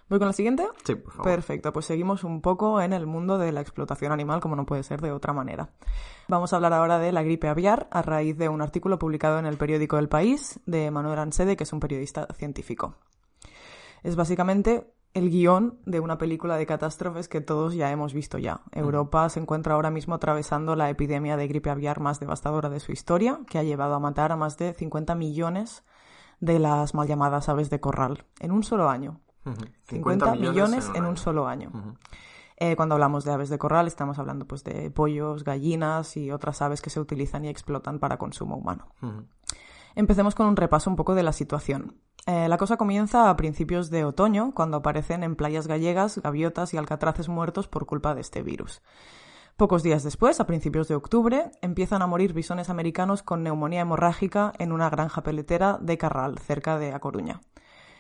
¿Voy 0.08 0.18
con 0.18 0.28
la 0.28 0.34
siguiente? 0.34 0.68
Sí, 0.84 0.96
por 0.96 1.12
favor. 1.12 1.32
Perfecto, 1.32 1.72
pues 1.72 1.86
seguimos 1.86 2.24
un 2.24 2.42
poco 2.42 2.80
en 2.80 2.92
el 2.92 3.06
mundo 3.06 3.38
de 3.38 3.52
la 3.52 3.62
explotación 3.62 4.12
animal, 4.12 4.40
como 4.40 4.54
no 4.54 4.66
puede 4.66 4.82
ser 4.82 5.00
de 5.00 5.12
otra 5.12 5.32
manera. 5.32 5.70
Vamos 6.28 6.52
a 6.52 6.56
hablar 6.56 6.74
ahora 6.74 6.98
de 6.98 7.10
la 7.10 7.22
gripe 7.22 7.48
aviar 7.48 7.88
a 7.90 8.02
raíz 8.02 8.36
de 8.36 8.50
un 8.50 8.60
artículo 8.60 8.98
publicado 8.98 9.38
en 9.38 9.46
el 9.46 9.56
periódico 9.56 9.96
El 9.98 10.10
País 10.10 10.60
de 10.66 10.90
Manuel 10.90 11.18
Ansede, 11.18 11.56
que 11.56 11.64
es 11.64 11.72
un 11.72 11.80
periodista 11.80 12.28
científico. 12.34 12.96
Es 14.02 14.14
básicamente 14.14 14.92
el 15.14 15.30
guion 15.30 15.78
de 15.86 16.00
una 16.00 16.18
película 16.18 16.56
de 16.58 16.66
catástrofes 16.66 17.28
que 17.28 17.40
todos 17.40 17.74
ya 17.74 17.90
hemos 17.90 18.12
visto 18.12 18.36
ya. 18.36 18.60
Europa 18.72 19.28
se 19.30 19.40
encuentra 19.40 19.74
ahora 19.74 19.90
mismo 19.90 20.14
atravesando 20.14 20.76
la 20.76 20.90
epidemia 20.90 21.36
de 21.38 21.48
gripe 21.48 21.70
aviar 21.70 22.00
más 22.00 22.20
devastadora 22.20 22.68
de 22.68 22.80
su 22.80 22.92
historia, 22.92 23.40
que 23.48 23.58
ha 23.58 23.62
llevado 23.62 23.94
a 23.94 24.00
matar 24.00 24.32
a 24.32 24.36
más 24.36 24.58
de 24.58 24.74
50 24.74 25.14
millones 25.14 25.82
de 26.40 26.58
las 26.58 26.94
mal 26.94 27.06
llamadas 27.06 27.48
aves 27.48 27.70
de 27.70 27.80
corral 27.80 28.24
en 28.40 28.52
un 28.52 28.62
solo 28.62 28.88
año. 28.88 29.20
50, 29.88 30.36
millones, 30.36 30.90
en 30.94 31.04
un, 31.04 31.16
solo 31.16 31.46
año. 31.46 31.70
Eh, 32.56 32.76
cuando 32.76 32.94
hablamos 32.94 33.24
de 33.24 33.32
aves 33.32 33.50
de 33.50 33.58
corral 33.58 33.86
estamos 33.86 34.18
hablando 34.18 34.46
pues 34.46 34.64
de 34.64 34.90
pollos, 34.90 35.44
gallinas 35.44 36.16
y 36.16 36.30
otras 36.30 36.62
aves 36.62 36.80
que 36.80 36.88
se 36.88 37.00
utilizan 37.00 37.44
y 37.44 37.48
explotan 37.48 37.98
para 37.98 38.16
consumo 38.16 38.56
humano. 38.56 38.88
Empecemos 39.94 40.34
con 40.34 40.46
un 40.46 40.56
repaso 40.56 40.90
un 40.90 40.96
poco 40.96 41.14
de 41.14 41.22
la 41.22 41.32
situación. 41.32 42.00
Eh, 42.26 42.48
la 42.48 42.56
cosa 42.56 42.76
comienza 42.76 43.28
a 43.28 43.36
principios 43.36 43.90
de 43.90 44.04
otoño, 44.04 44.52
cuando 44.54 44.78
aparecen 44.78 45.22
en 45.22 45.36
playas 45.36 45.66
gallegas 45.66 46.18
gaviotas 46.18 46.72
y 46.72 46.78
alcatraces 46.78 47.28
muertos 47.28 47.68
por 47.68 47.86
culpa 47.86 48.14
de 48.14 48.22
este 48.22 48.42
virus. 48.42 48.82
Pocos 49.56 49.84
días 49.84 50.02
después, 50.02 50.40
a 50.40 50.48
principios 50.48 50.88
de 50.88 50.96
octubre, 50.96 51.52
empiezan 51.62 52.02
a 52.02 52.08
morir 52.08 52.32
bisones 52.32 52.70
americanos 52.70 53.22
con 53.22 53.44
neumonía 53.44 53.82
hemorrágica 53.82 54.52
en 54.58 54.72
una 54.72 54.90
granja 54.90 55.22
peletera 55.22 55.78
de 55.80 55.96
Carral, 55.96 56.40
cerca 56.40 56.76
de 56.76 56.92
A 56.92 56.98
Coruña. 56.98 57.40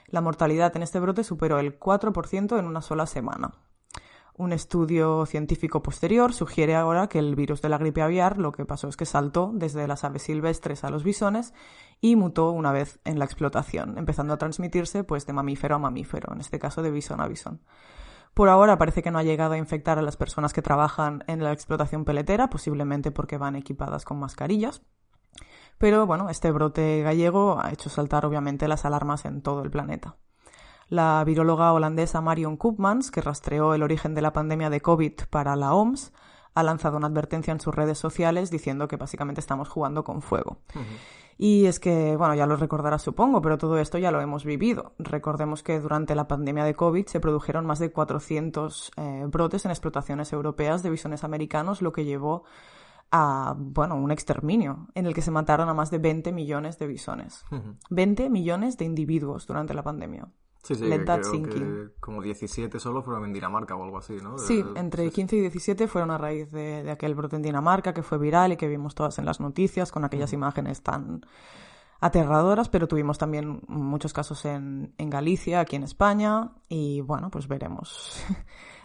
La 0.08 0.20
mortalidad 0.20 0.74
en 0.74 0.82
este 0.82 0.98
brote 0.98 1.22
superó 1.22 1.60
el 1.60 1.78
4% 1.78 2.58
en 2.58 2.64
una 2.64 2.82
sola 2.82 3.06
semana. 3.06 3.52
Un 4.36 4.52
estudio 4.52 5.26
científico 5.26 5.80
posterior 5.80 6.32
sugiere 6.32 6.74
ahora 6.74 7.06
que 7.06 7.20
el 7.20 7.36
virus 7.36 7.62
de 7.62 7.68
la 7.68 7.78
gripe 7.78 8.02
aviar 8.02 8.36
lo 8.36 8.50
que 8.50 8.66
pasó 8.66 8.88
es 8.88 8.96
que 8.96 9.06
saltó 9.06 9.52
desde 9.54 9.86
las 9.86 10.02
aves 10.02 10.22
silvestres 10.22 10.82
a 10.82 10.90
los 10.90 11.04
bisones 11.04 11.54
y 12.00 12.16
mutó 12.16 12.50
una 12.50 12.72
vez 12.72 12.98
en 13.04 13.20
la 13.20 13.26
explotación, 13.26 13.96
empezando 13.96 14.34
a 14.34 14.38
transmitirse 14.38 15.04
pues 15.04 15.24
de 15.24 15.34
mamífero 15.34 15.76
a 15.76 15.78
mamífero, 15.78 16.32
en 16.32 16.40
este 16.40 16.58
caso 16.58 16.82
de 16.82 16.90
bisón 16.90 17.20
a 17.20 17.28
bisón. 17.28 17.60
Por 18.34 18.48
ahora 18.48 18.78
parece 18.78 19.02
que 19.02 19.12
no 19.12 19.18
ha 19.18 19.22
llegado 19.22 19.54
a 19.54 19.58
infectar 19.58 19.98
a 19.98 20.02
las 20.02 20.16
personas 20.16 20.52
que 20.52 20.62
trabajan 20.62 21.22
en 21.28 21.42
la 21.42 21.52
explotación 21.52 22.04
peletera, 22.04 22.50
posiblemente 22.50 23.12
porque 23.12 23.38
van 23.38 23.54
equipadas 23.54 24.04
con 24.04 24.18
mascarillas. 24.18 24.82
Pero 25.78 26.06
bueno, 26.06 26.28
este 26.28 26.50
brote 26.50 27.02
gallego 27.02 27.60
ha 27.60 27.72
hecho 27.72 27.90
saltar 27.90 28.26
obviamente 28.26 28.68
las 28.68 28.84
alarmas 28.84 29.24
en 29.24 29.40
todo 29.40 29.62
el 29.62 29.70
planeta. 29.70 30.16
La 30.88 31.22
viróloga 31.24 31.72
holandesa 31.72 32.20
Marion 32.20 32.56
Koopmans, 32.56 33.10
que 33.10 33.20
rastreó 33.20 33.74
el 33.74 33.82
origen 33.82 34.14
de 34.14 34.22
la 34.22 34.32
pandemia 34.32 34.68
de 34.68 34.80
COVID 34.80 35.12
para 35.30 35.56
la 35.56 35.72
OMS, 35.72 36.12
ha 36.54 36.62
lanzado 36.62 36.96
una 36.96 37.08
advertencia 37.08 37.52
en 37.52 37.60
sus 37.60 37.74
redes 37.74 37.98
sociales 37.98 38.50
diciendo 38.50 38.86
que 38.86 38.96
básicamente 38.96 39.40
estamos 39.40 39.68
jugando 39.68 40.04
con 40.04 40.22
fuego. 40.22 40.58
Y 41.36 41.66
es 41.66 41.80
que, 41.80 42.16
bueno, 42.16 42.34
ya 42.34 42.46
lo 42.46 42.56
recordarás 42.56 43.02
supongo, 43.02 43.42
pero 43.42 43.58
todo 43.58 43.78
esto 43.78 43.98
ya 43.98 44.10
lo 44.10 44.20
hemos 44.20 44.44
vivido. 44.44 44.92
Recordemos 44.98 45.62
que 45.62 45.80
durante 45.80 46.14
la 46.14 46.28
pandemia 46.28 46.64
de 46.64 46.74
COVID 46.74 47.06
se 47.06 47.20
produjeron 47.20 47.66
más 47.66 47.78
de 47.78 47.90
400 47.90 48.92
eh, 48.96 49.24
brotes 49.28 49.64
en 49.64 49.70
explotaciones 49.70 50.32
europeas 50.32 50.82
de 50.82 50.90
bisones 50.90 51.24
americanos, 51.24 51.82
lo 51.82 51.92
que 51.92 52.04
llevó 52.04 52.44
a, 53.10 53.54
bueno, 53.56 53.96
un 53.96 54.10
exterminio 54.10 54.88
en 54.94 55.06
el 55.06 55.14
que 55.14 55.22
se 55.22 55.30
mataron 55.30 55.68
a 55.68 55.74
más 55.74 55.90
de 55.90 55.98
20 55.98 56.32
millones 56.32 56.78
de 56.78 56.86
bisones. 56.86 57.44
20 57.90 58.30
millones 58.30 58.76
de 58.76 58.84
individuos 58.84 59.46
durante 59.46 59.74
la 59.74 59.82
pandemia. 59.82 60.28
Sí, 60.64 60.74
sí, 60.76 60.84
creo 60.88 61.44
que 61.44 61.88
como 62.00 62.22
17 62.22 62.80
solo 62.80 63.02
fueron 63.02 63.26
en 63.26 63.34
Dinamarca 63.34 63.76
o 63.76 63.84
algo 63.84 63.98
así, 63.98 64.14
¿no? 64.22 64.38
Sí, 64.38 64.64
entre 64.76 65.10
15 65.10 65.36
y 65.36 65.40
17 65.40 65.86
fueron 65.88 66.10
a 66.10 66.16
raíz 66.16 66.50
de, 66.50 66.90
aquel 66.90 67.14
brote 67.14 67.36
en 67.36 67.42
Dinamarca 67.42 67.92
que 67.92 68.02
fue 68.02 68.16
viral 68.16 68.52
y 68.52 68.56
que 68.56 68.66
vimos 68.66 68.94
todas 68.94 69.18
en 69.18 69.26
las 69.26 69.40
noticias 69.40 69.92
con 69.92 70.06
aquellas 70.06 70.32
imágenes 70.32 70.82
tan 70.82 71.26
aterradoras, 72.00 72.70
pero 72.70 72.88
tuvimos 72.88 73.18
también 73.18 73.60
muchos 73.68 74.14
casos 74.14 74.46
en, 74.46 74.94
en 74.96 75.10
Galicia, 75.10 75.60
aquí 75.60 75.76
en 75.76 75.82
España, 75.82 76.52
y 76.66 77.02
bueno, 77.02 77.30
pues 77.30 77.46
veremos 77.46 78.24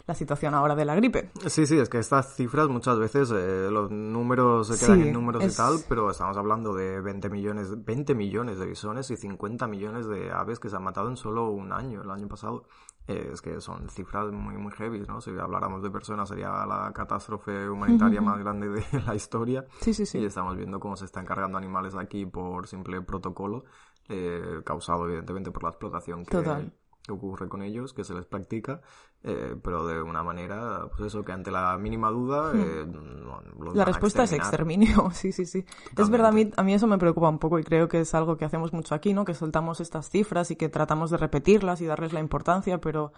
la 0.09 0.15
situación 0.15 0.55
ahora 0.55 0.75
de 0.75 0.85
la 0.85 0.95
gripe. 0.95 1.29
Sí, 1.45 1.67
sí, 1.67 1.77
es 1.77 1.87
que 1.87 1.99
estas 1.99 2.35
cifras 2.35 2.67
muchas 2.67 2.97
veces 2.97 3.31
eh, 3.31 3.69
los 3.71 3.91
números 3.91 4.67
se 4.67 4.83
quedan 4.83 5.01
en 5.03 5.13
números 5.13 5.43
y 5.45 5.55
tal, 5.55 5.75
pero 5.87 6.09
estamos 6.09 6.35
hablando 6.35 6.73
de 6.73 6.99
20 6.99 7.29
millones, 7.29 7.85
20 7.85 8.15
millones 8.15 8.57
de 8.57 8.65
bisones 8.65 9.11
y 9.11 9.17
50 9.17 9.67
millones 9.67 10.07
de 10.07 10.31
aves 10.31 10.59
que 10.59 10.67
se 10.67 10.75
han 10.75 10.83
matado 10.83 11.09
en 11.09 11.15
solo 11.15 11.51
un 11.51 11.71
año, 11.71 12.01
el 12.01 12.09
año 12.09 12.27
pasado. 12.27 12.65
Eh, 13.07 13.29
es 13.33 13.41
que 13.41 13.61
son 13.61 13.87
cifras 13.89 14.31
muy, 14.31 14.57
muy 14.57 14.71
heavy, 14.71 15.01
¿no? 15.01 15.21
Si 15.21 15.29
habláramos 15.29 15.83
de 15.83 15.91
personas 15.91 16.27
sería 16.27 16.65
la 16.65 16.91
catástrofe 16.91 17.69
humanitaria 17.69 18.19
más 18.21 18.39
grande 18.39 18.67
de 18.69 18.83
la 19.05 19.13
historia. 19.13 19.63
Sí, 19.81 19.93
sí, 19.93 20.07
sí. 20.07 20.17
Y 20.17 20.25
estamos 20.25 20.57
viendo 20.57 20.79
cómo 20.79 20.95
se 20.95 21.05
están 21.05 21.25
cargando 21.25 21.59
animales 21.59 21.93
aquí 21.93 22.25
por 22.25 22.67
simple 22.67 22.99
protocolo, 23.01 23.63
eh, 24.07 24.61
causado 24.65 25.05
evidentemente 25.05 25.51
por 25.51 25.61
la 25.61 25.69
explotación 25.69 26.25
que, 26.25 26.37
Total 26.37 26.73
ocurre 27.11 27.47
con 27.47 27.61
ellos, 27.61 27.93
que 27.93 28.03
se 28.03 28.13
les 28.13 28.25
practica, 28.25 28.81
eh, 29.21 29.55
pero 29.61 29.85
de 29.85 30.01
una 30.01 30.23
manera, 30.23 30.87
pues 30.89 31.07
eso, 31.07 31.23
que 31.25 31.33
ante 31.33 31.51
la 31.51 31.77
mínima 31.77 32.09
duda... 32.09 32.53
Hmm. 32.53 32.61
Eh, 32.61 33.73
la 33.73 33.85
respuesta 33.85 34.23
es 34.23 34.31
exterminio, 34.31 35.09
sí, 35.13 35.31
sí, 35.31 35.45
sí. 35.45 35.65
Es 35.97 36.09
verdad, 36.09 36.29
a 36.29 36.31
mí, 36.31 36.49
a 36.55 36.63
mí 36.63 36.73
eso 36.73 36.87
me 36.87 36.97
preocupa 36.97 37.27
un 37.27 37.39
poco 37.39 37.59
y 37.59 37.63
creo 37.63 37.89
que 37.89 37.99
es 38.01 38.15
algo 38.15 38.37
que 38.37 38.45
hacemos 38.45 38.71
mucho 38.71 38.95
aquí, 38.95 39.13
¿no? 39.13 39.25
Que 39.25 39.33
soltamos 39.33 39.81
estas 39.81 40.09
cifras 40.09 40.51
y 40.51 40.55
que 40.55 40.69
tratamos 40.69 41.11
de 41.11 41.17
repetirlas 41.17 41.81
y 41.81 41.85
darles 41.85 42.13
la 42.13 42.21
importancia, 42.21 42.79
pero 42.79 43.11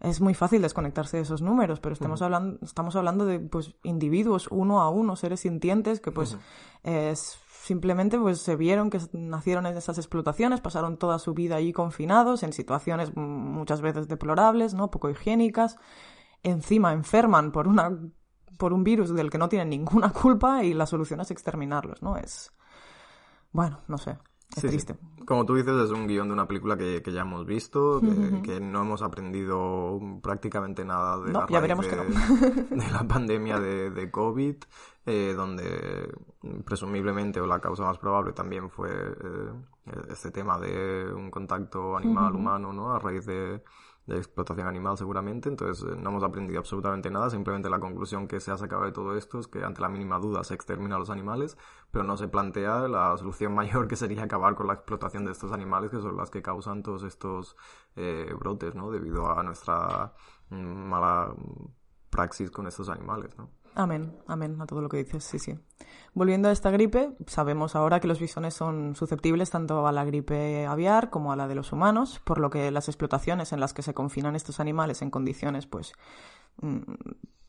es 0.00 0.20
muy 0.20 0.34
fácil 0.34 0.62
desconectarse 0.62 1.16
de 1.16 1.24
esos 1.24 1.42
números, 1.42 1.80
pero 1.80 1.92
estamos 1.92 2.22
hablando, 2.22 2.58
estamos 2.62 2.96
hablando 2.96 3.24
de 3.24 3.38
pues 3.38 3.74
individuos 3.82 4.48
uno 4.50 4.80
a 4.80 4.90
uno, 4.90 5.14
seres 5.16 5.40
sintientes 5.40 6.00
que 6.00 6.10
pues 6.10 6.36
es 6.82 7.38
simplemente 7.62 8.18
pues 8.18 8.40
se 8.40 8.56
vieron 8.56 8.90
que 8.90 8.98
nacieron 9.12 9.66
en 9.66 9.76
esas 9.76 9.96
explotaciones, 9.96 10.60
pasaron 10.60 10.96
toda 10.96 11.20
su 11.20 11.32
vida 11.32 11.56
allí 11.56 11.72
confinados, 11.72 12.42
en 12.42 12.52
situaciones 12.52 13.14
muchas 13.14 13.80
veces 13.80 14.08
deplorables, 14.08 14.74
¿no? 14.74 14.90
Poco 14.90 15.08
higiénicas. 15.10 15.76
Encima 16.42 16.92
enferman 16.92 17.52
por 17.52 17.68
una 17.68 17.96
por 18.58 18.72
un 18.72 18.84
virus 18.84 19.14
del 19.14 19.30
que 19.30 19.38
no 19.38 19.48
tienen 19.48 19.70
ninguna 19.70 20.10
culpa 20.10 20.64
y 20.64 20.74
la 20.74 20.86
solución 20.86 21.20
es 21.20 21.30
exterminarlos, 21.30 22.02
¿no? 22.02 22.16
Es 22.16 22.52
bueno, 23.52 23.80
no 23.86 23.96
sé. 23.96 24.18
Es 24.56 24.62
triste. 24.62 24.96
Como 25.24 25.46
tú 25.46 25.54
dices, 25.54 25.74
es 25.84 25.90
un 25.90 26.06
guion 26.06 26.28
de 26.28 26.34
una 26.34 26.46
película 26.46 26.76
que, 26.76 27.00
que 27.02 27.12
ya 27.12 27.22
hemos 27.22 27.46
visto, 27.46 28.00
que, 28.44 28.60
no 28.60 28.82
hemos 28.82 29.00
aprendido 29.00 29.98
prácticamente 30.22 30.84
nada 30.84 31.18
de, 31.20 31.32
la, 31.32 31.46
de, 32.70 32.90
la 32.92 33.08
pandemia 33.08 33.58
de, 33.58 33.90
de 33.90 34.10
COVID, 34.10 34.56
eh, 35.06 35.34
donde 35.36 36.12
presumiblemente 36.64 37.40
o 37.40 37.46
la 37.46 37.60
causa 37.60 37.84
más 37.84 37.98
probable 37.98 38.32
también 38.32 38.70
fue 38.70 38.90
eh, 38.90 39.52
este 40.10 40.30
tema 40.30 40.58
de 40.58 41.12
un 41.12 41.30
contacto 41.30 41.96
animal-humano, 41.96 42.72
¿no? 42.72 42.92
A 42.92 42.98
raíz 42.98 43.26
de, 43.26 43.62
de 44.06 44.16
explotación 44.16 44.66
animal 44.66 44.98
seguramente, 44.98 45.48
entonces 45.48 45.84
eh, 45.84 45.96
no 45.96 46.10
hemos 46.10 46.24
aprendido 46.24 46.58
absolutamente 46.58 47.10
nada, 47.10 47.30
simplemente 47.30 47.70
la 47.70 47.78
conclusión 47.78 48.26
que 48.26 48.40
se 48.40 48.50
ha 48.50 48.56
sacado 48.56 48.84
de 48.84 48.92
todo 48.92 49.16
esto 49.16 49.38
es 49.38 49.46
que 49.46 49.62
ante 49.62 49.80
la 49.80 49.88
mínima 49.88 50.18
duda 50.18 50.42
se 50.42 50.54
extermina 50.54 50.96
a 50.96 50.98
los 50.98 51.10
animales, 51.10 51.56
pero 51.90 52.04
no 52.04 52.16
se 52.16 52.28
plantea 52.28 52.88
la 52.88 53.16
solución 53.16 53.54
mayor 53.56 53.86
que 53.88 53.96
sería 53.96 54.24
acabar 54.24 54.54
con 54.54 54.66
la 54.66 54.74
explotación 54.74 55.24
de 55.24 55.32
estos 55.32 55.52
animales 55.52 55.90
que 55.90 56.00
son 56.00 56.16
las 56.16 56.30
que 56.30 56.42
causan 56.42 56.82
todos 56.82 57.04
estos 57.04 57.56
eh, 57.96 58.34
brotes, 58.38 58.74
¿no? 58.74 58.90
Debido 58.90 59.30
a 59.30 59.42
nuestra 59.42 60.12
mm, 60.50 60.56
mala 60.56 61.34
praxis 62.10 62.50
con 62.50 62.66
estos 62.66 62.88
animales, 62.88 63.36
¿no? 63.38 63.50
Amén, 63.74 64.14
amén 64.26 64.60
a 64.60 64.66
todo 64.66 64.82
lo 64.82 64.88
que 64.88 64.98
dices, 64.98 65.24
sí, 65.24 65.38
sí. 65.38 65.58
Volviendo 66.12 66.48
a 66.48 66.52
esta 66.52 66.70
gripe, 66.70 67.12
sabemos 67.26 67.74
ahora 67.74 68.00
que 68.00 68.06
los 68.06 68.20
bisones 68.20 68.52
son 68.52 68.94
susceptibles 68.94 69.50
tanto 69.50 69.86
a 69.86 69.92
la 69.92 70.04
gripe 70.04 70.66
aviar 70.66 71.08
como 71.08 71.32
a 71.32 71.36
la 71.36 71.48
de 71.48 71.54
los 71.54 71.72
humanos, 71.72 72.20
por 72.24 72.38
lo 72.38 72.50
que 72.50 72.70
las 72.70 72.88
explotaciones 72.88 73.52
en 73.52 73.60
las 73.60 73.72
que 73.72 73.82
se 73.82 73.94
confinan 73.94 74.36
estos 74.36 74.60
animales 74.60 75.00
en 75.00 75.10
condiciones, 75.10 75.66
pues, 75.66 75.94
mm, 76.60 76.82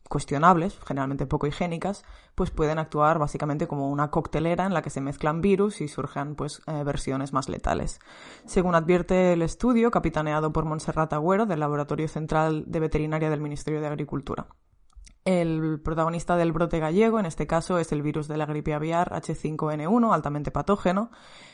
cuestionables, 0.08 0.80
generalmente 0.86 1.26
poco 1.26 1.48
higiénicas, 1.48 2.06
pues 2.36 2.52
pueden 2.52 2.80
actuar 2.80 3.20
básicamente 3.20 3.68
como 3.68 3.90
una 3.90 4.12
coctelera 4.12 4.66
en 4.66 4.74
la 4.74 4.82
que 4.82 4.92
se 4.92 5.02
mezclan 5.02 5.42
virus 5.42 5.82
y 5.82 5.88
surjan 5.88 6.36
pues 6.36 6.62
eh, 6.68 6.84
versiones 6.84 7.34
más 7.34 7.50
letales. 7.50 8.00
Según 8.46 8.76
advierte 8.76 9.34
el 9.34 9.42
estudio, 9.42 9.92
capitaneado 9.92 10.54
por 10.54 10.66
Montserrat 10.66 11.12
Agüero 11.14 11.46
del 11.46 11.60
Laboratorio 11.60 12.08
Central 12.08 12.64
de 12.68 12.80
Veterinaria 12.80 13.30
del 13.30 13.42
Ministerio 13.42 13.82
de 13.82 13.88
Agricultura. 13.88 14.48
El 15.26 15.80
protagonista 15.80 16.36
del 16.36 16.52
brote 16.52 16.80
gallego, 16.80 17.20
en 17.20 17.26
este 17.26 17.48
caso, 17.48 17.78
es 17.78 17.92
el 17.94 18.02
virus 18.02 18.28
de 18.28 18.38
la 18.38 18.46
gripe 18.46 18.74
aviar 18.74 19.10
H5N1, 19.12 20.14
altamente 20.14 20.52
patógeno, 20.52 21.12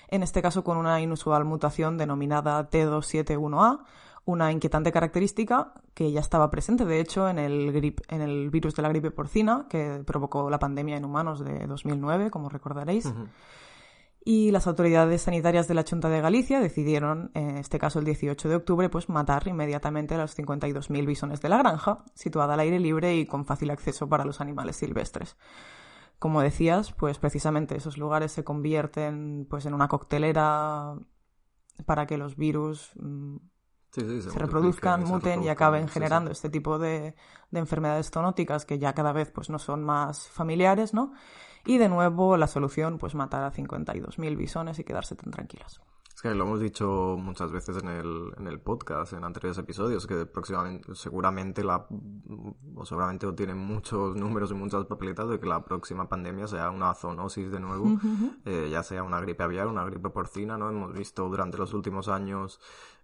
en 0.07 0.23
este 0.23 0.41
caso 0.41 0.63
con 0.63 0.77
una 0.77 0.99
inusual 1.01 1.45
mutación 1.45 1.97
denominada 1.97 2.67
T271A, 2.69 3.81
una 4.25 4.51
inquietante 4.51 4.91
característica 4.91 5.73
que 5.93 6.11
ya 6.11 6.19
estaba 6.19 6.49
presente, 6.49 6.85
de 6.85 6.99
hecho, 6.99 7.29
en 7.29 7.37
el, 7.37 7.95
en 8.07 8.21
el 8.21 8.49
virus 8.49 8.75
de 8.75 8.81
la 8.81 8.89
gripe 8.89 9.11
porcina, 9.11 9.67
que 9.69 10.01
provocó 10.05 10.49
la 10.49 10.57
pandemia 10.57 10.97
en 10.97 11.05
humanos 11.05 11.43
de 11.43 11.67
2009, 11.67 12.31
como 12.31 12.49
recordaréis 12.49 13.11
y 14.29 14.51
las 14.51 14.67
autoridades 14.67 15.23
sanitarias 15.23 15.67
de 15.67 15.73
la 15.73 15.83
Junta 15.83 16.07
de 16.07 16.21
Galicia 16.21 16.59
decidieron, 16.59 17.31
en 17.33 17.57
este 17.57 17.79
caso 17.79 17.97
el 17.97 18.05
18 18.05 18.47
de 18.47 18.57
octubre, 18.57 18.87
pues 18.87 19.09
matar 19.09 19.47
inmediatamente 19.47 20.13
a 20.13 20.19
los 20.19 20.37
52.000 20.37 21.07
bisones 21.07 21.41
de 21.41 21.49
la 21.49 21.57
granja, 21.57 22.05
situada 22.13 22.53
al 22.53 22.59
aire 22.59 22.79
libre 22.79 23.15
y 23.15 23.25
con 23.25 23.43
fácil 23.43 23.71
acceso 23.71 24.07
para 24.07 24.25
los 24.25 24.39
animales 24.39 24.75
silvestres. 24.75 25.35
Como 26.19 26.43
decías, 26.43 26.91
pues 26.91 27.17
precisamente 27.17 27.75
esos 27.75 27.97
lugares 27.97 28.31
se 28.31 28.43
convierten 28.43 29.47
pues 29.49 29.65
en 29.65 29.73
una 29.73 29.87
coctelera 29.87 30.93
para 31.87 32.05
que 32.05 32.19
los 32.19 32.35
virus 32.35 32.91
mm, 32.99 33.37
se, 33.89 34.29
reproduzcan, 34.37 35.05
muten 35.05 35.41
y 35.43 35.49
acaben 35.49 35.87
generando 35.87 36.29
este 36.29 36.51
tipo 36.51 36.77
de, 36.77 37.15
de, 37.49 37.59
enfermedades 37.59 38.11
zoonóticas 38.11 38.65
que 38.65 38.77
ya 38.77 38.93
cada 38.93 39.11
vez 39.11 39.31
pues 39.31 39.49
no 39.49 39.57
son 39.57 39.83
más 39.83 40.29
familiares, 40.29 40.93
¿no? 40.93 41.13
Y 41.69 41.77
de 41.77 41.87
nuevo 41.87 42.35
la 42.35 42.47
solución 42.47 42.97
pues 42.97 43.13
matar 43.13 43.43
a 43.43 43.51
52.000 43.51 44.35
bisones 44.35 44.79
y 44.79 44.83
quedarse 44.83 45.15
tan 45.15 45.29
tranquilas. 45.29 45.79
Es 46.15 46.19
que 46.23 46.33
lo 46.33 46.45
hemos 46.45 46.59
dicho 46.59 47.15
muchas 47.19 47.51
veces 47.51 47.77
en 47.83 47.89
el, 47.89 48.33
en 48.39 48.47
el 48.47 48.59
podcast, 48.59 49.13
en 49.13 49.23
anteriores 49.23 49.59
episodios, 49.59 50.07
que 50.07 50.25
próximamente, 50.25 50.95
seguramente 50.95 51.63
la, 51.63 51.85
o 52.75 52.85
seguramente 52.85 53.31
tienen 53.33 53.59
muchos 53.59 54.15
números 54.15 54.49
y 54.49 54.55
muchas 54.55 54.85
papeletas 54.85 55.29
de 55.29 55.39
que 55.39 55.45
la 55.45 55.63
próxima 55.63 56.09
pandemia 56.09 56.47
sea 56.47 56.71
una 56.71 56.95
zoonosis 56.95 57.51
de 57.51 57.59
nuevo, 57.59 57.99
eh, 58.45 58.69
ya 58.71 58.81
sea 58.81 59.03
una 59.03 59.21
gripe 59.21 59.43
aviar, 59.43 59.67
una 59.67 59.85
gripe 59.85 60.09
porcina, 60.09 60.57
¿no? 60.57 60.71
Hemos 60.71 60.91
visto 60.91 61.29
durante 61.29 61.59
los 61.59 61.75
últimos 61.75 62.07
años 62.07 62.59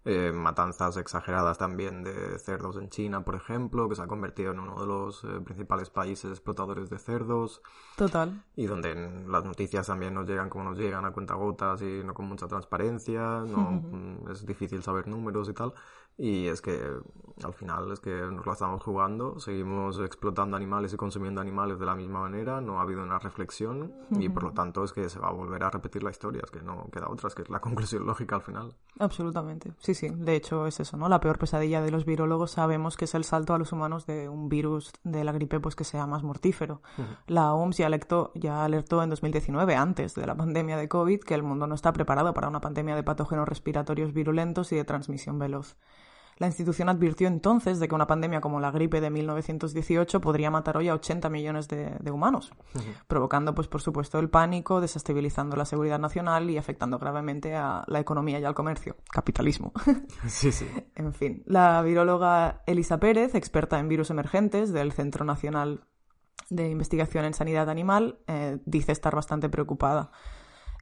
eh, 0.08 0.32
matanzas 0.32 0.98
exageradas 0.98 1.58
también 1.58 2.04
de 2.04 2.38
cerdos 2.38 2.78
en 2.78 2.90
China, 2.90 3.26
por 3.26 3.34
ejemplo, 3.34 3.90
que 3.90 3.96
se 3.96 4.04
ha 4.04 4.08
convertido 4.08 4.52
en 4.52 4.60
uno 4.60 4.80
de 4.80 4.86
los 4.86 5.24
eh, 5.24 5.42
principales 5.44 5.90
países 5.90 6.30
explotadores 6.30 6.92
de 6.92 7.00
cerdos. 7.00 7.64
Total. 7.98 8.44
Y 8.56 8.68
donde 8.68 8.94
las 9.28 9.44
noticias 9.46 9.88
también 9.88 10.14
nos 10.14 10.28
llegan 10.28 10.50
como 10.50 10.66
nos 10.66 10.78
llegan 10.78 11.06
a 11.06 11.12
cuentagotas 11.12 11.82
y 11.82 12.04
no 12.04 12.14
con 12.14 12.28
mucha 12.28 12.48
transparencia, 12.48 13.42
no 13.48 13.72
mm, 13.72 14.30
es 14.30 14.46
difícil 14.46 14.84
saber 14.84 15.08
números 15.08 15.50
y 15.50 15.54
tal. 15.54 15.74
Y 16.18 16.48
es 16.48 16.62
que 16.62 16.80
al 17.44 17.54
final 17.54 17.92
es 17.92 18.00
que 18.00 18.10
nos 18.32 18.46
la 18.46 18.54
estamos 18.54 18.82
jugando, 18.82 19.40
seguimos 19.40 20.00
explotando 20.00 20.56
animales 20.56 20.94
y 20.94 20.98
consumiendo 20.98 21.42
animales 21.42 21.80
de 21.80 21.86
la 21.86 21.96
misma 21.96 22.22
manera, 22.22 22.62
no 22.62 22.80
ha 22.80 22.84
habido 22.84 23.04
una 23.04 23.20
reflexión 23.20 23.94
y 24.12 24.30
por 24.30 24.44
lo 24.44 24.52
tanto 24.52 24.84
es 24.84 24.94
que 24.94 25.10
se 25.10 25.20
va 25.20 25.28
a 25.28 25.32
volver 25.32 25.64
a 25.64 25.70
repetir 25.70 26.04
la 26.04 26.12
historia, 26.12 26.42
es 26.44 26.52
que 26.52 26.62
no 26.62 26.88
queda 26.92 27.10
otra, 27.10 27.28
es 27.28 27.36
que 27.36 27.42
es 27.42 27.50
la 27.50 27.60
conclusión 27.62 28.06
lógica 28.06 28.36
al 28.36 28.42
final. 28.42 28.74
Absolutamente, 29.00 29.74
sí, 29.80 29.94
sí, 29.94 30.08
de 30.10 30.36
hecho 30.36 30.66
es 30.68 30.80
eso, 30.80 30.96
¿no? 30.98 31.10
La 31.10 31.20
peor 31.20 31.38
pesadilla 31.38 31.82
de 31.82 31.92
los 31.92 32.06
virólogos 32.06 32.52
sabemos 32.52 32.96
que 32.96 33.06
es 33.06 33.16
el 33.16 33.26
salto 33.26 33.54
a 33.54 33.58
los 33.58 33.74
humanos 33.74 34.06
de 34.06 34.30
un 34.30 34.48
virus 34.48 34.94
de 35.04 35.24
la 35.24 35.34
gripe 35.34 35.60
pues 35.60 35.76
que 35.76 35.84
sea 35.84 36.08
más 36.08 36.24
mortífero. 36.24 36.82
La 37.28 37.54
OMS 37.54 37.78
ya 37.78 37.88
alertó, 37.88 38.32
ya 38.36 38.64
alertó 38.64 39.04
en 39.04 39.10
2019, 39.10 39.76
antes 39.76 40.16
de 40.16 40.26
la 40.26 40.36
pandemia 40.36 40.78
de 40.78 40.88
COVID, 40.88 41.20
que 41.20 41.34
el 41.34 41.44
mundo 41.44 41.68
no 41.68 41.76
está 41.76 41.92
preparado 41.92 42.34
para 42.34 42.48
una 42.48 42.62
pandemia 42.62 42.96
de 42.96 43.04
patógenos 43.04 43.48
respiratorios 43.48 44.14
virulentos 44.14 44.72
y 44.72 44.76
de 44.78 44.86
transmisión 44.86 45.38
veloz. 45.40 45.76
La 46.38 46.48
institución 46.48 46.90
advirtió 46.90 47.28
entonces 47.28 47.80
de 47.80 47.88
que 47.88 47.96
una 47.96 48.08
pandemia 48.08 48.42
como 48.42 48.60
la 48.60 48.72
gripe 48.72 49.00
de 49.00 49.10
1918 49.10 50.20
podría 50.20 50.52
matar 50.52 50.76
hoy 50.76 50.90
a 50.90 50.94
80 50.94 51.30
millones 51.30 51.70
de, 51.70 52.12
humanos, 52.12 52.52
provocando, 53.08 53.56
pues, 53.56 53.70
por 53.70 53.82
supuesto, 53.82 54.20
el 54.20 54.30
pánico, 54.30 54.82
desestabilizando 54.82 55.56
la 55.56 55.66
seguridad 55.66 56.00
nacional 56.00 56.50
y 56.50 56.58
afectando 56.58 57.00
gravemente 57.00 57.56
a 57.56 57.84
la 57.88 58.00
economía 58.00 58.40
y 58.40 58.44
al 58.44 58.54
comercio. 58.54 58.98
Capitalismo. 59.12 59.72
Sí, 60.28 60.52
sí. 60.52 60.68
en 60.96 61.14
fin, 61.14 61.44
la 61.46 61.82
viróloga 61.82 62.64
Elisa 62.66 63.00
Pérez, 63.00 63.36
experta 63.36 63.80
en 63.80 63.88
virus 63.88 64.10
emergentes 64.10 64.74
del 64.74 64.92
Centro 64.92 65.24
Nacional 65.24 65.86
de 66.50 66.70
Investigación 66.70 67.26
en 67.26 67.34
Sanidad 67.34 67.70
Animal, 67.70 68.20
eh, 68.28 68.60
dice 68.66 68.92
estar 68.92 69.16
bastante 69.16 69.50
preocupada 69.50 70.12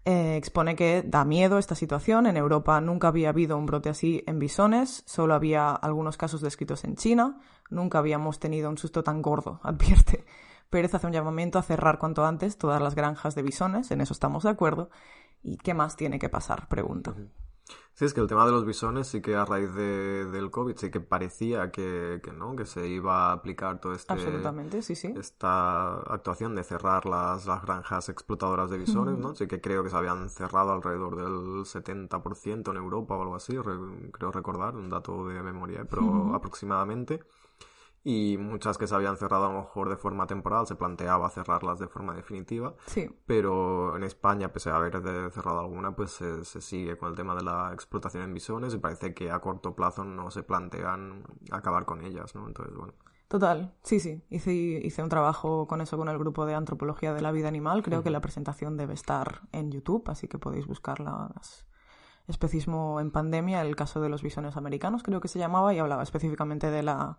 eh, 0.05 0.35
expone 0.35 0.75
que 0.75 1.03
da 1.05 1.23
miedo 1.23 1.57
esta 1.57 1.75
situación. 1.75 2.27
En 2.27 2.37
Europa 2.37 2.79
nunca 2.81 3.07
había 3.07 3.29
habido 3.29 3.57
un 3.57 3.65
brote 3.65 3.89
así 3.89 4.23
en 4.27 4.39
bisones, 4.39 5.03
solo 5.05 5.33
había 5.33 5.71
algunos 5.71 6.17
casos 6.17 6.41
descritos 6.41 6.83
en 6.83 6.95
China. 6.95 7.39
Nunca 7.69 7.99
habíamos 7.99 8.39
tenido 8.39 8.69
un 8.69 8.77
susto 8.77 9.03
tan 9.03 9.21
gordo, 9.21 9.59
advierte. 9.63 10.25
Pérez 10.69 10.93
hace 10.95 11.07
un 11.07 11.13
llamamiento 11.13 11.59
a 11.59 11.63
cerrar 11.63 11.99
cuanto 11.99 12.25
antes 12.25 12.57
todas 12.57 12.81
las 12.81 12.95
granjas 12.95 13.35
de 13.35 13.43
bisones, 13.43 13.91
en 13.91 14.01
eso 14.01 14.13
estamos 14.13 14.43
de 14.43 14.49
acuerdo. 14.49 14.89
¿Y 15.43 15.57
qué 15.57 15.73
más 15.73 15.95
tiene 15.95 16.19
que 16.19 16.29
pasar? 16.29 16.67
Pregunta. 16.67 17.13
Sí, 17.95 18.05
es 18.05 18.13
que 18.15 18.21
el 18.21 18.27
tema 18.27 18.45
de 18.45 18.51
los 18.51 18.65
bisones 18.65 19.07
sí 19.07 19.21
que 19.21 19.35
a 19.35 19.45
raíz 19.45 19.73
de, 19.75 20.25
del 20.25 20.49
COVID 20.49 20.75
sí 20.77 20.89
que 20.89 20.99
parecía 20.99 21.71
que, 21.71 22.21
que, 22.23 22.31
no, 22.33 22.55
que 22.55 22.65
se 22.65 22.87
iba 22.87 23.29
a 23.29 23.33
aplicar 23.33 23.79
todo 23.79 23.93
este... 23.93 24.11
Absolutamente, 24.11 24.81
sí, 24.81 24.95
sí. 24.95 25.13
Esta 25.15 25.97
actuación 25.99 26.55
de 26.55 26.63
cerrar 26.63 27.05
las, 27.05 27.45
las 27.45 27.61
granjas 27.61 28.09
explotadoras 28.09 28.71
de 28.71 28.79
bisones, 28.79 29.19
¿no? 29.19 29.35
Sí 29.35 29.47
que 29.47 29.61
creo 29.61 29.83
que 29.83 29.91
se 29.91 29.95
habían 29.95 30.27
cerrado 30.31 30.73
alrededor 30.73 31.15
del 31.15 31.65
70% 31.65 32.71
en 32.71 32.77
Europa 32.77 33.15
o 33.15 33.21
algo 33.21 33.35
así, 33.35 33.55
creo 34.11 34.31
recordar, 34.31 34.75
un 34.75 34.89
dato 34.89 35.27
de 35.27 35.43
memoria, 35.43 35.85
pero 35.85 36.33
aproximadamente 36.33 37.21
y 38.03 38.37
muchas 38.37 38.77
que 38.77 38.85
se 38.85 38.95
habían 38.95 39.15
cerrado 39.15 39.45
a 39.45 39.53
lo 39.53 39.59
mejor 39.61 39.89
de 39.89 39.95
forma 39.95 40.27
temporal 40.27 40.67
se 40.67 40.75
planteaba 40.75 41.29
cerrarlas 41.29 41.79
de 41.79 41.87
forma 41.87 42.13
definitiva. 42.13 42.75
Sí. 42.85 43.09
Pero 43.25 43.95
en 43.95 44.03
España, 44.03 44.51
pese 44.51 44.69
a 44.69 44.75
haber 44.75 45.01
cerrado 45.31 45.59
alguna, 45.59 45.95
pues 45.95 46.11
se, 46.11 46.43
sigue 46.43 46.97
con 46.97 47.09
el 47.09 47.15
tema 47.15 47.33
de 47.35 47.43
la 47.43 47.71
explotación 47.73 48.23
en 48.23 48.33
bisones 48.33 48.73
y 48.73 48.77
parece 48.77 49.13
que 49.13 49.31
a 49.31 49.39
corto 49.39 49.73
plazo 49.75 50.03
no 50.03 50.31
se 50.31 50.43
plantean 50.43 51.23
acabar 51.51 51.85
con 51.85 52.03
ellas, 52.03 52.35
¿no? 52.35 52.45
Entonces, 52.47 52.75
bueno. 52.75 52.93
Total, 53.29 53.73
sí, 53.81 53.99
sí. 53.99 54.21
Hice, 54.29 54.51
hice 54.51 55.01
un 55.01 55.09
trabajo 55.09 55.65
con 55.65 55.81
eso 55.81 55.97
con 55.97 56.09
el 56.09 56.19
grupo 56.19 56.45
de 56.45 56.53
antropología 56.53 57.13
de 57.13 57.21
la 57.21 57.31
vida 57.31 57.47
animal. 57.47 57.81
Creo 57.81 58.03
que 58.03 58.11
la 58.11 58.21
presentación 58.21 58.77
debe 58.77 58.93
estar 58.93 59.41
en 59.51 59.71
YouTube, 59.71 60.03
así 60.07 60.27
que 60.27 60.37
podéis 60.37 60.67
buscarla 60.67 61.31
especismo 62.27 62.99
en 62.99 63.11
pandemia, 63.11 63.61
el 63.61 63.75
caso 63.75 64.01
de 64.01 64.09
los 64.09 64.23
bisones 64.23 64.55
americanos, 64.55 65.03
creo 65.03 65.19
que 65.19 65.27
se 65.27 65.39
llamaba, 65.39 65.73
y 65.73 65.79
hablaba 65.79 66.03
específicamente 66.03 66.71
de 66.71 66.83
la 66.83 67.17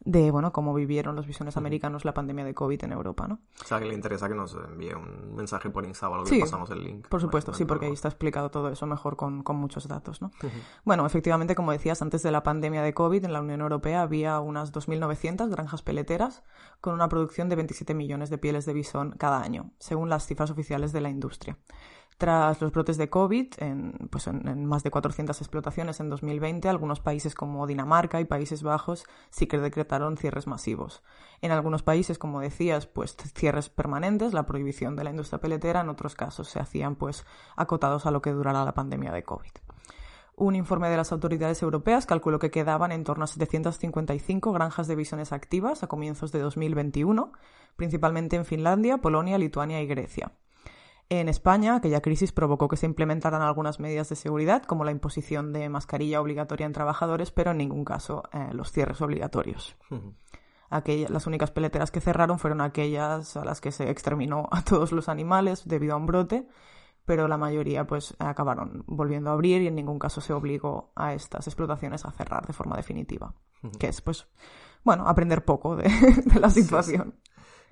de 0.00 0.30
bueno 0.30 0.52
cómo 0.52 0.74
vivieron 0.74 1.16
los 1.16 1.26
bisones 1.26 1.56
americanos 1.56 2.04
la 2.04 2.14
pandemia 2.14 2.44
de 2.44 2.54
COVID 2.54 2.84
en 2.84 2.92
Europa, 2.92 3.26
¿no? 3.26 3.40
O 3.62 3.66
sea, 3.66 3.78
que 3.78 3.86
le 3.86 3.94
interesa 3.94 4.28
que 4.28 4.34
nos 4.34 4.54
envíe 4.54 4.92
un 4.92 5.34
mensaje 5.34 5.70
por 5.70 5.84
Insta 5.84 6.08
o 6.08 6.14
algo 6.14 6.26
sí, 6.26 6.40
pasamos 6.40 6.70
el 6.70 6.84
link. 6.84 7.08
Por 7.08 7.20
supuesto, 7.20 7.52
sí, 7.54 7.64
porque 7.64 7.86
ahí 7.86 7.92
está 7.92 8.08
explicado 8.08 8.50
todo 8.50 8.68
eso 8.68 8.86
mejor 8.86 9.16
con, 9.16 9.42
con 9.42 9.56
muchos 9.56 9.88
datos, 9.88 10.22
¿no? 10.22 10.30
Bueno, 10.84 11.06
efectivamente, 11.06 11.54
como 11.54 11.72
decías, 11.72 12.02
antes 12.02 12.22
de 12.22 12.30
la 12.30 12.42
pandemia 12.42 12.82
de 12.82 12.94
COVID 12.94 13.24
en 13.24 13.32
la 13.32 13.40
Unión 13.40 13.60
Europea 13.60 14.02
había 14.02 14.38
unas 14.40 14.72
2.900 14.72 15.48
granjas 15.48 15.82
peleteras 15.82 16.42
con 16.80 16.94
una 16.94 17.08
producción 17.08 17.48
de 17.48 17.56
27 17.56 17.94
millones 17.94 18.30
de 18.30 18.38
pieles 18.38 18.66
de 18.66 18.74
bisón 18.74 19.12
cada 19.12 19.42
año, 19.42 19.70
según 19.78 20.08
las 20.08 20.26
cifras 20.26 20.50
oficiales 20.50 20.92
de 20.92 21.00
la 21.00 21.08
industria. 21.08 21.58
Tras 22.18 22.62
los 22.62 22.72
brotes 22.72 22.96
de 22.96 23.10
COVID, 23.10 23.54
en, 23.58 24.08
pues 24.10 24.26
en, 24.26 24.64
más 24.64 24.82
de 24.82 24.90
400 24.90 25.38
explotaciones 25.38 26.00
en 26.00 26.08
2020, 26.08 26.66
algunos 26.66 27.00
países 27.00 27.34
como 27.34 27.66
Dinamarca 27.66 28.20
y 28.20 28.24
Países 28.24 28.62
Bajos 28.62 29.04
sí 29.28 29.46
que 29.46 29.58
decretaron 29.58 30.16
cierres 30.16 30.46
masivos. 30.46 31.02
En 31.42 31.50
algunos 31.52 31.82
países, 31.82 32.18
como 32.18 32.40
decías, 32.40 32.86
pues 32.86 33.16
cierres 33.34 33.68
permanentes, 33.68 34.32
la 34.32 34.46
prohibición 34.46 34.96
de 34.96 35.04
la 35.04 35.10
industria 35.10 35.40
peletera, 35.40 35.82
en 35.82 35.90
otros 35.90 36.14
casos 36.14 36.48
se 36.48 36.58
hacían 36.58 36.96
pues 36.96 37.26
acotados 37.54 38.06
a 38.06 38.10
lo 38.10 38.22
que 38.22 38.32
durará 38.32 38.64
la 38.64 38.72
pandemia 38.72 39.12
de 39.12 39.22
COVID. 39.22 39.52
Un 40.36 40.54
informe 40.54 40.88
de 40.88 40.96
las 40.96 41.12
autoridades 41.12 41.62
europeas 41.62 42.06
calculó 42.06 42.38
que 42.38 42.50
quedaban 42.50 42.92
en 42.92 43.04
torno 43.04 43.24
a 43.24 43.26
755 43.26 44.52
granjas 44.52 44.86
de 44.86 44.96
bisones 44.96 45.32
activas 45.32 45.82
a 45.82 45.86
comienzos 45.86 46.32
de 46.32 46.40
2021, 46.40 47.32
principalmente 47.76 48.36
en 48.36 48.46
Finlandia, 48.46 48.98
Polonia, 48.98 49.36
Lituania 49.36 49.82
y 49.82 49.86
Grecia. 49.86 50.32
En 51.08 51.28
España, 51.28 51.76
aquella 51.76 52.00
crisis 52.00 52.32
provocó 52.32 52.66
que 52.66 52.76
se 52.76 52.86
implementaran 52.86 53.40
algunas 53.40 53.78
medidas 53.78 54.08
de 54.08 54.16
seguridad, 54.16 54.64
como 54.64 54.84
la 54.84 54.90
imposición 54.90 55.52
de 55.52 55.68
mascarilla 55.68 56.20
obligatoria 56.20 56.66
en 56.66 56.72
trabajadores, 56.72 57.30
pero 57.30 57.52
en 57.52 57.58
ningún 57.58 57.84
caso 57.84 58.24
eh, 58.32 58.48
los 58.52 58.72
cierres 58.72 59.00
obligatorios. 59.00 59.76
las 61.08 61.26
únicas 61.28 61.52
peleteras 61.52 61.92
que 61.92 62.00
cerraron 62.00 62.40
fueron 62.40 62.60
aquellas 62.60 63.36
a 63.36 63.44
las 63.44 63.60
que 63.60 63.70
se 63.70 63.88
exterminó 63.88 64.48
a 64.50 64.62
todos 64.62 64.90
los 64.90 65.08
animales 65.08 65.62
debido 65.68 65.94
a 65.94 65.96
un 65.96 66.06
brote, 66.06 66.48
pero 67.04 67.28
la 67.28 67.38
mayoría 67.38 67.86
pues 67.86 68.16
acabaron 68.18 68.82
volviendo 68.88 69.30
a 69.30 69.34
abrir 69.34 69.62
y 69.62 69.68
en 69.68 69.76
ningún 69.76 70.00
caso 70.00 70.20
se 70.20 70.32
obligó 70.32 70.90
a 70.96 71.14
estas 71.14 71.46
explotaciones 71.46 72.04
a 72.04 72.10
cerrar 72.10 72.46
de 72.48 72.52
forma 72.52 72.76
definitiva. 72.76 73.32
Que 73.78 73.86
es 73.86 74.00
pues, 74.00 74.26
bueno, 74.82 75.06
aprender 75.06 75.44
poco 75.44 75.76
de, 75.76 75.88
la 76.40 76.50
situación. 76.50 77.14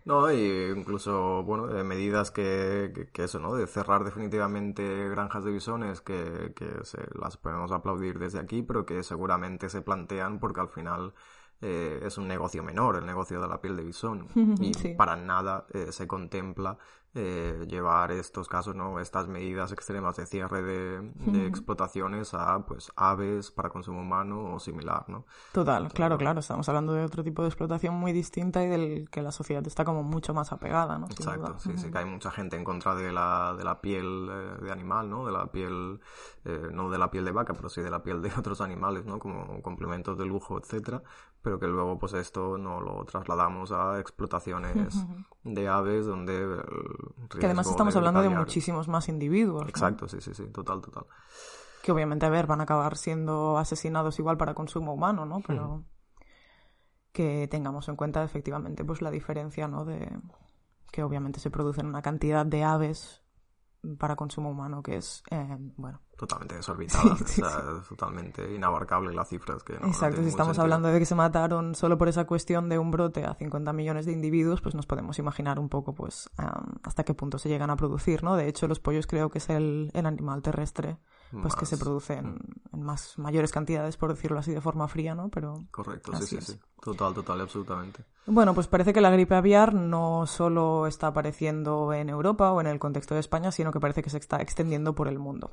No, 0.07 0.31
y 0.31 0.37
incluso, 0.77 1.43
bueno, 1.45 1.67
medidas 1.83 2.31
que, 2.31 3.09
que, 3.15 3.25
eso, 3.25 3.39
¿no? 3.39 3.55
De 3.55 3.67
cerrar 3.67 4.05
definitivamente 4.05 5.09
granjas 5.09 5.45
de 5.45 5.51
bisones 5.51 6.03
que, 6.03 6.53
que 6.55 6.85
se 6.85 6.99
las 7.19 7.39
podemos 7.39 7.73
aplaudir 7.73 8.19
desde 8.19 8.39
aquí, 8.39 8.63
pero 8.63 8.85
que 8.85 9.03
seguramente 9.03 9.71
se 9.71 9.81
plantean 9.81 10.41
porque 10.41 10.61
al 10.61 10.69
final 10.69 11.15
eh, 11.61 12.01
es 12.03 12.19
un 12.19 12.29
negocio 12.29 12.63
menor, 12.63 12.97
el 12.97 13.07
negocio 13.07 13.41
de 13.41 13.49
la 13.49 13.61
piel 13.61 13.77
de 13.77 13.85
bisón. 13.85 14.29
y 14.61 14.95
para 14.95 15.17
nada 15.17 15.67
eh, 15.73 15.93
se 15.93 16.07
contempla 16.07 16.79
eh, 17.17 17.65
llevar 17.69 18.11
estos 18.11 18.49
casos, 18.49 18.75
¿no? 18.75 18.99
Estas 18.99 19.29
medidas 19.29 19.71
extremas 19.71 20.17
de 20.17 20.27
cierre 20.27 20.63
de, 20.63 21.47
explotaciones 21.47 22.35
a, 22.35 22.67
pues, 22.67 22.91
aves 22.97 23.53
para 23.53 23.71
consumo 23.71 24.01
humano 24.01 24.55
o 24.55 24.59
similar, 24.59 25.05
¿no? 25.09 25.25
Total, 25.53 25.93
claro, 25.93 26.19
claro. 26.19 26.41
Estamos 26.41 26.69
hablando 26.69 26.93
de 26.93 27.05
otro 27.05 27.23
tipo 27.23 27.43
de 27.43 27.49
explotación 27.49 27.95
muy 27.95 28.13
distinta 28.13 28.65
y 28.65 28.67
del 28.67 29.09
que 29.11 29.23
la 29.23 29.31
sociedad 29.31 29.65
está 29.65 29.85
como 29.85 30.03
mucho 30.03 30.35
más 30.35 30.51
apegada, 30.51 30.99
¿no? 30.99 31.07
Exacto, 31.07 31.57
sí, 31.61 31.71
sí, 31.77 31.89
que 31.93 31.99
hay 31.99 32.05
mucha 32.05 32.33
gente 32.33 32.57
en 32.57 32.65
contra 32.65 32.97
de 32.97 33.13
la, 33.13 33.55
de 33.57 33.63
la 33.63 33.81
piel 33.81 34.29
eh, 34.29 34.65
de 34.65 34.73
animal, 34.73 35.09
¿no? 35.09 35.25
De 35.25 35.31
la 35.31 35.47
piel, 35.53 36.01
eh, 36.45 36.69
no 36.73 36.91
de 36.91 36.99
la 36.99 37.13
piel 37.13 37.25
de 37.25 37.31
vaca, 37.31 37.55
pero 37.55 37.69
sí 37.69 37.81
de 37.81 37.91
la 37.91 38.03
piel 38.03 38.23
de 38.23 38.33
otros 38.37 38.61
animales, 38.61 39.05
¿no? 39.05 39.21
Como 39.21 39.63
complementos 39.63 40.19
de 40.19 40.27
lujo, 40.27 40.59
etcétera, 40.59 41.05
pero 41.45 41.61
que 41.61 41.67
luego, 41.67 41.99
pues, 41.99 42.15
esto 42.15 42.57
no 42.57 42.81
lo 42.81 43.05
trasladamos 43.05 43.71
a 43.71 44.01
explotaciones 44.01 44.97
de 45.45 45.69
aves 45.69 46.07
donde 46.07 46.59
que 47.39 47.45
además 47.45 47.69
estamos 47.69 47.95
hablando 47.95 48.23
de 48.23 48.31
muchísimos 48.31 48.89
más 48.89 49.11
individuos. 49.11 49.69
Exacto, 49.69 50.09
sí, 50.09 50.23
sí, 50.23 50.33
sí, 50.35 50.47
total, 50.49 50.81
total. 50.81 51.05
que 51.83 51.93
obviamente, 51.93 52.25
a 52.25 52.31
ver, 52.31 52.47
van 52.47 52.61
a 52.61 52.65
acabar 52.65 52.97
siendo 52.97 53.59
asesinados 53.59 54.19
igual 54.19 54.39
para 54.39 54.55
consumo 54.55 54.95
humano, 54.95 55.27
¿no? 55.27 55.43
Pero 55.47 55.85
que 57.13 57.47
tengamos 57.49 57.89
en 57.89 57.97
cuenta 57.97 58.25
efectivamente 58.25 58.85
pues 58.85 59.03
la 59.03 59.11
diferencia, 59.11 59.69
¿no? 59.69 59.85
De 59.85 60.19
que 60.91 61.03
obviamente 61.03 61.41
se 61.41 61.51
producen 61.51 61.87
una 61.87 62.01
cantidad 62.01 62.47
de 62.47 62.65
aves 62.65 63.24
para 63.99 64.17
consumo 64.17 64.51
humano 64.51 64.83
que 64.83 64.97
es, 64.97 65.23
eh, 65.31 65.57
bueno... 65.77 66.01
Totalmente 66.17 66.55
desorbitada, 66.55 67.13
o 67.13 67.17
sea, 67.27 67.65
es 67.81 67.89
totalmente 67.89 68.55
inabarcable 68.55 69.13
las 69.13 69.29
cifras 69.29 69.65
que... 69.65 69.79
No, 69.81 69.89
Exacto, 69.89 70.23
si 70.23 70.29
estamos 70.29 70.59
hablando 70.61 70.89
de 70.89 71.01
que 71.01 71.07
se 71.07 71.17
mataron 71.17 71.75
solo 71.75 71.99
por 71.99 72.09
esa 72.09 72.25
cuestión 72.25 72.69
de 72.69 72.79
un 72.79 72.93
brote 72.93 73.25
a 73.25 73.35
50 73.35 73.73
millones 73.73 74.07
de 74.07 74.13
individuos, 74.13 74.61
pues 74.61 74.77
nos 74.77 74.87
podemos 74.87 75.19
imaginar 75.19 75.59
un 75.59 75.69
poco, 75.69 75.93
pues, 75.95 76.31
hasta 76.85 77.03
qué 77.03 77.15
punto 77.15 77.39
se 77.39 77.49
llegan 77.49 77.71
a 77.71 77.77
producir, 77.77 78.23
¿no? 78.23 78.37
De 78.37 78.47
hecho, 78.47 78.69
los 78.69 78.79
pollos 78.79 79.09
creo 79.09 79.29
que 79.29 79.39
es 79.39 79.51
el, 79.51 79.91
el 79.93 80.07
animal 80.07 80.41
terrestre 80.41 80.99
pues 81.43 81.55
que 81.55 81.67
se 81.67 81.77
produce 81.79 82.15
en, 82.15 82.39
más 82.73 83.19
mayores 83.19 83.53
cantidades, 83.53 83.97
por 83.97 84.11
decirlo 84.11 84.39
así 84.39 84.53
de 84.53 84.61
forma 84.61 84.89
fría, 84.89 85.15
¿no? 85.15 85.29
Pero 85.29 85.55
Correcto, 85.71 86.13
sí, 86.17 86.27
sí, 86.27 86.41
sí. 86.41 86.61
Total, 86.81 87.15
total, 87.15 87.41
absolutamente. 87.41 88.05
Bueno, 88.27 88.55
pues 88.55 88.67
parece 88.67 88.93
que 88.93 89.01
la 89.01 89.11
gripe 89.11 89.35
aviar 89.35 89.75
no 89.75 90.27
solo 90.27 90.87
está 90.87 91.09
apareciendo 91.09 91.93
en 91.93 92.09
Europa 92.09 92.53
o 92.53 92.61
en 92.61 92.67
el 92.67 92.79
contexto 92.79 93.15
de 93.15 93.21
España, 93.21 93.53
sino 93.53 93.73
que 93.73 93.81
parece 93.81 94.03
que 94.03 94.11
se 94.11 94.19
está 94.19 94.41
extendiendo 94.41 94.95
por 94.95 95.09
el 95.09 95.19
mundo. 95.19 95.53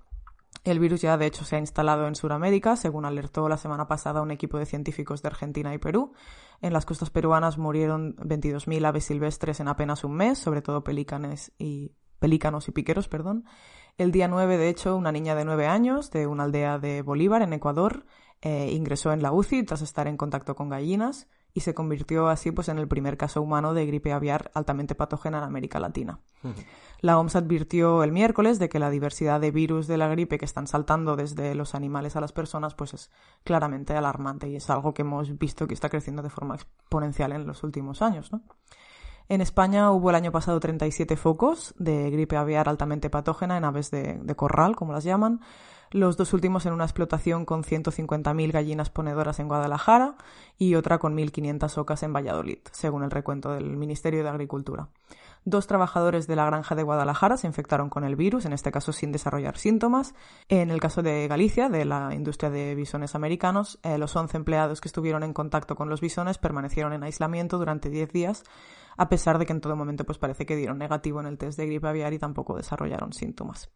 El 0.63 0.79
virus 0.79 1.01
ya 1.01 1.17
de 1.17 1.25
hecho 1.25 1.43
se 1.43 1.55
ha 1.55 1.59
instalado 1.59 2.07
en 2.07 2.15
Sudamérica, 2.15 2.75
según 2.75 3.05
alertó 3.05 3.49
la 3.49 3.57
semana 3.57 3.87
pasada 3.87 4.21
un 4.21 4.29
equipo 4.29 4.59
de 4.59 4.67
científicos 4.67 5.21
de 5.21 5.29
Argentina 5.29 5.73
y 5.73 5.79
Perú. 5.79 6.13
En 6.61 6.73
las 6.73 6.85
costas 6.85 7.09
peruanas 7.09 7.57
murieron 7.57 8.15
22.000 8.17 8.85
aves 8.85 9.05
silvestres 9.05 9.59
en 9.59 9.67
apenas 9.67 10.03
un 10.03 10.13
mes, 10.13 10.37
sobre 10.37 10.61
todo 10.61 10.83
pelícanes 10.83 11.51
y 11.57 11.93
pelícanos 12.19 12.67
y 12.67 12.71
piqueros, 12.71 13.07
perdón. 13.07 13.45
El 14.01 14.11
día 14.11 14.27
9, 14.27 14.57
de 14.57 14.67
hecho, 14.67 14.97
una 14.97 15.11
niña 15.11 15.35
de 15.35 15.45
9 15.45 15.67
años 15.67 16.09
de 16.09 16.25
una 16.25 16.45
aldea 16.45 16.79
de 16.79 17.03
Bolívar, 17.03 17.43
en 17.43 17.53
Ecuador, 17.53 18.03
eh, 18.41 18.71
ingresó 18.71 19.13
en 19.13 19.21
la 19.21 19.31
UCI 19.31 19.61
tras 19.61 19.83
estar 19.83 20.07
en 20.07 20.17
contacto 20.17 20.55
con 20.55 20.69
gallinas 20.69 21.27
y 21.53 21.59
se 21.59 21.75
convirtió 21.75 22.27
así 22.27 22.51
pues, 22.51 22.67
en 22.69 22.79
el 22.79 22.87
primer 22.87 23.15
caso 23.15 23.43
humano 23.43 23.75
de 23.75 23.85
gripe 23.85 24.11
aviar 24.11 24.49
altamente 24.55 24.95
patógena 24.95 25.37
en 25.37 25.43
América 25.43 25.79
Latina. 25.79 26.19
La 27.01 27.19
OMS 27.19 27.35
advirtió 27.35 28.01
el 28.01 28.11
miércoles 28.11 28.57
de 28.57 28.69
que 28.69 28.79
la 28.79 28.89
diversidad 28.89 29.39
de 29.39 29.51
virus 29.51 29.85
de 29.85 29.97
la 29.97 30.07
gripe 30.07 30.39
que 30.39 30.45
están 30.45 30.65
saltando 30.65 31.15
desde 31.15 31.53
los 31.53 31.75
animales 31.75 32.15
a 32.15 32.21
las 32.21 32.31
personas 32.31 32.73
pues 32.73 32.95
es 32.95 33.11
claramente 33.43 33.93
alarmante 33.93 34.49
y 34.49 34.55
es 34.55 34.67
algo 34.71 34.95
que 34.95 35.03
hemos 35.03 35.37
visto 35.37 35.67
que 35.67 35.75
está 35.75 35.89
creciendo 35.89 36.23
de 36.23 36.31
forma 36.31 36.55
exponencial 36.55 37.33
en 37.33 37.45
los 37.45 37.61
últimos 37.61 38.01
años. 38.01 38.31
¿no? 38.31 38.41
En 39.31 39.39
España 39.39 39.89
hubo 39.91 40.09
el 40.09 40.17
año 40.17 40.33
pasado 40.33 40.59
37 40.59 41.15
focos 41.15 41.73
de 41.79 42.11
gripe 42.11 42.35
aviar 42.35 42.67
altamente 42.67 43.09
patógena 43.09 43.55
en 43.55 43.63
aves 43.63 43.89
de, 43.89 44.35
corral, 44.35 44.75
como 44.75 44.91
las 44.91 45.05
llaman. 45.05 45.39
Los 45.89 46.17
dos 46.17 46.33
últimos 46.33 46.65
en 46.65 46.73
una 46.73 46.83
explotación 46.83 47.45
con 47.45 47.63
150.000 47.63 48.51
gallinas 48.51 48.89
ponedoras 48.89 49.39
en 49.39 49.47
Guadalajara 49.47 50.15
y 50.57 50.75
otra 50.75 50.99
con 50.99 51.15
1.500 51.15 51.77
ocas 51.77 52.03
en 52.03 52.11
Valladolid, 52.11 52.57
según 52.73 53.03
el 53.03 53.11
recuento 53.11 53.53
del 53.53 53.77
Ministerio 53.77 54.21
de 54.21 54.27
Agricultura. 54.27 54.89
Dos 55.43 55.65
trabajadores 55.65 56.27
de 56.27 56.35
la 56.35 56.45
granja 56.45 56.75
de 56.75 56.83
Guadalajara 56.83 57.35
se 57.35 57.47
infectaron 57.47 57.89
con 57.89 58.03
el 58.03 58.15
virus, 58.15 58.45
en 58.45 58.53
este 58.53 58.71
caso 58.71 58.93
sin 58.93 59.11
desarrollar 59.11 59.57
síntomas. 59.57 60.13
En 60.49 60.69
el 60.69 60.79
caso 60.79 61.01
de 61.01 61.27
Galicia, 61.27 61.67
de 61.67 61.83
la 61.83 62.13
industria 62.13 62.51
de 62.51 62.75
bisones 62.75 63.15
americanos, 63.15 63.79
eh, 63.81 63.97
los 63.97 64.15
11 64.15 64.37
empleados 64.37 64.81
que 64.81 64.87
estuvieron 64.87 65.23
en 65.23 65.33
contacto 65.33 65.75
con 65.75 65.89
los 65.89 65.99
bisones 65.99 66.37
permanecieron 66.37 66.93
en 66.93 67.01
aislamiento 67.01 67.57
durante 67.57 67.89
10 67.89 68.11
días, 68.11 68.43
a 68.97 69.09
pesar 69.09 69.39
de 69.39 69.47
que 69.47 69.53
en 69.53 69.61
todo 69.61 69.75
momento 69.75 70.03
pues 70.05 70.19
parece 70.19 70.45
que 70.45 70.55
dieron 70.55 70.77
negativo 70.77 71.19
en 71.19 71.25
el 71.25 71.39
test 71.39 71.57
de 71.57 71.65
gripe 71.65 71.87
aviar 71.87 72.13
y 72.13 72.19
tampoco 72.19 72.55
desarrollaron 72.55 73.11
síntomas. 73.11 73.71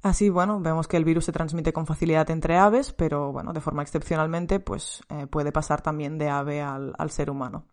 Así, 0.00 0.30
bueno, 0.30 0.60
vemos 0.60 0.86
que 0.86 0.96
el 0.96 1.04
virus 1.04 1.24
se 1.24 1.32
transmite 1.32 1.72
con 1.72 1.86
facilidad 1.86 2.30
entre 2.30 2.56
aves, 2.56 2.92
pero 2.92 3.32
bueno, 3.32 3.52
de 3.52 3.60
forma 3.60 3.82
excepcionalmente, 3.82 4.60
pues 4.60 5.02
eh, 5.08 5.26
puede 5.26 5.50
pasar 5.50 5.80
también 5.80 6.18
de 6.18 6.28
ave 6.28 6.60
al 6.60 7.10
ser 7.10 7.30
humano. 7.30 7.66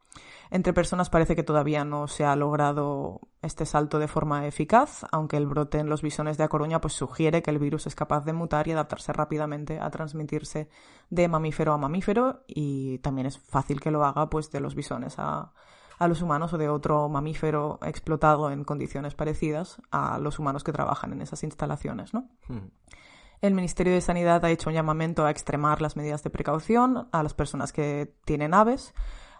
Entre 0.51 0.73
personas 0.73 1.09
parece 1.09 1.35
que 1.35 1.43
todavía 1.43 1.85
no 1.85 2.07
se 2.07 2.25
ha 2.25 2.35
logrado 2.35 3.21
este 3.41 3.65
salto 3.65 3.99
de 3.99 4.07
forma 4.07 4.47
eficaz, 4.47 5.05
aunque 5.11 5.37
el 5.37 5.45
brote 5.45 5.77
en 5.77 5.89
los 5.89 6.01
bisones 6.01 6.37
de 6.37 6.43
A 6.43 6.47
Coruña 6.47 6.81
pues, 6.81 6.93
sugiere 6.93 7.43
que 7.43 7.51
el 7.51 7.59
virus 7.59 7.85
es 7.85 7.95
capaz 7.95 8.25
de 8.25 8.33
mutar 8.33 8.67
y 8.67 8.71
adaptarse 8.71 9.13
rápidamente 9.13 9.79
a 9.79 9.89
transmitirse 9.91 10.69
de 11.09 11.27
mamífero 11.27 11.73
a 11.73 11.77
mamífero 11.77 12.43
y 12.47 12.97
también 12.99 13.27
es 13.27 13.37
fácil 13.37 13.79
que 13.79 13.91
lo 13.91 14.03
haga 14.03 14.29
pues, 14.29 14.51
de 14.51 14.59
los 14.59 14.73
bisones 14.73 15.15
a, 15.19 15.53
los 15.99 16.21
humanos 16.21 16.53
o 16.53 16.57
de 16.57 16.69
otro 16.69 17.09
mamífero 17.09 17.77
explotado 17.85 18.51
en 18.51 18.63
condiciones 18.63 19.15
parecidas 19.15 19.81
a 19.91 20.17
los 20.17 20.39
humanos 20.39 20.63
que 20.63 20.71
trabajan 20.71 21.11
en 21.11 21.21
esas 21.21 21.43
instalaciones. 21.43 22.13
¿no? 22.13 22.29
Hmm. 22.47 22.69
El 23.41 23.53
Ministerio 23.53 23.93
de 23.93 24.01
Sanidad 24.01 24.43
ha 24.43 24.49
hecho 24.49 24.69
un 24.69 24.75
llamamiento 24.75 25.25
a 25.25 25.31
extremar 25.31 25.81
las 25.81 25.95
medidas 25.95 26.23
de 26.23 26.29
precaución 26.29 27.09
a 27.11 27.21
las 27.21 27.33
personas 27.33 27.71
que 27.71 28.15
tienen 28.25 28.53
aves 28.53 28.93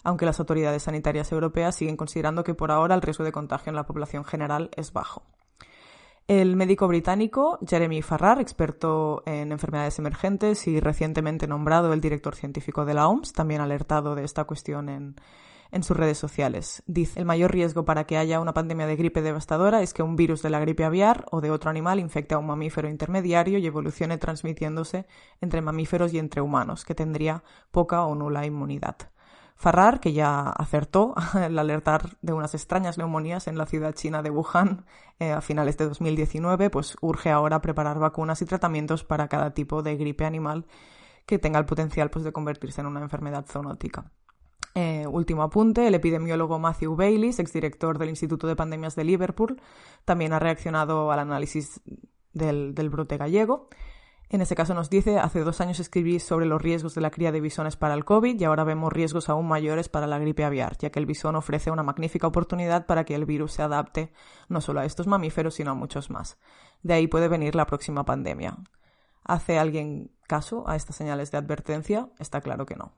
aunque 0.03 0.25
las 0.25 0.39
autoridades 0.39 0.83
sanitarias 0.83 1.31
europeas 1.31 1.75
siguen 1.75 1.97
considerando 1.97 2.43
que 2.43 2.53
por 2.53 2.71
ahora 2.71 2.95
el 2.95 3.01
riesgo 3.01 3.23
de 3.23 3.31
contagio 3.31 3.69
en 3.69 3.75
la 3.75 3.85
población 3.85 4.25
general 4.25 4.69
es 4.75 4.93
bajo. 4.93 5.23
El 6.27 6.55
médico 6.55 6.87
británico 6.87 7.57
Jeremy 7.67 8.03
Farrar, 8.03 8.39
experto 8.39 9.23
en 9.25 9.51
enfermedades 9.51 9.97
emergentes 9.97 10.67
y 10.67 10.79
recientemente 10.79 11.47
nombrado 11.47 11.91
el 11.91 12.01
director 12.01 12.35
científico 12.35 12.85
de 12.85 12.93
la 12.93 13.07
OMS, 13.07 13.33
también 13.33 13.61
ha 13.61 13.63
alertado 13.63 14.13
de 14.13 14.23
esta 14.25 14.43
cuestión 14.43 14.89
en, 14.89 15.15
en 15.71 15.83
sus 15.83 15.97
redes 15.97 16.17
sociales. 16.17 16.83
Dice, 16.85 17.19
el 17.19 17.25
mayor 17.25 17.51
riesgo 17.51 17.85
para 17.85 18.05
que 18.05 18.17
haya 18.17 18.39
una 18.39 18.53
pandemia 18.53 18.87
de 18.87 18.95
gripe 18.95 19.21
devastadora 19.21 19.81
es 19.81 19.93
que 19.93 20.03
un 20.03 20.15
virus 20.15 20.41
de 20.41 20.49
la 20.49 20.59
gripe 20.59 20.83
aviar 20.83 21.25
o 21.31 21.41
de 21.41 21.51
otro 21.51 21.69
animal 21.69 21.99
infecte 21.99 22.35
a 22.35 22.37
un 22.37 22.47
mamífero 22.47 22.89
intermediario 22.89 23.57
y 23.57 23.65
evolucione 23.65 24.17
transmitiéndose 24.17 25.05
entre 25.41 25.61
mamíferos 25.61 26.13
y 26.13 26.19
entre 26.19 26.41
humanos, 26.41 26.85
que 26.85 26.95
tendría 26.95 27.43
poca 27.71 28.03
o 28.05 28.15
nula 28.15 28.45
inmunidad. 28.45 28.97
Farrar, 29.59 29.99
que 29.99 30.13
ya 30.13 30.49
acertó 30.51 31.13
al 31.33 31.59
alertar 31.59 32.17
de 32.21 32.31
unas 32.31 32.55
extrañas 32.55 32.97
neumonías 32.97 33.47
en 33.47 33.57
la 33.57 33.65
ciudad 33.65 33.93
china 33.93 34.21
de 34.23 34.29
Wuhan 34.29 34.85
eh, 35.19 35.33
a 35.33 35.41
finales 35.41 35.77
de 35.77 35.85
2019, 35.89 36.69
pues 36.69 36.95
urge 37.01 37.29
ahora 37.29 37.61
preparar 37.61 37.99
vacunas 37.99 38.41
y 38.41 38.45
tratamientos 38.45 39.03
para 39.03 39.27
cada 39.27 39.53
tipo 39.53 39.83
de 39.83 39.97
gripe 39.97 40.23
animal 40.23 40.65
que 41.25 41.39
tenga 41.39 41.59
el 41.59 41.65
potencial 41.65 42.09
pues, 42.09 42.23
de 42.23 42.31
convertirse 42.31 42.79
en 42.79 42.87
una 42.87 43.01
enfermedad 43.01 43.45
zoonótica. 43.45 44.09
Eh, 44.75 45.05
último 45.07 45.43
apunte, 45.43 45.85
el 45.85 45.95
epidemiólogo 45.95 46.57
Matthew 46.57 46.95
Baylis, 46.95 47.39
exdirector 47.39 47.97
del 47.97 48.09
Instituto 48.09 48.47
de 48.47 48.55
Pandemias 48.55 48.95
de 48.95 49.03
Liverpool, 49.03 49.61
también 50.05 50.31
ha 50.31 50.39
reaccionado 50.39 51.11
al 51.11 51.19
análisis 51.19 51.81
del 52.31 52.89
brote 52.89 53.17
gallego 53.17 53.67
en 54.29 54.41
ese 54.41 54.55
caso 54.55 54.75
nos 54.75 54.91
dice, 54.91 55.17
hace 55.17 55.39
dos 55.39 55.59
años 55.59 55.79
escribí 55.79 56.19
sobre 56.19 56.45
los 56.45 56.61
riesgos 56.61 56.93
de 56.93 57.01
la 57.01 57.09
cría 57.09 57.31
de 57.31 57.41
bisones 57.41 57.75
para 57.75 57.95
el 57.95 58.05
COVID 58.05 58.39
y 58.39 58.43
ahora 58.43 58.63
vemos 58.63 58.93
riesgos 58.93 59.27
aún 59.27 59.47
mayores 59.47 59.89
para 59.89 60.05
la 60.05 60.19
gripe 60.19 60.45
aviar, 60.45 60.77
ya 60.77 60.91
que 60.91 60.99
el 60.99 61.07
bisón 61.07 61.35
ofrece 61.35 61.71
una 61.71 61.81
magnífica 61.81 62.27
oportunidad 62.27 62.85
para 62.85 63.05
que 63.05 63.15
el 63.15 63.25
virus 63.25 63.53
se 63.53 63.63
adapte 63.63 64.13
no 64.47 64.61
solo 64.61 64.81
a 64.81 64.85
estos 64.85 65.07
mamíferos, 65.07 65.55
sino 65.55 65.71
a 65.71 65.75
muchos 65.75 66.11
más. 66.11 66.37
De 66.83 66.93
ahí 66.93 67.07
puede 67.07 67.27
venir 67.27 67.55
la 67.55 67.65
próxima 67.65 68.05
pandemia. 68.05 68.57
¿Hace 69.23 69.57
alguien 69.57 70.11
caso 70.27 70.67
a 70.67 70.75
estas 70.75 70.95
señales 70.95 71.31
de 71.31 71.39
advertencia? 71.39 72.09
Está 72.19 72.41
claro 72.41 72.67
que 72.67 72.75
no. 72.75 72.93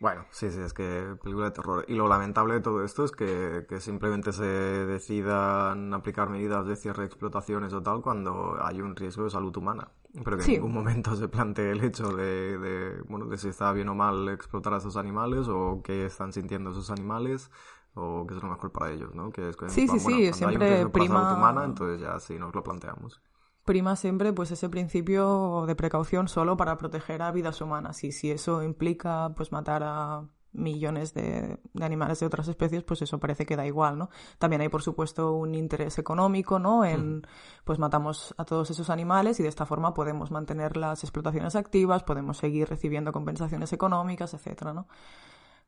Bueno, 0.00 0.24
sí, 0.30 0.50
sí, 0.50 0.58
es 0.60 0.72
que 0.72 1.14
película 1.22 1.44
de 1.44 1.50
terror. 1.50 1.84
Y 1.86 1.94
lo 1.94 2.08
lamentable 2.08 2.54
de 2.54 2.60
todo 2.60 2.82
esto 2.82 3.04
es 3.04 3.12
que, 3.12 3.66
simplemente 3.80 4.32
se 4.32 4.44
decidan 4.44 5.92
aplicar 5.92 6.30
medidas 6.30 6.66
de 6.66 6.74
cierre 6.74 7.02
de 7.02 7.06
explotaciones 7.06 7.74
o 7.74 7.82
tal 7.82 8.00
cuando 8.00 8.56
hay 8.64 8.80
un 8.80 8.96
riesgo 8.96 9.24
de 9.24 9.30
salud 9.30 9.54
humana. 9.58 9.88
Pero 10.24 10.38
que 10.38 10.44
en 10.44 10.52
ningún 10.52 10.72
momento 10.72 11.14
se 11.16 11.28
plantee 11.28 11.72
el 11.72 11.84
hecho 11.84 12.16
de, 12.16 12.58
de, 12.58 13.02
bueno, 13.08 13.26
de 13.26 13.36
si 13.36 13.48
está 13.48 13.72
bien 13.72 13.90
o 13.90 13.94
mal 13.94 14.30
explotar 14.30 14.72
a 14.72 14.78
esos 14.78 14.96
animales 14.96 15.48
o 15.48 15.82
qué 15.84 16.06
están 16.06 16.32
sintiendo 16.32 16.70
esos 16.70 16.90
animales 16.90 17.50
o 17.92 18.26
qué 18.26 18.34
es 18.34 18.42
lo 18.42 18.48
mejor 18.48 18.72
para 18.72 18.90
ellos, 18.90 19.14
¿no? 19.14 19.30
Que 19.30 19.50
es 19.50 19.56
que, 19.56 19.68
sí, 19.68 19.86
sí, 19.86 20.00
sí, 20.00 20.32
siempre 20.32 20.76
hay 20.76 20.84
un 20.84 20.92
prima... 20.92 21.24
salud 21.24 21.36
humana, 21.36 21.64
entonces 21.64 22.00
ya 22.00 22.18
sí 22.18 22.38
nos 22.38 22.54
lo 22.54 22.64
planteamos 22.64 23.20
prima 23.64 23.96
siempre 23.96 24.32
pues 24.32 24.50
ese 24.50 24.68
principio 24.68 25.64
de 25.66 25.76
precaución 25.76 26.28
solo 26.28 26.56
para 26.56 26.76
proteger 26.78 27.22
a 27.22 27.32
vidas 27.32 27.60
humanas 27.60 28.02
y 28.04 28.12
si 28.12 28.30
eso 28.30 28.62
implica 28.62 29.32
pues 29.36 29.52
matar 29.52 29.82
a 29.84 30.28
millones 30.52 31.14
de, 31.14 31.58
animales 31.80 32.20
de 32.20 32.26
otras 32.26 32.48
especies, 32.48 32.82
pues 32.82 33.02
eso 33.02 33.18
parece 33.18 33.46
que 33.46 33.56
da 33.56 33.66
igual, 33.66 33.98
¿no? 33.98 34.10
También 34.38 34.60
hay, 34.62 34.68
por 34.68 34.82
supuesto, 34.82 35.32
un 35.32 35.54
interés 35.54 35.98
económico, 35.98 36.58
¿no? 36.58 36.84
En, 36.84 37.26
pues 37.64 37.78
matamos 37.78 38.34
a 38.36 38.44
todos 38.44 38.70
esos 38.70 38.90
animales 38.90 39.38
y 39.40 39.42
de 39.42 39.48
esta 39.48 39.66
forma 39.66 39.94
podemos 39.94 40.30
mantener 40.30 40.76
las 40.76 41.04
explotaciones 41.04 41.54
activas, 41.56 42.02
podemos 42.02 42.38
seguir 42.38 42.68
recibiendo 42.68 43.12
compensaciones 43.12 43.72
económicas, 43.72 44.34
etcétera, 44.34 44.74
¿no? 44.74 44.88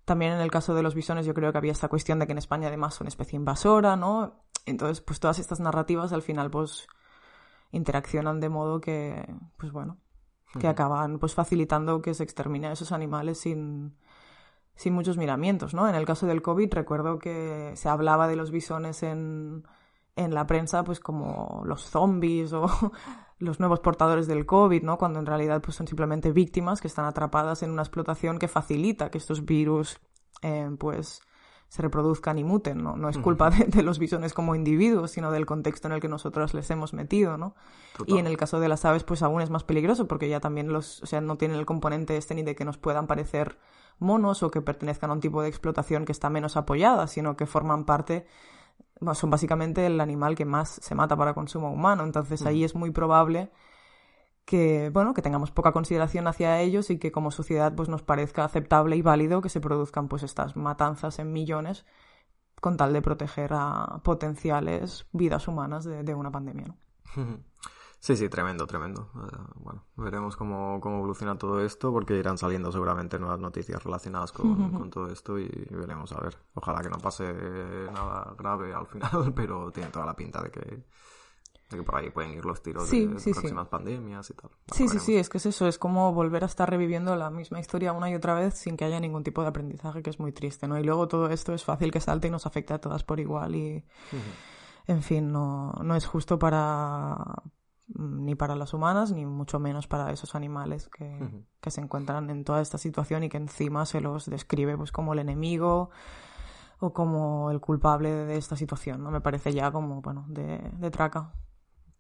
También 0.05 0.33
en 0.33 0.41
el 0.41 0.51
caso 0.51 0.75
de 0.75 0.83
los 0.83 0.97
bisones 0.97 1.27
yo 1.27 1.35
creo 1.35 1.53
que 1.53 1.59
había 1.59 1.73
esta 1.73 1.89
cuestión 1.89 2.19
de 2.19 2.27
que 2.27 2.33
en 2.33 2.39
España 2.39 2.67
además 2.69 2.95
son 2.95 3.07
especie 3.07 3.37
invasora, 3.37 3.95
¿no? 3.97 4.43
Entonces, 4.67 5.01
pues 5.01 5.21
todas 5.21 5.39
estas 5.39 5.61
narrativas 5.61 6.13
al 6.13 6.23
final, 6.23 6.51
pues 6.51 6.89
interaccionan 7.73 8.41
de 8.41 8.49
modo 8.49 8.81
que, 8.81 9.35
pues 9.57 9.73
bueno, 9.73 9.99
que 10.59 10.69
acaban 10.69 11.19
pues 11.19 11.35
facilitando 11.35 12.03
que 12.03 12.15
se 12.15 12.23
extermine 12.23 12.69
a 12.69 12.73
esos 12.73 12.93
animales 12.93 13.39
sin, 13.39 13.97
sin 14.77 14.95
muchos 14.95 15.17
miramientos, 15.17 15.75
¿no? 15.75 15.89
En 15.89 15.95
el 15.95 16.05
caso 16.05 16.27
del 16.27 16.43
COVID 16.43 16.73
recuerdo 16.73 17.19
que 17.19 17.73
se 17.75 17.89
hablaba 17.89 18.29
de 18.29 18.37
los 18.37 18.51
bisones 18.51 19.03
en, 19.03 19.65
en 20.17 20.35
la 20.35 20.47
prensa 20.47 20.85
pues 20.85 21.01
como 21.01 21.63
los 21.65 21.83
zombies 21.83 22.53
o 22.53 22.69
los 23.39 23.59
nuevos 23.59 23.81
portadores 23.81 24.27
del 24.27 24.47
COVID, 24.47 24.83
¿no? 24.83 24.99
Cuando 24.99 25.19
en 25.19 25.27
realidad 25.27 25.63
pues, 25.63 25.77
son 25.77 25.89
simplemente 25.89 26.33
víctimas 26.33 26.81
que 26.81 26.89
están 26.89 27.07
atrapadas 27.07 27.63
en 27.63 27.71
una 27.71 27.83
explotación 27.83 28.39
que 28.39 28.49
facilita 28.49 29.11
que 29.11 29.19
estos 29.19 29.45
virus 29.45 29.99
eh, 30.43 30.71
pues 30.79 31.23
se 31.73 31.81
reproduzcan 31.81 32.37
y 32.37 32.45
muten, 32.45 32.83
¿no? 32.83 32.99
No 32.99 33.09
es 33.09 33.17
culpa 33.17 33.49
de, 33.49 33.83
los 33.83 33.99
bisones 33.99 34.35
como 34.35 34.55
individuos, 34.55 35.13
sino 35.13 35.31
del 35.31 35.47
contexto 35.47 35.89
en 35.89 35.95
el 35.95 36.01
que 36.03 36.09
nosotros 36.09 36.53
les 36.53 36.71
hemos 36.71 36.93
metido, 36.93 37.39
¿no? 37.39 37.55
Y 38.07 38.19
en 38.19 38.27
el 38.27 38.37
caso 38.37 38.61
de 38.61 38.69
las 38.69 38.85
aves, 38.85 39.05
pues 39.05 39.23
aún 39.23 39.41
es 39.41 39.49
más 39.49 39.65
peligroso, 39.65 40.07
porque 40.07 40.29
ya 40.29 40.39
también 40.39 40.71
los, 40.71 41.03
o 41.03 41.07
sea, 41.07 41.23
no 41.23 41.39
tienen 41.39 41.57
el 41.57 41.65
componente 41.65 42.19
este 42.19 42.35
ni 42.35 42.43
de 42.43 42.55
que 42.55 42.67
nos 42.67 42.77
puedan 42.77 43.07
parecer 43.07 43.57
monos 43.99 44.43
o 44.43 44.51
que 44.51 44.61
pertenezcan 44.61 45.09
a 45.09 45.15
un 45.15 45.21
tipo 45.21 45.41
de 45.41 45.49
explotación 45.49 46.05
que 46.05 46.13
está 46.13 46.29
menos 46.29 46.59
apoyada, 46.59 47.07
sino 47.07 47.39
que 47.39 47.47
forman 47.47 47.87
parte 47.87 48.27
son 49.15 49.31
básicamente 49.31 49.87
el 49.87 49.99
animal 50.03 50.37
que 50.37 50.45
más 50.45 50.79
se 50.83 50.95
mata 50.95 51.17
para 51.17 51.33
consumo 51.33 51.73
humano. 51.73 52.05
Entonces 52.05 52.45
ahí 52.45 52.65
es 52.65 52.75
muy 52.75 52.91
probable 52.91 53.51
que, 54.45 54.91
bueno, 54.91 55.15
que 55.15 55.23
tengamos 55.23 55.51
poca 55.51 55.73
consideración 55.73 56.27
hacia 56.27 56.61
ellos 56.61 56.91
y 56.91 56.99
que 56.99 57.13
como 57.13 57.31
sociedad 57.31 57.75
pues 57.75 57.89
nos 57.89 58.03
parezca 58.03 58.45
aceptable 58.45 58.97
y 58.97 59.03
válido 59.03 59.41
que 59.41 59.49
se 59.49 59.61
produzcan 59.61 60.09
pues 60.09 60.23
estas 60.23 60.57
matanzas 60.57 61.19
en 61.19 61.33
millones 61.33 61.85
con 62.61 62.77
tal 62.77 62.93
de 62.93 63.03
proteger 63.03 63.51
a 63.55 64.01
potenciales 64.05 65.07
vidas 65.13 65.49
humanas 65.49 65.85
de, 65.85 66.15
una 66.15 66.31
pandemia, 66.31 66.69
¿no? 66.69 66.77
Sí, 67.99 68.17
sí, 68.17 68.29
tremendo, 68.29 68.67
tremendo. 68.67 69.13
Eh, 69.15 69.37
bueno, 69.55 69.85
veremos 69.95 70.37
cómo, 70.37 70.81
cómo, 70.81 70.97
evoluciona 70.97 71.39
todo 71.39 71.61
esto 71.61 71.93
porque 71.93 72.19
irán 72.19 72.37
saliendo 72.37 72.73
seguramente 72.73 73.17
nuevas 73.17 73.39
noticias 73.39 73.81
relacionadas 73.85 74.33
con, 74.33 74.73
con, 74.77 74.91
todo 74.91 75.07
esto 75.07 75.39
y 75.39 75.47
veremos 75.71 76.11
a 76.11 76.21
ver. 76.21 76.37
Ojalá 76.55 76.81
que 76.81 76.89
no 76.89 76.99
pase 76.99 77.33
nada 77.93 78.35
grave 78.37 78.75
al 78.75 78.89
final, 78.89 79.33
pero 79.37 79.71
tiene 79.71 79.91
toda 79.91 80.05
la 80.05 80.17
pinta 80.17 80.43
de 80.43 80.51
que, 80.51 80.61
de 80.61 80.85
que 81.77 81.83
por 81.83 81.97
ahí 81.97 82.11
pueden 82.11 82.33
ir 82.33 82.45
los 82.45 82.63
tiros 82.63 82.91
de, 82.91 83.07
próximas 83.07 83.69
pandemias 83.69 84.31
y 84.31 84.35
tal. 84.35 84.51
sí, 84.73 84.89
sí, 84.89 84.99
sí, 84.99 85.17
es 85.17 85.29
que 85.29 85.39
es 85.39 85.47
eso, 85.47 85.67
es 85.67 85.79
como 85.79 86.13
volver 86.13 86.43
a 86.43 86.47
estar 86.47 86.69
reviviendo 86.69 87.17
la 87.17 87.31
misma 87.31 87.61
historia 87.61 87.93
una 87.93 88.11
y 88.11 88.15
otra 88.15 88.35
vez 88.35 88.55
sin 88.55 88.77
que 88.77 88.85
haya 88.85 89.01
ningún 89.01 89.25
tipo 89.25 89.43
de 89.43 89.49
aprendizaje, 89.49 90.03
que 90.03 90.11
es 90.11 90.21
muy 90.21 90.33
triste, 90.33 90.69
¿no? 90.69 90.79
Y 90.79 90.85
luego 90.85 91.09
todo 91.09 91.29
esto 91.31 91.55
es 91.55 91.65
fácil 91.65 91.91
que 91.91 92.01
salte 92.01 92.29
y 92.29 92.31
nos 92.31 92.47
afecte 92.47 92.75
a 92.75 92.81
todas 92.81 93.05
por 93.05 93.21
igual 93.21 93.55
y... 93.55 93.85
En 94.89 95.01
fin, 95.03 95.31
no, 95.31 95.73
no 95.85 95.95
es 95.95 96.07
justo 96.07 96.41
para, 96.41 97.17
Mm, 97.95 98.25
ni 98.25 98.35
para 98.35 98.57
las 98.57 98.73
humanas, 98.75 99.13
ni 99.13 99.27
mucho 99.27 99.59
menos 99.59 99.87
para 99.87 100.11
esos 100.13 100.35
animales 100.35 100.89
que, 100.89 101.45
que, 101.61 101.71
se 101.71 101.81
encuentran 101.81 102.31
en 102.31 102.45
toda 102.45 102.61
esta 102.61 102.79
situación 102.79 103.25
y 103.25 103.29
que 103.29 103.37
encima 103.37 103.85
se 103.87 104.01
los 104.01 104.27
describe 104.27 104.77
pues 104.77 104.93
como 104.93 105.13
el 105.13 105.19
enemigo 105.19 105.91
o 106.79 106.93
como 106.93 107.51
el 107.51 107.61
culpable 107.61 108.11
de 108.11 108.37
esta 108.37 108.57
situación, 108.57 109.03
¿no? 109.03 109.11
Me 109.11 109.21
parece 109.21 109.53
ya 109.53 109.71
como, 109.71 110.01
bueno, 110.01 110.25
de, 110.29 110.59
de 110.59 110.91
traca. 110.91 111.33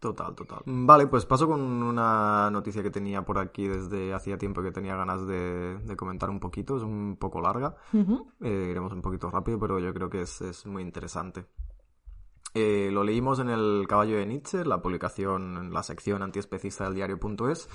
Total, 0.03 0.34
total. 0.34 0.62
Vale, 0.66 1.07
pues 1.07 1.24
paso 1.26 1.46
con 1.46 1.61
una 1.61 2.50
noticia 2.50 2.82
que 2.82 2.90
tenía 2.90 3.24
por 3.24 3.38
aquí 3.38 3.68
desde 3.68 4.12
hacía 4.12 4.36
tiempo 4.36 4.61
que 4.61 4.72
tenía 4.72 4.96
ganas 4.96 5.24
de, 5.28 5.78
de 5.78 5.96
comentar 5.96 6.28
un 6.28 6.40
poquito. 6.40 6.76
Es 6.76 6.82
un 6.82 7.16
poco 7.20 7.40
larga. 7.40 7.76
Eh, 8.40 8.66
iremos 8.72 8.92
un 8.92 9.00
poquito 9.00 9.30
rápido, 9.30 9.61
pero 9.61 9.78
yo 9.78 9.94
creo 9.94 10.11
que 10.11 10.22
es, 10.22 10.40
es 10.40 10.66
muy 10.66 10.82
interesante. 10.82 11.46
Eh, 12.53 12.90
lo 12.90 13.05
leímos 13.05 13.38
en 13.38 13.48
el 13.48 13.86
Caballo 13.88 14.16
de 14.16 14.26
Nietzsche, 14.26 14.64
la 14.64 14.82
publicación 14.82 15.57
en 15.57 15.72
la 15.72 15.84
sección 15.84 16.20
antiespecista 16.20 16.82
del 16.82 16.94
diario.es, 16.94 17.68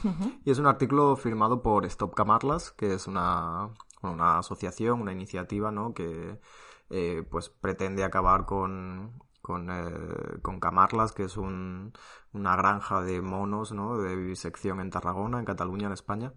y 0.44 0.52
es 0.52 0.60
un 0.60 0.66
artículo 0.68 1.16
firmado 1.16 1.62
por 1.62 1.86
Stop 1.86 2.14
Camarlas, 2.14 2.74
que 2.74 2.94
es 2.94 3.08
una, 3.08 3.70
una 4.04 4.40
asociación, 4.40 5.00
una 5.00 5.14
iniciativa, 5.14 5.72
¿no? 5.72 5.94
Que 5.94 6.42
eh, 6.90 7.24
pues 7.32 7.48
pretende 7.48 8.04
acabar 8.04 8.46
con, 8.46 9.14
con, 9.48 9.70
eh, 9.72 10.40
con 10.42 10.60
Camarlas, 10.60 11.14
que 11.14 11.24
es 11.24 11.38
un, 11.38 11.94
una 12.34 12.58
granja 12.58 13.02
de 13.02 13.22
monos, 13.22 13.72
¿no? 13.72 13.98
De 13.98 14.14
vivisección 14.14 14.82
en 14.82 14.90
Tarragona, 14.90 15.40
en 15.40 15.46
Cataluña, 15.46 15.88
en 15.88 15.94
España. 15.94 16.34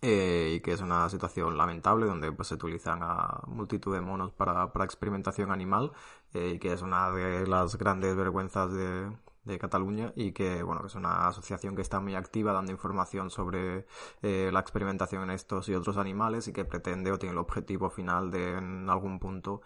Eh, 0.00 0.54
y 0.56 0.60
que 0.60 0.72
es 0.72 0.80
una 0.80 1.08
situación 1.08 1.58
lamentable 1.58 2.06
donde 2.06 2.30
pues, 2.30 2.48
se 2.48 2.54
utilizan 2.54 3.00
a 3.02 3.42
multitud 3.48 3.92
de 3.92 4.00
monos 4.00 4.32
para, 4.32 4.72
para 4.72 4.84
experimentación 4.84 5.50
animal 5.50 5.92
eh, 6.32 6.52
y 6.54 6.58
que 6.60 6.72
es 6.72 6.82
una 6.82 7.10
de 7.10 7.46
las 7.46 7.76
grandes 7.76 8.16
vergüenzas 8.16 8.72
de, 8.72 9.10
de 9.44 9.58
Cataluña 9.58 10.12
y 10.14 10.32
que 10.32 10.62
bueno 10.62 10.82
que 10.82 10.86
es 10.86 10.94
una 10.94 11.26
asociación 11.26 11.74
que 11.74 11.82
está 11.82 12.00
muy 12.00 12.14
activa 12.14 12.52
dando 12.52 12.72
información 12.72 13.30
sobre 13.30 13.86
eh, 14.22 14.50
la 14.52 14.60
experimentación 14.60 15.24
en 15.24 15.30
estos 15.30 15.68
y 15.68 15.74
otros 15.74 15.96
animales 15.96 16.46
y 16.48 16.52
que 16.52 16.64
pretende 16.64 17.10
o 17.10 17.18
tiene 17.18 17.32
el 17.32 17.38
objetivo 17.38 17.90
final 17.90 18.30
de 18.30 18.58
en 18.58 18.88
algún 18.88 19.18
punto 19.18 19.62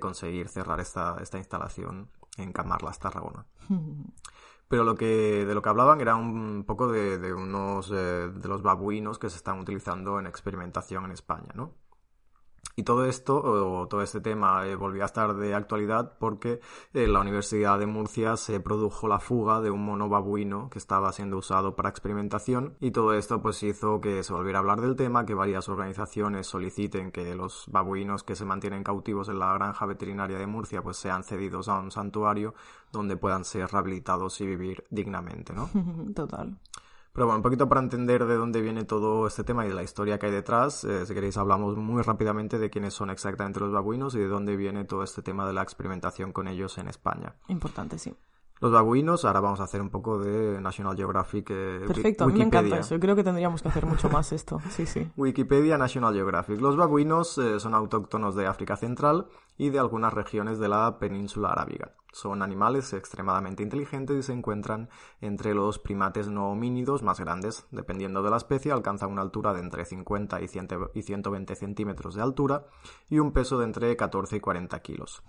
conseguir 0.00 0.48
cerrar 0.48 0.80
esta, 0.80 1.16
esta 1.20 1.38
instalación 1.38 2.10
en 2.36 2.52
Camarlas, 2.52 2.98
Tarragona. 2.98 3.46
pero 4.68 4.84
lo 4.84 4.94
que 4.94 5.44
de 5.44 5.54
lo 5.54 5.62
que 5.62 5.68
hablaban 5.68 6.00
era 6.00 6.14
un 6.14 6.64
poco 6.64 6.86
de, 6.92 7.18
de 7.18 7.34
unos 7.34 7.90
eh, 7.90 8.30
de 8.32 8.48
los 8.48 8.62
babuinos 8.62 9.18
que 9.18 9.28
se 9.28 9.36
están 9.36 9.58
utilizando 9.58 10.20
en 10.20 10.26
experimentación 10.26 11.04
en 11.06 11.10
España, 11.10 11.50
¿no? 11.54 11.74
Y 12.76 12.82
todo 12.84 13.04
esto, 13.04 13.36
o 13.36 13.88
todo 13.88 14.02
este 14.02 14.20
tema, 14.20 14.66
eh, 14.66 14.74
volvió 14.74 15.02
a 15.02 15.06
estar 15.06 15.34
de 15.34 15.54
actualidad 15.54 16.16
porque 16.18 16.60
en 16.94 17.12
la 17.12 17.20
Universidad 17.20 17.78
de 17.78 17.86
Murcia 17.86 18.36
se 18.36 18.60
produjo 18.60 19.08
la 19.08 19.18
fuga 19.18 19.60
de 19.60 19.70
un 19.70 19.84
mono 19.84 20.08
babuino 20.08 20.70
que 20.70 20.78
estaba 20.78 21.12
siendo 21.12 21.38
usado 21.38 21.76
para 21.76 21.88
experimentación 21.88 22.76
y 22.80 22.90
todo 22.90 23.14
esto 23.14 23.42
pues 23.42 23.62
hizo 23.62 24.00
que 24.00 24.22
se 24.22 24.32
volviera 24.32 24.58
a 24.58 24.60
hablar 24.60 24.80
del 24.80 24.96
tema, 24.96 25.26
que 25.26 25.34
varias 25.34 25.68
organizaciones 25.68 26.46
soliciten 26.46 27.10
que 27.12 27.34
los 27.34 27.66
babuinos 27.68 28.22
que 28.22 28.36
se 28.36 28.44
mantienen 28.44 28.84
cautivos 28.84 29.28
en 29.28 29.38
la 29.38 29.52
granja 29.54 29.86
veterinaria 29.86 30.38
de 30.38 30.46
Murcia 30.46 30.82
pues 30.82 30.96
sean 30.96 31.24
cedidos 31.24 31.68
a 31.68 31.78
un 31.78 31.90
santuario 31.90 32.54
donde 32.92 33.16
puedan 33.16 33.44
ser 33.44 33.68
rehabilitados 33.70 34.40
y 34.40 34.46
vivir 34.46 34.84
dignamente, 34.90 35.52
¿no? 35.52 35.68
Total. 36.14 36.58
Pero 37.20 37.26
bueno, 37.26 37.40
un 37.40 37.42
poquito 37.42 37.68
para 37.68 37.82
entender 37.82 38.24
de 38.24 38.34
dónde 38.34 38.62
viene 38.62 38.86
todo 38.86 39.26
este 39.26 39.44
tema 39.44 39.66
y 39.66 39.68
de 39.68 39.74
la 39.74 39.82
historia 39.82 40.18
que 40.18 40.24
hay 40.24 40.32
detrás, 40.32 40.84
eh, 40.84 41.04
si 41.04 41.12
queréis 41.12 41.36
hablamos 41.36 41.76
muy 41.76 42.00
rápidamente 42.00 42.58
de 42.58 42.70
quiénes 42.70 42.94
son 42.94 43.10
exactamente 43.10 43.60
los 43.60 43.70
babuinos 43.70 44.14
y 44.14 44.20
de 44.20 44.26
dónde 44.26 44.56
viene 44.56 44.86
todo 44.86 45.02
este 45.04 45.20
tema 45.20 45.46
de 45.46 45.52
la 45.52 45.60
experimentación 45.60 46.32
con 46.32 46.48
ellos 46.48 46.78
en 46.78 46.88
España. 46.88 47.36
Importante, 47.48 47.98
sí. 47.98 48.16
Los 48.60 48.72
babuinos, 48.72 49.24
ahora 49.24 49.40
vamos 49.40 49.60
a 49.60 49.64
hacer 49.64 49.80
un 49.80 49.88
poco 49.88 50.18
de 50.18 50.60
National 50.60 50.94
Geographic. 50.94 51.48
Eh, 51.50 51.84
Perfecto, 51.86 52.24
a 52.24 52.26
mí 52.26 52.34
me 52.34 52.44
encanta 52.44 52.78
eso. 52.78 52.94
Yo 52.94 53.00
creo 53.00 53.16
que 53.16 53.24
tendríamos 53.24 53.62
que 53.62 53.68
hacer 53.68 53.86
mucho 53.86 54.10
más 54.10 54.32
esto. 54.32 54.60
Sí, 54.68 54.84
sí. 54.84 55.10
Wikipedia 55.16 55.78
National 55.78 56.12
Geographic. 56.12 56.60
Los 56.60 56.76
babuinos 56.76 57.38
eh, 57.38 57.58
son 57.58 57.74
autóctonos 57.74 58.34
de 58.34 58.46
África 58.46 58.76
Central 58.76 59.28
y 59.56 59.70
de 59.70 59.78
algunas 59.78 60.12
regiones 60.12 60.58
de 60.58 60.68
la 60.68 60.98
península 60.98 61.52
arábiga. 61.52 61.94
Son 62.12 62.42
animales 62.42 62.92
extremadamente 62.92 63.62
inteligentes 63.62 64.16
y 64.16 64.22
se 64.22 64.32
encuentran 64.32 64.88
entre 65.20 65.54
los 65.54 65.78
primates 65.78 66.28
no 66.28 66.50
homínidos 66.50 67.02
más 67.02 67.20
grandes. 67.20 67.66
Dependiendo 67.70 68.22
de 68.22 68.30
la 68.30 68.36
especie, 68.36 68.72
alcanzan 68.72 69.12
una 69.12 69.22
altura 69.22 69.54
de 69.54 69.60
entre 69.60 69.84
50 69.84 70.40
y 70.42 70.48
120 70.48 71.54
centímetros 71.54 72.14
de 72.14 72.22
altura 72.22 72.66
y 73.08 73.20
un 73.20 73.32
peso 73.32 73.58
de 73.58 73.64
entre 73.64 73.96
14 73.96 74.36
y 74.36 74.40
40 74.40 74.80
kilos. 74.80 75.22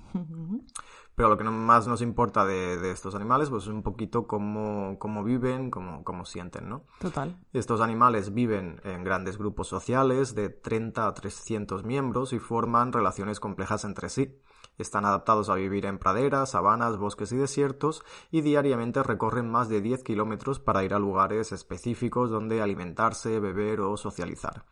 Pero 1.15 1.29
lo 1.29 1.37
que 1.37 1.43
más 1.43 1.87
nos 1.87 2.01
importa 2.01 2.45
de, 2.45 2.91
estos 2.91 3.15
animales 3.15 3.49
pues 3.49 3.63
es 3.63 3.69
un 3.69 3.83
poquito 3.83 4.27
cómo, 4.27 4.97
cómo 4.97 5.23
viven, 5.23 5.69
cómo, 5.69 6.03
cómo, 6.03 6.25
sienten, 6.25 6.69
¿no? 6.69 6.85
Total. 6.99 7.37
Estos 7.53 7.81
animales 7.81 8.33
viven 8.33 8.81
en 8.83 9.03
grandes 9.03 9.37
grupos 9.37 9.67
sociales 9.67 10.35
de 10.35 10.49
30 10.49 11.07
a 11.07 11.13
300 11.13 11.83
miembros 11.83 12.33
y 12.33 12.39
forman 12.39 12.93
relaciones 12.93 13.39
complejas 13.39 13.83
entre 13.83 14.09
sí. 14.09 14.39
Están 14.77 15.05
adaptados 15.05 15.49
a 15.49 15.55
vivir 15.55 15.85
en 15.85 15.99
praderas, 15.99 16.51
sabanas, 16.51 16.97
bosques 16.97 17.31
y 17.33 17.37
desiertos 17.37 18.03
y 18.31 18.41
diariamente 18.41 19.03
recorren 19.03 19.49
más 19.49 19.69
de 19.69 19.81
10 19.81 20.03
kilómetros 20.03 20.59
para 20.59 20.83
ir 20.83 20.93
a 20.93 20.99
lugares 20.99 21.51
específicos 21.51 22.31
donde 22.31 22.61
alimentarse, 22.61 23.39
beber 23.39 23.81
o 23.81 23.97
socializar. 23.97 24.65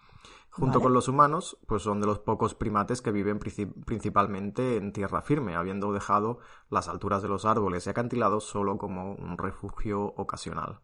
Junto 0.52 0.82
con 0.82 0.94
los 0.94 1.08
humanos, 1.08 1.58
pues 1.68 1.84
son 1.84 2.02
de 2.02 2.08
los 2.08 2.20
pocos 2.20 2.56
primates 2.56 3.02
que 3.02 3.12
viven 3.12 3.40
principalmente 3.40 4.78
en 4.78 4.92
tierra 4.92 5.22
firme, 5.22 5.56
habiendo 5.56 5.94
dejado 5.94 6.40
las 6.70 6.88
alturas 6.88 7.22
de 7.22 7.30
los 7.30 7.46
árboles 7.46 7.86
y 7.86 7.90
acantilados 7.90 8.46
solo 8.46 8.78
como 8.78 9.14
un 9.14 9.38
refugio 9.38 10.02
ocasional. 10.02 10.82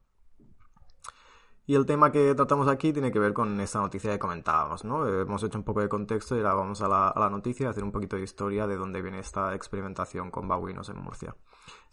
Y 1.68 1.74
el 1.74 1.88
tema 1.88 2.12
que 2.12 2.36
tratamos 2.36 2.68
aquí 2.68 2.94
tiene 2.94 3.12
que 3.12 3.18
ver 3.18 3.34
con 3.34 3.60
esta 3.60 3.80
noticia 3.80 4.12
que 4.12 4.20
comentábamos, 4.20 4.86
¿no? 4.86 5.08
Hemos 5.08 5.42
hecho 5.42 5.58
un 5.58 5.64
poco 5.64 5.82
de 5.82 5.90
contexto 5.90 6.36
y 6.36 6.40
ahora 6.40 6.54
vamos 6.54 6.82
a 6.82 6.88
la, 6.88 7.08
a 7.10 7.20
la 7.20 7.30
noticia, 7.32 7.68
a 7.68 7.72
hacer 7.72 7.84
un 7.84 7.92
poquito 7.92 8.18
de 8.18 8.22
historia 8.22 8.68
de 8.68 8.78
dónde 8.78 9.02
viene 9.02 9.18
esta 9.18 9.56
experimentación 9.56 10.30
con 10.30 10.48
babuinos 10.48 10.90
en 10.90 11.02
Murcia. 11.02 11.36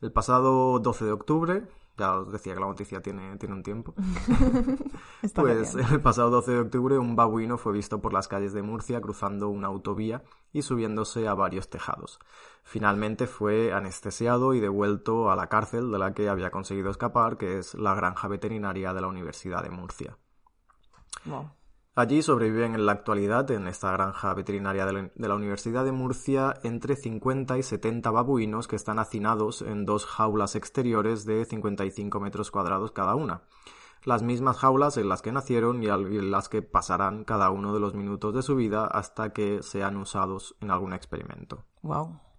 El 0.02 0.12
pasado 0.12 0.78
12 0.78 1.06
de 1.06 1.12
octubre, 1.12 1.68
ya 1.96 2.18
os 2.18 2.32
decía 2.32 2.54
que 2.54 2.60
la 2.60 2.66
noticia 2.66 3.00
tiene, 3.00 3.36
tiene 3.36 3.54
un 3.54 3.62
tiempo. 3.62 3.94
pues 5.34 5.74
el 5.74 6.00
pasado 6.00 6.30
12 6.30 6.50
de 6.52 6.58
octubre 6.60 6.98
un 6.98 7.16
babuino 7.16 7.58
fue 7.58 7.72
visto 7.72 8.00
por 8.00 8.12
las 8.12 8.28
calles 8.28 8.52
de 8.52 8.62
Murcia 8.62 9.00
cruzando 9.00 9.48
una 9.48 9.68
autovía 9.68 10.22
y 10.52 10.62
subiéndose 10.62 11.28
a 11.28 11.34
varios 11.34 11.68
tejados. 11.68 12.18
Finalmente 12.64 13.26
fue 13.26 13.72
anestesiado 13.72 14.54
y 14.54 14.60
devuelto 14.60 15.30
a 15.30 15.36
la 15.36 15.48
cárcel 15.48 15.90
de 15.90 15.98
la 15.98 16.14
que 16.14 16.28
había 16.28 16.50
conseguido 16.50 16.90
escapar, 16.90 17.36
que 17.36 17.58
es 17.58 17.74
la 17.74 17.94
granja 17.94 18.28
veterinaria 18.28 18.92
de 18.94 19.00
la 19.00 19.08
Universidad 19.08 19.62
de 19.62 19.70
Murcia. 19.70 20.16
Allí 21.94 22.22
sobreviven 22.22 22.74
en 22.74 22.86
la 22.86 22.92
actualidad, 22.92 23.50
en 23.50 23.66
esta 23.68 23.92
granja 23.92 24.32
veterinaria 24.32 24.86
de 24.86 25.28
la 25.28 25.34
Universidad 25.34 25.84
de 25.84 25.92
Murcia, 25.92 26.54
entre 26.62 26.96
50 26.96 27.58
y 27.58 27.62
70 27.62 28.10
babuinos 28.10 28.66
que 28.66 28.76
están 28.76 28.98
hacinados 28.98 29.60
en 29.60 29.84
dos 29.84 30.06
jaulas 30.06 30.56
exteriores 30.56 31.26
de 31.26 31.44
55 31.44 32.18
metros 32.18 32.50
cuadrados 32.50 32.92
cada 32.92 33.14
una. 33.14 33.42
Las 34.04 34.22
mismas 34.22 34.56
jaulas 34.56 34.96
en 34.96 35.10
las 35.10 35.20
que 35.20 35.32
nacieron 35.32 35.82
y 35.82 35.88
en 35.88 36.30
las 36.30 36.48
que 36.48 36.62
pasarán 36.62 37.24
cada 37.24 37.50
uno 37.50 37.74
de 37.74 37.80
los 37.80 37.94
minutos 37.94 38.34
de 38.34 38.42
su 38.42 38.56
vida 38.56 38.86
hasta 38.86 39.34
que 39.34 39.62
sean 39.62 39.98
usados 39.98 40.56
en 40.62 40.70
algún 40.70 40.94
experimento. 40.94 41.66
Wow. 41.82 42.31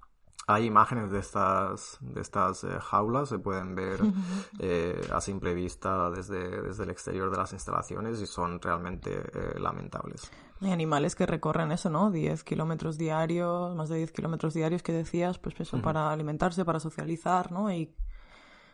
Hay 0.45 0.65
imágenes 0.65 1.09
de 1.09 1.19
estas, 1.19 1.97
de 2.01 2.19
estas 2.19 2.63
eh, 2.65 2.77
jaulas, 2.81 3.29
se 3.29 3.39
pueden 3.39 3.75
ver 3.75 3.99
eh, 4.59 5.01
a 5.13 5.21
simple 5.21 5.53
vista 5.53 6.09
desde, 6.09 6.61
desde 6.61 6.83
el 6.83 6.89
exterior 6.89 7.31
de 7.31 7.37
las 7.37 7.53
instalaciones 7.53 8.21
y 8.21 8.25
son 8.25 8.59
realmente 8.59 9.23
eh, 9.33 9.59
lamentables. 9.59 10.29
Hay 10.61 10.71
animales 10.71 11.15
que 11.15 11.25
recorren 11.25 11.71
eso, 11.71 11.89
¿no? 11.89 12.11
10 12.11 12.43
kilómetros 12.43 12.97
diarios, 12.97 13.75
más 13.75 13.89
de 13.89 13.97
10 13.97 14.11
kilómetros 14.11 14.53
diarios 14.53 14.83
que 14.83 14.93
decías, 14.93 15.37
pues 15.39 15.59
eso, 15.59 15.81
para 15.81 16.11
alimentarse, 16.11 16.63
para 16.63 16.79
socializar, 16.79 17.51
¿no? 17.51 17.71
Y 17.71 17.93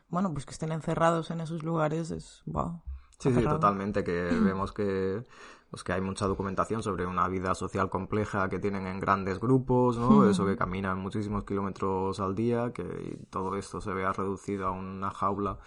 bueno, 0.09 0.31
pues 0.33 0.45
que 0.45 0.51
estén 0.51 0.71
encerrados 0.71 1.31
en 1.31 1.41
esos 1.41 1.63
lugares 1.63 2.11
es, 2.11 2.41
wow. 2.45 2.81
Sí, 3.19 3.33
sí, 3.33 3.43
totalmente, 3.43 4.03
que 4.03 4.23
vemos 4.43 4.71
que 4.71 5.25
pues 5.69 5.83
que 5.83 5.93
hay 5.93 6.01
mucha 6.01 6.25
documentación 6.25 6.81
sobre 6.81 7.05
una 7.05 7.27
vida 7.27 7.53
social 7.53 7.89
compleja 7.89 8.49
que 8.49 8.59
tienen 8.59 8.87
en 8.87 8.99
grandes 8.99 9.39
grupos, 9.39 9.97
¿no? 9.97 10.27
Eso 10.29 10.45
que 10.45 10.57
caminan 10.57 10.99
muchísimos 10.99 11.43
kilómetros 11.43 12.19
al 12.19 12.33
día, 12.35 12.71
que 12.73 13.19
todo 13.29 13.55
esto 13.55 13.79
se 13.79 13.93
vea 13.93 14.11
reducido 14.11 14.67
a 14.67 14.71
una 14.71 15.11
jaula 15.11 15.59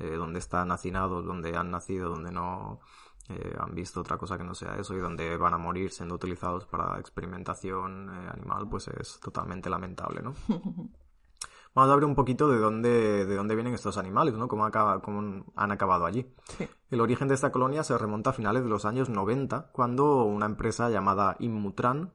eh, 0.00 0.16
donde 0.16 0.40
están 0.40 0.72
hacinados, 0.72 1.24
donde 1.24 1.56
han 1.56 1.70
nacido, 1.70 2.10
donde 2.10 2.32
no 2.32 2.80
eh, 3.28 3.54
han 3.58 3.74
visto 3.74 4.00
otra 4.00 4.18
cosa 4.18 4.36
que 4.36 4.44
no 4.44 4.54
sea 4.54 4.76
eso 4.76 4.94
y 4.94 4.98
donde 4.98 5.36
van 5.36 5.54
a 5.54 5.58
morir 5.58 5.92
siendo 5.92 6.16
utilizados 6.16 6.66
para 6.66 6.98
experimentación 6.98 8.10
eh, 8.10 8.30
animal, 8.32 8.68
pues 8.68 8.88
es 8.88 9.20
totalmente 9.20 9.70
lamentable, 9.70 10.20
¿no? 10.22 10.34
Vamos 11.74 11.90
a 11.90 11.96
ver 11.96 12.04
un 12.04 12.14
poquito 12.14 12.48
de 12.48 12.58
dónde, 12.58 13.26
de 13.26 13.34
dónde 13.34 13.56
vienen 13.56 13.74
estos 13.74 13.98
animales, 13.98 14.34
¿no? 14.34 14.46
Cómo, 14.46 14.64
acaba, 14.64 15.02
cómo 15.02 15.44
han 15.56 15.72
acabado 15.72 16.06
allí. 16.06 16.32
El 16.88 17.00
origen 17.00 17.26
de 17.26 17.34
esta 17.34 17.50
colonia 17.50 17.82
se 17.82 17.98
remonta 17.98 18.30
a 18.30 18.32
finales 18.32 18.62
de 18.62 18.68
los 18.68 18.84
años 18.84 19.08
90, 19.08 19.72
cuando 19.72 20.22
una 20.24 20.46
empresa 20.46 20.88
llamada 20.88 21.34
Immutran, 21.40 22.12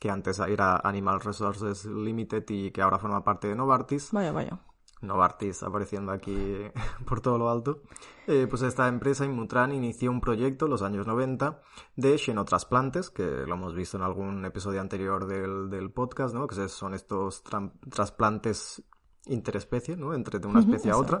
que 0.00 0.10
antes 0.10 0.38
era 0.38 0.80
Animal 0.82 1.20
Resources 1.20 1.84
Limited 1.84 2.44
y 2.48 2.70
que 2.70 2.80
ahora 2.80 2.98
forma 2.98 3.22
parte 3.22 3.48
de 3.48 3.54
Novartis. 3.54 4.10
Vaya, 4.12 4.32
vaya. 4.32 4.58
Novartis 5.02 5.62
apareciendo 5.62 6.10
aquí 6.10 6.34
por 7.06 7.20
todo 7.20 7.36
lo 7.36 7.50
alto. 7.50 7.82
Eh, 8.26 8.46
pues 8.48 8.62
esta 8.62 8.88
empresa 8.88 9.26
Immutran 9.26 9.72
inició 9.72 10.10
un 10.10 10.22
proyecto 10.22 10.64
en 10.64 10.70
los 10.70 10.80
años 10.80 11.06
90 11.06 11.60
de 11.96 12.16
xenotrasplantes, 12.16 13.10
que 13.10 13.22
lo 13.22 13.54
hemos 13.54 13.74
visto 13.74 13.98
en 13.98 14.02
algún 14.02 14.46
episodio 14.46 14.80
anterior 14.80 15.26
del, 15.26 15.68
del 15.68 15.90
podcast, 15.90 16.34
¿no? 16.34 16.46
Que 16.46 16.68
son 16.68 16.94
estos 16.94 17.42
trasplantes 17.90 18.82
interespecie, 19.26 19.96
¿no? 19.96 20.14
Entre 20.14 20.38
de 20.38 20.46
una 20.46 20.60
especie 20.60 20.90
a 20.90 20.96
otra. 20.96 21.18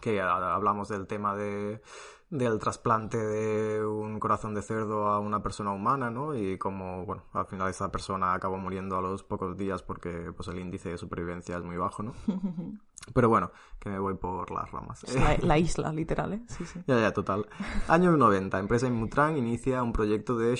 Que 0.00 0.20
hablamos 0.20 0.88
del 0.88 1.06
tema 1.06 1.34
de, 1.34 1.82
del 2.30 2.58
trasplante 2.58 3.18
de 3.18 3.84
un 3.84 4.20
corazón 4.20 4.54
de 4.54 4.62
cerdo 4.62 5.08
a 5.08 5.18
una 5.18 5.42
persona 5.42 5.72
humana, 5.72 6.10
¿no? 6.10 6.34
Y 6.34 6.58
como, 6.58 7.04
bueno, 7.04 7.24
al 7.32 7.46
final 7.46 7.68
esa 7.68 7.90
persona 7.90 8.34
acabó 8.34 8.58
muriendo 8.58 8.96
a 8.96 9.02
los 9.02 9.22
pocos 9.22 9.56
días 9.56 9.82
porque 9.82 10.32
pues 10.36 10.48
el 10.48 10.58
índice 10.58 10.90
de 10.90 10.98
supervivencia 10.98 11.56
es 11.56 11.64
muy 11.64 11.76
bajo, 11.76 12.02
¿no? 12.02 12.12
Pero 13.14 13.28
bueno, 13.28 13.50
que 13.78 13.88
me 13.88 13.98
voy 13.98 14.14
por 14.14 14.50
las 14.50 14.70
ramas. 14.70 15.04
La, 15.42 15.58
isla, 15.58 15.92
literal, 15.92 16.34
¿eh? 16.34 16.42
Sí, 16.48 16.64
sí. 16.64 16.80
Ya, 16.86 17.00
ya, 17.00 17.12
total. 17.12 17.46
Años 17.88 18.16
90, 18.18 18.58
empresa 18.58 18.86
Inmutran 18.86 19.36
inicia 19.36 19.82
un 19.82 19.92
proyecto 19.92 20.36
de, 20.36 20.58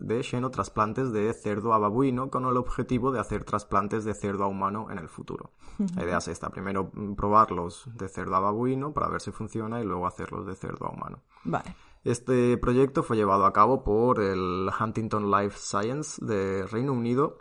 de 0.00 0.22
xenotrasplantes 0.22 1.12
de 1.12 1.32
cerdo 1.34 1.72
a 1.72 1.78
babuino 1.78 2.30
con 2.30 2.44
el 2.46 2.56
objetivo 2.56 3.12
de 3.12 3.20
hacer 3.20 3.44
trasplantes 3.44 4.04
de 4.04 4.14
cerdo 4.14 4.44
a 4.44 4.48
humano 4.48 4.88
en 4.90 4.98
el 4.98 5.08
futuro. 5.08 5.50
La 5.94 6.04
idea 6.04 6.18
es 6.18 6.28
esta, 6.28 6.50
primero 6.50 6.90
mm, 6.92 7.14
probarlos 7.14 7.88
de 7.94 8.08
cerdo 8.08 8.34
a 8.36 8.40
babuino 8.40 8.92
para 8.92 9.08
ver 9.08 9.20
si 9.20 9.30
funciona 9.30 9.80
y 9.80 9.84
luego 9.84 10.06
hacerlos 10.06 10.46
de 10.46 10.56
cerdo 10.56 10.86
a 10.86 10.90
humano. 10.90 11.22
Vale. 11.44 11.74
Este 12.04 12.56
proyecto 12.58 13.02
fue 13.02 13.16
llevado 13.16 13.44
a 13.44 13.52
cabo 13.52 13.82
por 13.82 14.20
el 14.20 14.70
Huntington 14.78 15.30
Life 15.30 15.58
Science 15.58 16.24
de 16.24 16.66
Reino 16.66 16.92
Unido 16.92 17.38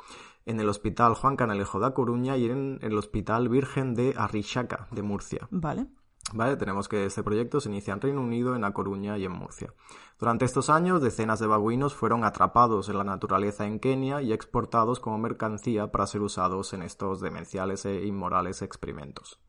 en 0.47 0.59
el 0.59 0.69
Hospital 0.69 1.13
Juan 1.13 1.35
Canalejo 1.35 1.79
de 1.79 1.93
Coruña 1.93 2.37
y 2.37 2.45
en 2.45 2.79
el 2.81 2.97
Hospital 2.97 3.49
Virgen 3.49 3.93
de 3.93 4.13
Arrixaca 4.17 4.87
de 4.91 5.03
Murcia. 5.03 5.47
Vale. 5.51 5.87
Vale, 6.33 6.57
tenemos 6.57 6.89
que 6.89 7.05
este 7.05 7.23
proyecto 7.23 7.61
se 7.61 7.69
inicia 7.69 7.93
en 7.93 8.01
Reino 8.01 8.21
Unido, 8.21 8.55
en 8.55 8.65
A 8.65 8.73
Coruña 8.73 9.17
y 9.17 9.25
en 9.25 9.31
Murcia. 9.31 9.73
Durante 10.19 10.45
estos 10.45 10.69
años, 10.69 11.01
decenas 11.01 11.39
de 11.39 11.47
babuinos 11.47 11.93
fueron 11.93 12.25
atrapados 12.25 12.89
en 12.89 12.97
la 12.97 13.03
naturaleza 13.03 13.65
en 13.65 13.79
Kenia 13.79 14.21
y 14.21 14.33
exportados 14.33 14.99
como 14.99 15.17
mercancía 15.17 15.91
para 15.91 16.07
ser 16.07 16.21
usados 16.21 16.73
en 16.73 16.81
estos 16.81 17.21
demenciales 17.21 17.85
e 17.85 18.05
inmorales 18.05 18.61
experimentos. 18.61 19.39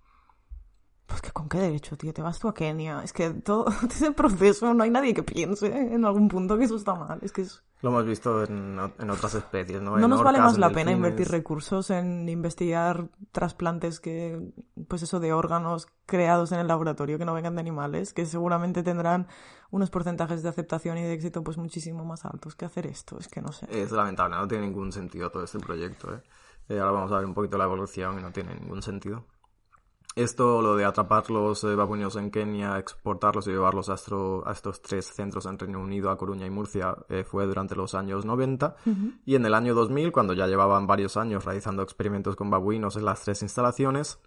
Pues 1.06 1.22
que 1.22 1.32
con 1.32 1.48
qué 1.48 1.58
derecho, 1.58 1.96
tío, 1.96 2.12
te 2.12 2.22
vas 2.22 2.38
tú 2.38 2.48
a 2.48 2.54
Kenia. 2.54 3.02
Es 3.02 3.12
que 3.12 3.30
todo 3.30 3.66
ese 3.90 4.12
proceso 4.12 4.72
no 4.74 4.84
hay 4.84 4.90
nadie 4.90 5.14
que 5.14 5.22
piense 5.22 5.66
en 5.66 6.04
algún 6.04 6.28
punto 6.28 6.58
que 6.58 6.64
eso 6.64 6.76
está 6.76 6.94
mal. 6.94 7.18
Es 7.22 7.32
que 7.32 7.42
es... 7.42 7.64
Lo 7.80 7.90
hemos 7.90 8.06
visto 8.06 8.42
en, 8.42 8.78
otras 8.78 9.34
especies, 9.34 9.80
¿no? 9.80 9.96
No 9.96 10.08
nos 10.08 10.22
vale 10.24 10.40
más 10.40 10.58
la 10.58 10.70
pena 10.70 10.90
invertir 10.90 11.28
recursos 11.28 11.90
en 11.90 12.28
investigar 12.28 13.08
trasplantes 13.30 14.00
que, 14.00 14.52
pues 14.88 15.02
eso, 15.02 15.20
de 15.20 15.32
órganos 15.32 15.86
creados 16.04 16.50
en 16.50 16.58
el 16.58 16.66
laboratorio 16.66 17.18
que 17.18 17.24
no 17.24 17.34
vengan 17.34 17.54
de 17.54 17.60
animales, 17.60 18.12
que 18.12 18.26
seguramente 18.26 18.82
tendrán 18.82 19.28
unos 19.70 19.90
porcentajes 19.90 20.42
de 20.42 20.48
aceptación 20.48 20.98
y 20.98 21.02
de 21.02 21.12
éxito 21.12 21.44
pues 21.44 21.56
muchísimo 21.56 22.04
más 22.04 22.24
altos 22.24 22.56
que 22.56 22.64
hacer 22.64 22.86
esto. 22.86 23.16
Es 23.18 23.28
que 23.28 23.40
no 23.40 23.52
sé. 23.52 23.66
Es 23.70 23.92
lamentable, 23.92 24.36
no 24.36 24.48
tiene 24.48 24.66
ningún 24.66 24.90
sentido 24.90 25.30
todo 25.30 25.44
este 25.44 25.60
proyecto, 25.60 26.12
¿eh? 26.14 26.22
eh 26.70 26.80
ahora 26.80 26.92
vamos 26.92 27.12
a 27.12 27.18
ver 27.18 27.26
un 27.26 27.34
poquito 27.34 27.58
la 27.58 27.64
evolución 27.64 28.18
y 28.18 28.22
no 28.22 28.32
tiene 28.32 28.56
ningún 28.56 28.82
sentido. 28.82 29.24
Esto, 30.18 30.62
lo 30.62 30.74
de 30.74 30.84
atrapar 30.84 31.30
los 31.30 31.62
eh, 31.62 31.76
babuinos 31.76 32.16
en 32.16 32.32
Kenia, 32.32 32.76
exportarlos 32.76 33.46
y 33.46 33.52
llevarlos 33.52 33.88
a, 33.88 33.94
estos 33.94 34.82
tres 34.82 35.06
centros 35.06 35.46
en 35.46 35.56
Reino 35.56 35.78
Unido, 35.78 36.10
a 36.10 36.18
Coruña 36.18 36.44
y 36.44 36.50
Murcia, 36.50 36.96
eh, 37.08 37.22
fue 37.22 37.46
durante 37.46 37.76
los 37.76 37.94
años 37.94 38.24
90. 38.24 38.74
Y 39.24 39.36
en 39.36 39.46
el 39.46 39.54
año 39.54 39.76
2000, 39.76 40.10
cuando 40.10 40.32
ya 40.32 40.48
llevaban 40.48 40.88
varios 40.88 41.16
años 41.16 41.44
realizando 41.44 41.84
experimentos 41.84 42.34
con 42.34 42.50
babuinos 42.50 42.96
en 42.96 43.04
las 43.04 43.22
tres 43.22 43.42
instalaciones, 43.42 44.18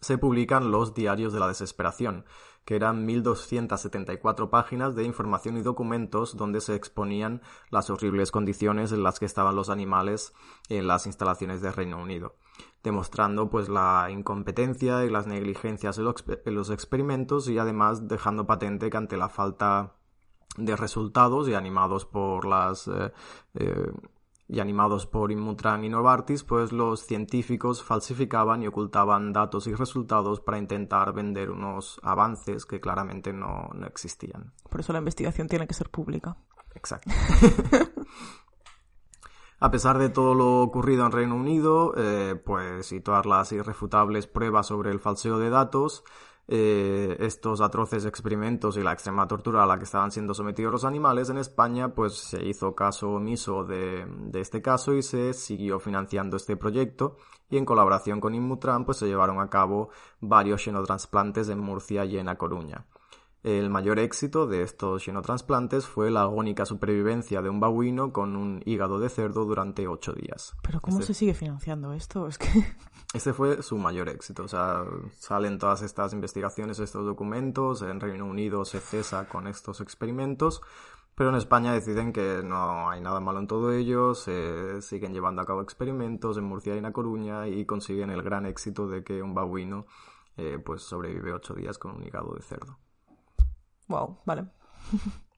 se 0.00 0.18
publican 0.18 0.70
los 0.70 0.94
Diarios 0.94 1.32
de 1.32 1.40
la 1.40 1.48
Desesperación, 1.48 2.24
que 2.64 2.76
eran 2.76 3.04
1.274 3.04 4.50
páginas 4.50 4.94
de 4.94 5.02
información 5.02 5.56
y 5.56 5.62
documentos 5.62 6.36
donde 6.36 6.60
se 6.60 6.76
exponían 6.76 7.42
las 7.70 7.90
horribles 7.90 8.30
condiciones 8.30 8.92
en 8.92 9.02
las 9.02 9.18
que 9.18 9.26
estaban 9.26 9.56
los 9.56 9.68
animales 9.68 10.32
en 10.68 10.86
las 10.86 11.06
instalaciones 11.06 11.60
de 11.60 11.72
Reino 11.72 12.00
Unido 12.00 12.36
demostrando 12.82 13.48
pues 13.48 13.68
la 13.68 14.08
incompetencia 14.10 15.04
y 15.04 15.10
las 15.10 15.26
negligencias 15.26 15.98
en 15.98 16.54
los 16.54 16.70
experimentos 16.70 17.48
y 17.48 17.58
además 17.58 18.08
dejando 18.08 18.46
patente 18.46 18.90
que 18.90 18.96
ante 18.96 19.16
la 19.16 19.28
falta 19.28 19.94
de 20.56 20.76
resultados 20.76 21.48
y 21.48 21.54
animados 21.54 22.04
por 22.04 22.44
las 22.44 22.88
eh, 22.88 23.12
eh, 23.54 23.92
y 24.48 24.60
animados 24.60 25.06
por 25.06 25.32
Immutran 25.32 25.82
y 25.82 25.88
Novartis, 25.88 26.44
pues 26.44 26.72
los 26.72 27.06
científicos 27.06 27.82
falsificaban 27.82 28.62
y 28.62 28.66
ocultaban 28.66 29.32
datos 29.32 29.66
y 29.66 29.74
resultados 29.74 30.40
para 30.40 30.58
intentar 30.58 31.14
vender 31.14 31.50
unos 31.50 31.98
avances 32.02 32.66
que 32.66 32.78
claramente 32.78 33.32
no, 33.32 33.70
no 33.72 33.86
existían. 33.86 34.52
Por 34.68 34.80
eso 34.80 34.92
la 34.92 34.98
investigación 34.98 35.48
tiene 35.48 35.66
que 35.66 35.72
ser 35.72 35.88
pública. 35.88 36.36
Exacto. 36.74 37.10
A 39.62 39.70
pesar 39.70 39.96
de 39.96 40.08
todo 40.08 40.34
lo 40.34 40.60
ocurrido 40.60 41.06
en 41.06 41.12
Reino 41.12 41.36
Unido, 41.36 41.94
eh, 41.96 42.34
pues 42.34 42.90
y 42.90 43.00
todas 43.00 43.26
las 43.26 43.52
irrefutables 43.52 44.26
pruebas 44.26 44.66
sobre 44.66 44.90
el 44.90 44.98
falseo 44.98 45.38
de 45.38 45.50
datos, 45.50 46.02
eh, 46.48 47.16
estos 47.20 47.60
atroces 47.60 48.04
experimentos 48.04 48.76
y 48.76 48.82
la 48.82 48.92
extrema 48.92 49.28
tortura 49.28 49.62
a 49.62 49.66
la 49.66 49.78
que 49.78 49.84
estaban 49.84 50.10
siendo 50.10 50.34
sometidos 50.34 50.72
los 50.72 50.84
animales 50.84 51.30
en 51.30 51.38
España, 51.38 51.94
pues 51.94 52.14
se 52.14 52.44
hizo 52.44 52.74
caso 52.74 53.10
omiso 53.12 53.62
de, 53.62 54.04
este 54.34 54.62
caso 54.62 54.94
y 54.94 55.02
se 55.04 55.32
siguió 55.32 55.78
financiando 55.78 56.36
este 56.36 56.56
proyecto 56.56 57.16
y 57.48 57.56
en 57.56 57.64
colaboración 57.64 58.20
con 58.20 58.34
Inmutran 58.34 58.84
pues 58.84 58.98
se 58.98 59.06
llevaron 59.06 59.40
a 59.40 59.48
cabo 59.48 59.90
varios 60.18 60.64
xenotransplantes 60.64 61.48
en 61.48 61.60
Murcia 61.60 62.04
y 62.04 62.18
en 62.18 62.28
A 62.28 62.36
Coruña. 62.36 62.84
El 63.42 63.70
mayor 63.70 63.98
éxito 63.98 64.46
de 64.46 64.62
estos 64.62 65.02
xenotransplantes 65.02 65.84
fue 65.86 66.12
la 66.12 66.22
agónica 66.22 66.64
supervivencia 66.64 67.42
de 67.42 67.48
un 67.48 67.58
babuino 67.58 68.12
con 68.12 68.36
un 68.36 68.62
hígado 68.64 69.00
de 69.00 69.08
cerdo 69.08 69.44
durante 69.44 69.88
ocho 69.88 70.12
días. 70.12 70.54
¿Pero 70.62 70.80
cómo 70.80 71.00
este 71.00 71.12
se 71.12 71.18
sigue 71.18 71.34
financiando 71.34 71.92
esto? 71.92 72.28
Es 72.28 72.38
que... 72.38 72.48
Este 73.14 73.34
fue 73.34 73.62
su 73.62 73.76
mayor 73.76 74.08
éxito. 74.08 74.44
O 74.44 74.48
sea, 74.48 74.84
salen 75.18 75.58
todas 75.58 75.82
estas 75.82 76.14
investigaciones, 76.14 76.78
estos 76.78 77.04
documentos, 77.04 77.82
en 77.82 78.00
Reino 78.00 78.24
Unido 78.24 78.64
se 78.64 78.80
cesa 78.80 79.28
con 79.28 79.46
estos 79.46 79.82
experimentos, 79.82 80.62
pero 81.14 81.28
en 81.28 81.36
España 81.36 81.74
deciden 81.74 82.14
que 82.14 82.40
no 82.42 82.88
hay 82.88 83.02
nada 83.02 83.20
malo 83.20 83.40
en 83.40 83.48
todo 83.48 83.70
ello, 83.70 84.14
se 84.14 84.80
siguen 84.80 85.12
llevando 85.12 85.42
a 85.42 85.44
cabo 85.44 85.60
experimentos 85.60 86.38
en 86.38 86.44
Murcia 86.44 86.74
y 86.74 86.78
en 86.78 86.86
A 86.86 86.92
Coruña 86.92 87.48
y 87.48 87.66
consiguen 87.66 88.08
el 88.08 88.22
gran 88.22 88.46
éxito 88.46 88.88
de 88.88 89.04
que 89.04 89.20
un 89.22 89.34
babuino 89.34 89.84
eh, 90.38 90.58
pues 90.64 90.80
sobrevive 90.80 91.34
ocho 91.34 91.52
días 91.52 91.76
con 91.76 91.90
un 91.90 92.02
hígado 92.02 92.32
de 92.34 92.40
cerdo. 92.40 92.78
Wow, 93.92 94.18
vale. 94.24 94.46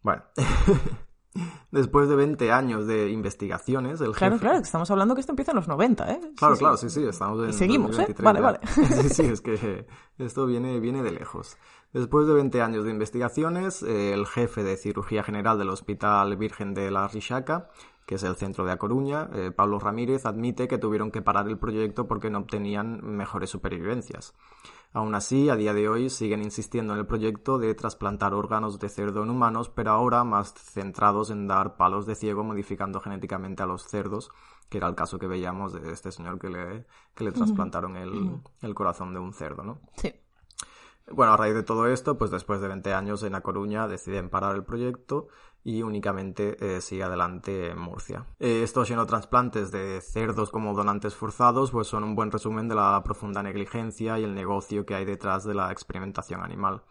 Bueno. 0.02 0.22
Después 1.72 2.08
de 2.08 2.14
20 2.14 2.52
años 2.52 2.86
de 2.86 3.10
investigaciones, 3.10 4.00
el 4.00 4.12
Claro, 4.12 4.36
jefe... 4.36 4.46
claro, 4.46 4.58
estamos 4.60 4.88
hablando 4.92 5.16
que 5.16 5.20
esto 5.20 5.32
empieza 5.32 5.50
en 5.50 5.56
los 5.56 5.66
90, 5.66 6.12
¿eh? 6.12 6.20
Claro, 6.36 6.54
sí. 6.54 6.60
claro, 6.60 6.76
sí, 6.76 6.88
sí, 6.88 7.02
estamos 7.04 7.42
en 7.42 7.50
Y 7.50 7.52
seguimos, 7.52 7.98
¿eh? 7.98 8.06
2023 8.06 8.24
Vale, 8.24 8.38
ya. 8.38 8.44
vale. 8.44 8.60
Sí, 9.02 9.08
sí, 9.08 9.22
es 9.24 9.40
que 9.40 9.86
esto 10.18 10.46
viene, 10.46 10.78
viene 10.78 11.02
de 11.02 11.10
lejos. 11.10 11.56
Después 11.92 12.28
de 12.28 12.34
20 12.34 12.62
años 12.62 12.84
de 12.84 12.92
investigaciones, 12.92 13.82
eh, 13.82 14.12
el 14.14 14.26
jefe 14.28 14.62
de 14.62 14.76
cirugía 14.76 15.24
general 15.24 15.58
del 15.58 15.70
Hospital 15.70 16.36
Virgen 16.36 16.74
de 16.74 16.92
la 16.92 17.08
Rixaca, 17.08 17.68
que 18.06 18.16
es 18.16 18.22
el 18.22 18.36
centro 18.36 18.64
de 18.64 18.72
A 18.72 18.78
Coruña, 18.78 19.30
eh, 19.34 19.50
Pablo 19.50 19.78
Ramírez, 19.78 20.26
admite 20.26 20.68
que 20.68 20.78
tuvieron 20.78 21.10
que 21.10 21.22
parar 21.22 21.48
el 21.48 21.58
proyecto 21.58 22.06
porque 22.06 22.30
no 22.30 22.40
obtenían 22.40 23.00
mejores 23.02 23.50
supervivencias. 23.50 24.34
Aún 24.92 25.14
así, 25.16 25.48
a 25.48 25.56
día 25.56 25.74
de 25.74 25.88
hoy 25.88 26.08
siguen 26.08 26.42
insistiendo 26.42 26.92
en 26.92 27.00
el 27.00 27.06
proyecto 27.06 27.58
de 27.58 27.74
trasplantar 27.74 28.32
órganos 28.32 28.78
de 28.78 28.88
cerdo 28.88 29.24
en 29.24 29.30
humanos, 29.30 29.68
pero 29.68 29.90
ahora 29.90 30.22
más 30.22 30.54
centrados 30.54 31.30
en 31.30 31.48
dar 31.48 31.76
palos 31.76 32.06
de 32.06 32.14
ciego 32.14 32.44
modificando 32.44 33.00
genéticamente 33.00 33.64
a 33.64 33.66
los 33.66 33.82
cerdos, 33.82 34.30
que 34.68 34.78
era 34.78 34.86
el 34.86 34.94
caso 34.94 35.18
que 35.18 35.26
veíamos 35.26 35.72
de 35.72 35.90
este 35.90 36.12
señor 36.12 36.38
que 36.38 36.48
le, 36.48 36.86
que 37.14 37.24
le 37.24 37.32
trasplantaron 37.32 37.96
el, 37.96 38.40
el 38.62 38.74
corazón 38.74 39.12
de 39.12 39.18
un 39.18 39.32
cerdo, 39.32 39.64
¿no? 39.64 39.80
Sí. 39.96 40.14
Bueno, 41.10 41.32
a 41.34 41.36
raíz 41.36 41.54
de 41.54 41.62
todo 41.62 41.86
esto, 41.86 42.16
pues 42.16 42.30
después 42.30 42.60
de 42.60 42.68
20 42.68 42.94
años 42.94 43.22
en 43.24 43.34
A 43.34 43.42
Coruña 43.42 43.88
deciden 43.88 44.30
parar 44.30 44.54
el 44.54 44.64
proyecto 44.64 45.28
y 45.64 45.82
únicamente 45.82 46.56
eh, 46.60 47.02
adelante 47.02 47.70
en 47.70 47.78
Murcia. 47.78 48.26
Eh, 48.38 48.62
estos 48.62 48.88
xenotransplantes 48.88 49.72
de 49.72 50.00
cerdos 50.02 50.50
como 50.50 50.74
donantes 50.74 51.14
forzados 51.14 51.70
pues 51.70 51.88
son 51.88 52.04
un 52.04 52.14
buen 52.14 52.30
resumen 52.30 52.68
de 52.68 52.74
la 52.74 53.02
profunda 53.02 53.42
negligencia 53.42 54.18
y 54.18 54.24
el 54.24 54.34
negocio 54.34 54.84
que 54.84 54.94
hay 54.94 55.06
detrás 55.06 55.44
de 55.44 55.54
la 55.54 55.72
experimentación 55.72 56.42
animal. 56.42 56.82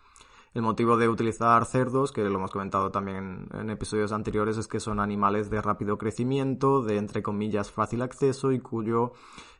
El 0.53 0.61
motivo 0.61 0.97
de 0.97 1.09
utilizar 1.09 1.65
cerdos, 1.65 2.11
que 2.11 2.23
lo 2.23 2.35
hemos 2.35 2.51
comentado 2.51 2.91
también 2.91 3.47
en 3.53 3.71
episodios 3.71 4.11
anteriores, 4.11 4.55
es 4.57 4.67
que 4.67 4.79
son 4.79 4.99
animales 4.99 5.49
de 5.49 5.59
rápido 5.61 5.97
crecimiento, 5.97 6.83
de 6.83 6.97
entre 6.97 7.23
comillas 7.23 7.71
fácil 7.71 8.03
acceso 8.03 8.51
y 8.51 8.59
cuyo 8.59 9.13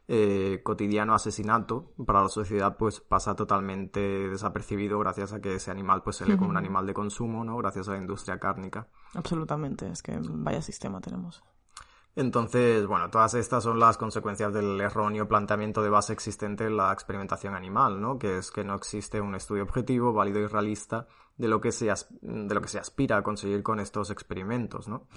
eh, 0.08 0.62
cotidiano 0.64 1.14
asesinato 1.14 1.94
para 2.06 2.24
la 2.24 2.30
sociedad 2.30 2.76
pues 2.78 3.00
pasa 3.00 3.36
totalmente 3.36 4.00
desapercibido 4.28 5.00
gracias 5.00 5.32
a 5.34 5.40
que 5.40 5.56
ese 5.56 5.72
animal 5.72 6.04
pues 6.04 6.18
se 6.18 6.26
lee 6.26 6.38
como 6.38 6.50
un 6.50 6.58
animal 6.58 6.86
de 6.86 6.94
consumo, 6.94 7.44
¿no? 7.46 7.58
Gracias 7.58 7.88
a 7.88 7.94
la 7.94 8.00
industria 8.00 8.38
cárnica. 8.40 8.88
Absolutamente, 9.14 9.90
es 9.90 10.02
que 10.02 10.20
vaya 10.22 10.62
sistema 10.62 11.00
tenemos. 11.00 11.44
Entonces, 12.16 12.86
bueno, 12.86 13.10
todas 13.10 13.34
estas 13.34 13.64
son 13.64 13.80
las 13.80 13.98
consecuencias 13.98 14.54
del 14.54 14.80
erróneo 14.80 15.28
planteamiento 15.28 15.82
de 15.82 15.90
base 15.90 16.14
existente 16.14 16.68
en 16.68 16.78
la 16.78 16.94
experimentación 16.94 17.56
animal, 17.56 18.00
¿no? 18.00 18.20
Que 18.20 18.38
es 18.38 18.52
que 18.52 18.64
no 18.64 18.76
existe 18.76 19.20
un 19.20 19.34
estudio 19.34 19.64
objetivo, 19.64 20.14
válido 20.14 20.40
y 20.40 20.46
realista 20.46 21.08
de 21.36 21.48
lo 21.48 21.60
que 21.62 21.72
se, 21.72 21.90
as- 21.92 22.08
de 22.22 22.54
lo 22.54 22.62
que 22.62 22.68
se 22.68 22.80
aspira 22.80 23.18
a 23.18 23.24
conseguir 23.24 23.64
con 23.64 23.80
estos 23.80 24.10
experimentos, 24.12 24.88
¿no? 24.88 25.08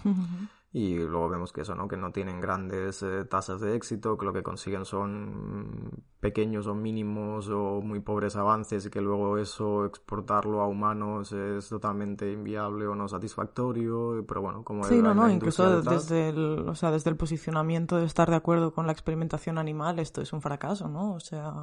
Y 0.73 0.97
luego 0.99 1.29
vemos 1.31 1.53
que 1.53 1.63
eso, 1.63 1.75
¿no? 1.75 1.89
Que 1.89 1.97
no 1.97 2.13
tienen 2.13 2.41
grandes 2.41 3.03
eh, 3.03 3.25
tasas 3.25 3.61
de 3.61 3.75
éxito, 3.77 4.19
que 4.19 4.27
lo 4.27 4.33
que 4.33 4.43
consiguen 4.43 4.85
son 4.85 5.91
pequeños 6.21 6.67
o 6.67 6.75
mínimos 6.75 7.49
o 7.49 7.81
muy 7.81 8.01
pobres 8.01 8.37
avances 8.37 8.85
y 8.85 8.91
que 8.91 9.01
luego 9.01 9.39
eso 9.39 9.85
exportarlo 9.87 10.61
a 10.61 10.67
humanos 10.67 11.33
es 11.33 11.69
totalmente 11.69 12.31
inviable 12.31 12.87
o 12.87 12.95
no 12.95 13.09
satisfactorio, 13.09 14.25
pero 14.27 14.43
bueno, 14.43 14.65
como 14.65 14.85
Sí, 14.85 15.01
no, 15.03 15.15
no, 15.15 15.23
incluso 15.31 15.63
desde 15.95 16.29
el, 16.31 16.69
o 16.69 16.75
sea, 16.75 16.91
desde 16.91 17.11
el 17.11 17.17
posicionamiento 17.17 17.97
de 17.97 18.05
estar 18.05 18.29
de 18.29 18.37
acuerdo 18.37 18.73
con 18.75 18.87
la 18.87 18.93
experimentación 18.93 19.57
animal, 19.59 19.99
esto 19.99 20.21
es 20.21 20.33
un 20.33 20.43
fracaso, 20.43 20.89
¿no? 20.89 21.15
O 21.15 21.21
sea, 21.21 21.55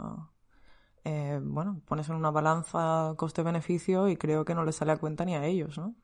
eh, 1.06 1.40
bueno, 1.44 1.82
pones 1.86 2.10
en 2.10 2.16
una 2.16 2.32
balanza 2.32 3.14
coste-beneficio 3.18 4.08
y 4.10 4.18
creo 4.18 4.46
que 4.46 4.56
no 4.56 4.64
les 4.66 4.76
sale 4.76 4.92
a 4.94 4.98
cuenta 4.98 5.26
ni 5.26 5.36
a 5.36 5.46
ellos, 5.46 5.78
¿no? 5.78 5.96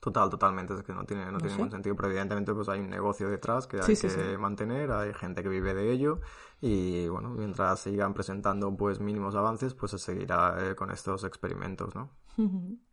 Total, 0.00 0.30
totalmente, 0.30 0.74
es 0.74 0.82
que 0.84 0.92
no 0.92 1.04
tiene, 1.04 1.30
no 1.32 1.40
tiene 1.40 1.54
ningún 1.56 1.70
sentido, 1.72 1.96
pero 1.96 2.08
evidentemente 2.08 2.54
pues 2.54 2.68
hay 2.68 2.78
un 2.80 2.88
negocio 2.88 3.28
detrás 3.28 3.66
que 3.66 3.80
hay 3.82 3.86
Sí, 3.86 3.96
sí, 3.96 4.08
que 4.08 4.08
sí. 4.10 4.38
mantener, 4.38 4.92
hay 4.92 5.12
gente 5.12 5.42
que 5.42 5.48
vive 5.48 5.74
de 5.74 5.90
ello 5.92 6.20
y 6.60 7.08
bueno, 7.08 7.30
mientras 7.30 7.80
sigan 7.80 8.14
presentando 8.14 8.76
pues 8.76 9.00
mínimos 9.00 9.34
avances, 9.34 9.74
pues 9.74 9.90
se 9.90 9.98
seguirá 9.98 10.70
eh, 10.70 10.76
con 10.76 10.92
estos 10.92 11.24
experimentos, 11.24 11.96
¿no? 11.96 12.10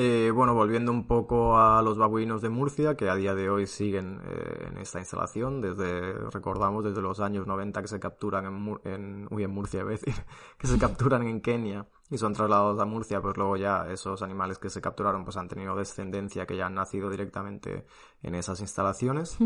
Eh, 0.00 0.30
bueno, 0.32 0.54
volviendo 0.54 0.92
un 0.92 1.08
poco 1.08 1.58
a 1.58 1.82
los 1.82 1.98
babuinos 1.98 2.40
de 2.40 2.50
Murcia, 2.50 2.96
que 2.96 3.10
a 3.10 3.16
día 3.16 3.34
de 3.34 3.50
hoy 3.50 3.66
siguen 3.66 4.20
eh, 4.26 4.68
en 4.70 4.78
esta 4.78 5.00
instalación, 5.00 5.60
desde, 5.60 6.12
recordamos, 6.30 6.84
desde 6.84 7.02
los 7.02 7.18
años 7.18 7.48
90 7.48 7.82
que 7.82 7.88
se 7.88 7.98
capturan 7.98 8.44
en, 8.46 8.52
Mur- 8.54 8.80
en, 8.84 9.26
uy, 9.30 9.42
en 9.42 9.50
Murcia, 9.50 9.82
a 9.82 9.84
que 10.58 10.66
se 10.68 10.78
capturan 10.78 11.22
en 11.26 11.40
Kenia 11.40 11.88
y 12.10 12.16
son 12.18 12.32
trasladados 12.32 12.80
a 12.80 12.84
Murcia, 12.86 13.20
pues 13.20 13.36
luego 13.36 13.56
ya 13.56 13.90
esos 13.90 14.22
animales 14.22 14.58
que 14.58 14.70
se 14.70 14.80
capturaron 14.80 15.24
pues 15.24 15.36
han 15.36 15.48
tenido 15.48 15.76
descendencia 15.76 16.46
que 16.46 16.56
ya 16.56 16.66
han 16.66 16.74
nacido 16.74 17.10
directamente 17.10 17.86
en 18.22 18.34
esas 18.34 18.60
instalaciones. 18.60 19.36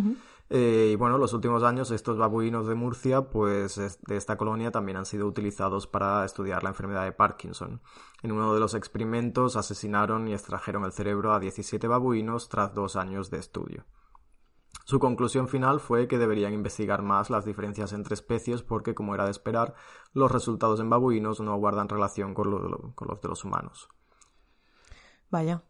Eh, 0.51 0.91
y 0.93 0.97
bueno, 0.97 1.19
los 1.19 1.33
últimos 1.33 1.63
años 1.63 1.91
estos 1.91 2.19
babuinos 2.19 2.67
de 2.67 2.75
Murcia, 2.75 3.23
pues 3.23 3.79
es- 3.79 4.01
de 4.03 4.17
esta 4.17 4.37
colonia 4.37 4.71
también 4.71 4.99
han 4.99 5.07
sido 5.07 5.27
utilizados 5.27 5.87
para 5.87 6.25
estudiar 6.25 6.63
la 6.63 6.69
enfermedad 6.71 7.05
de 7.05 7.13
Parkinson. 7.13 7.81
En 8.23 8.33
uno 8.33 8.53
de 8.55 8.61
los 8.61 8.75
experimentos 8.75 9.57
asesinaron 9.57 10.29
y 10.29 10.35
extrajeron 10.35 10.85
el 10.85 10.93
cerebro 10.93 11.33
a 11.33 11.41
17 11.41 11.89
babuinos 11.89 12.49
tras 12.49 12.75
dos 12.75 12.97
años 12.97 13.31
de 13.31 13.39
estudio. 13.39 13.85
Su 14.85 14.99
conclusión 14.99 15.49
final 15.49 15.81
fue 15.81 16.09
que 16.09 16.19
deberían 16.19 16.53
investigar 16.53 17.03
más 17.03 17.31
las 17.31 17.45
diferencias 17.45 17.93
entre 17.93 18.15
especies 18.15 18.63
porque, 18.63 18.95
como 18.95 19.15
era 19.15 19.25
de 19.25 19.31
esperar, 19.31 19.75
los 20.13 20.31
resultados 20.31 20.81
en 20.81 20.91
babuinos 20.91 21.41
no 21.41 21.57
guardan 21.57 21.89
relación 21.89 22.35
con, 22.35 22.51
lo 22.51 22.59
los 22.59 23.21
de 23.21 23.29
los 23.29 23.45
humanos. 23.45 23.89
Vaya. 25.31 25.63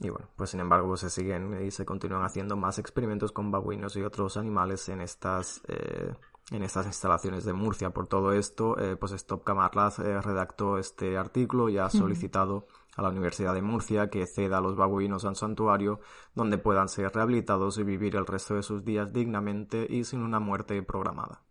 Y 0.00 0.08
bueno, 0.08 0.28
pues 0.36 0.50
sin 0.50 0.60
embargo 0.60 0.96
se 0.96 1.08
siguen 1.08 1.64
y 1.64 1.70
se 1.70 1.84
continúan 1.84 2.24
haciendo 2.24 2.56
más 2.56 2.78
experimentos 2.78 3.30
con 3.30 3.50
babuinos 3.52 3.94
y 3.96 4.02
otros 4.02 4.36
animales 4.36 4.88
en 4.88 5.00
estas, 5.00 5.62
eh, 5.68 6.12
en 6.50 6.62
estas 6.64 6.86
instalaciones 6.86 7.44
de 7.44 7.52
Murcia. 7.52 7.90
Por 7.90 8.08
todo 8.08 8.32
esto, 8.32 8.76
eh, 8.78 8.96
pues 8.96 9.12
Stop 9.12 9.44
Camarlas 9.44 10.00
eh, 10.00 10.20
redactó 10.20 10.78
este 10.78 11.16
artículo 11.16 11.68
y 11.68 11.78
ha 11.78 11.90
solicitado 11.90 12.66
a 12.96 13.02
la 13.02 13.08
Universidad 13.08 13.54
de 13.54 13.62
Murcia 13.62 14.08
que 14.08 14.26
ceda 14.26 14.58
a 14.58 14.60
los 14.60 14.76
babuinos 14.76 15.24
un 15.24 15.34
santuario 15.34 16.00
donde 16.34 16.58
puedan 16.58 16.88
ser 16.88 17.12
rehabilitados 17.12 17.78
y 17.78 17.82
vivir 17.82 18.16
el 18.16 18.26
resto 18.26 18.54
de 18.54 18.62
sus 18.62 18.84
días 18.84 19.12
dignamente 19.12 19.86
y 19.88 20.04
sin 20.04 20.22
una 20.22 20.40
muerte 20.40 20.82
programada. 20.82 21.42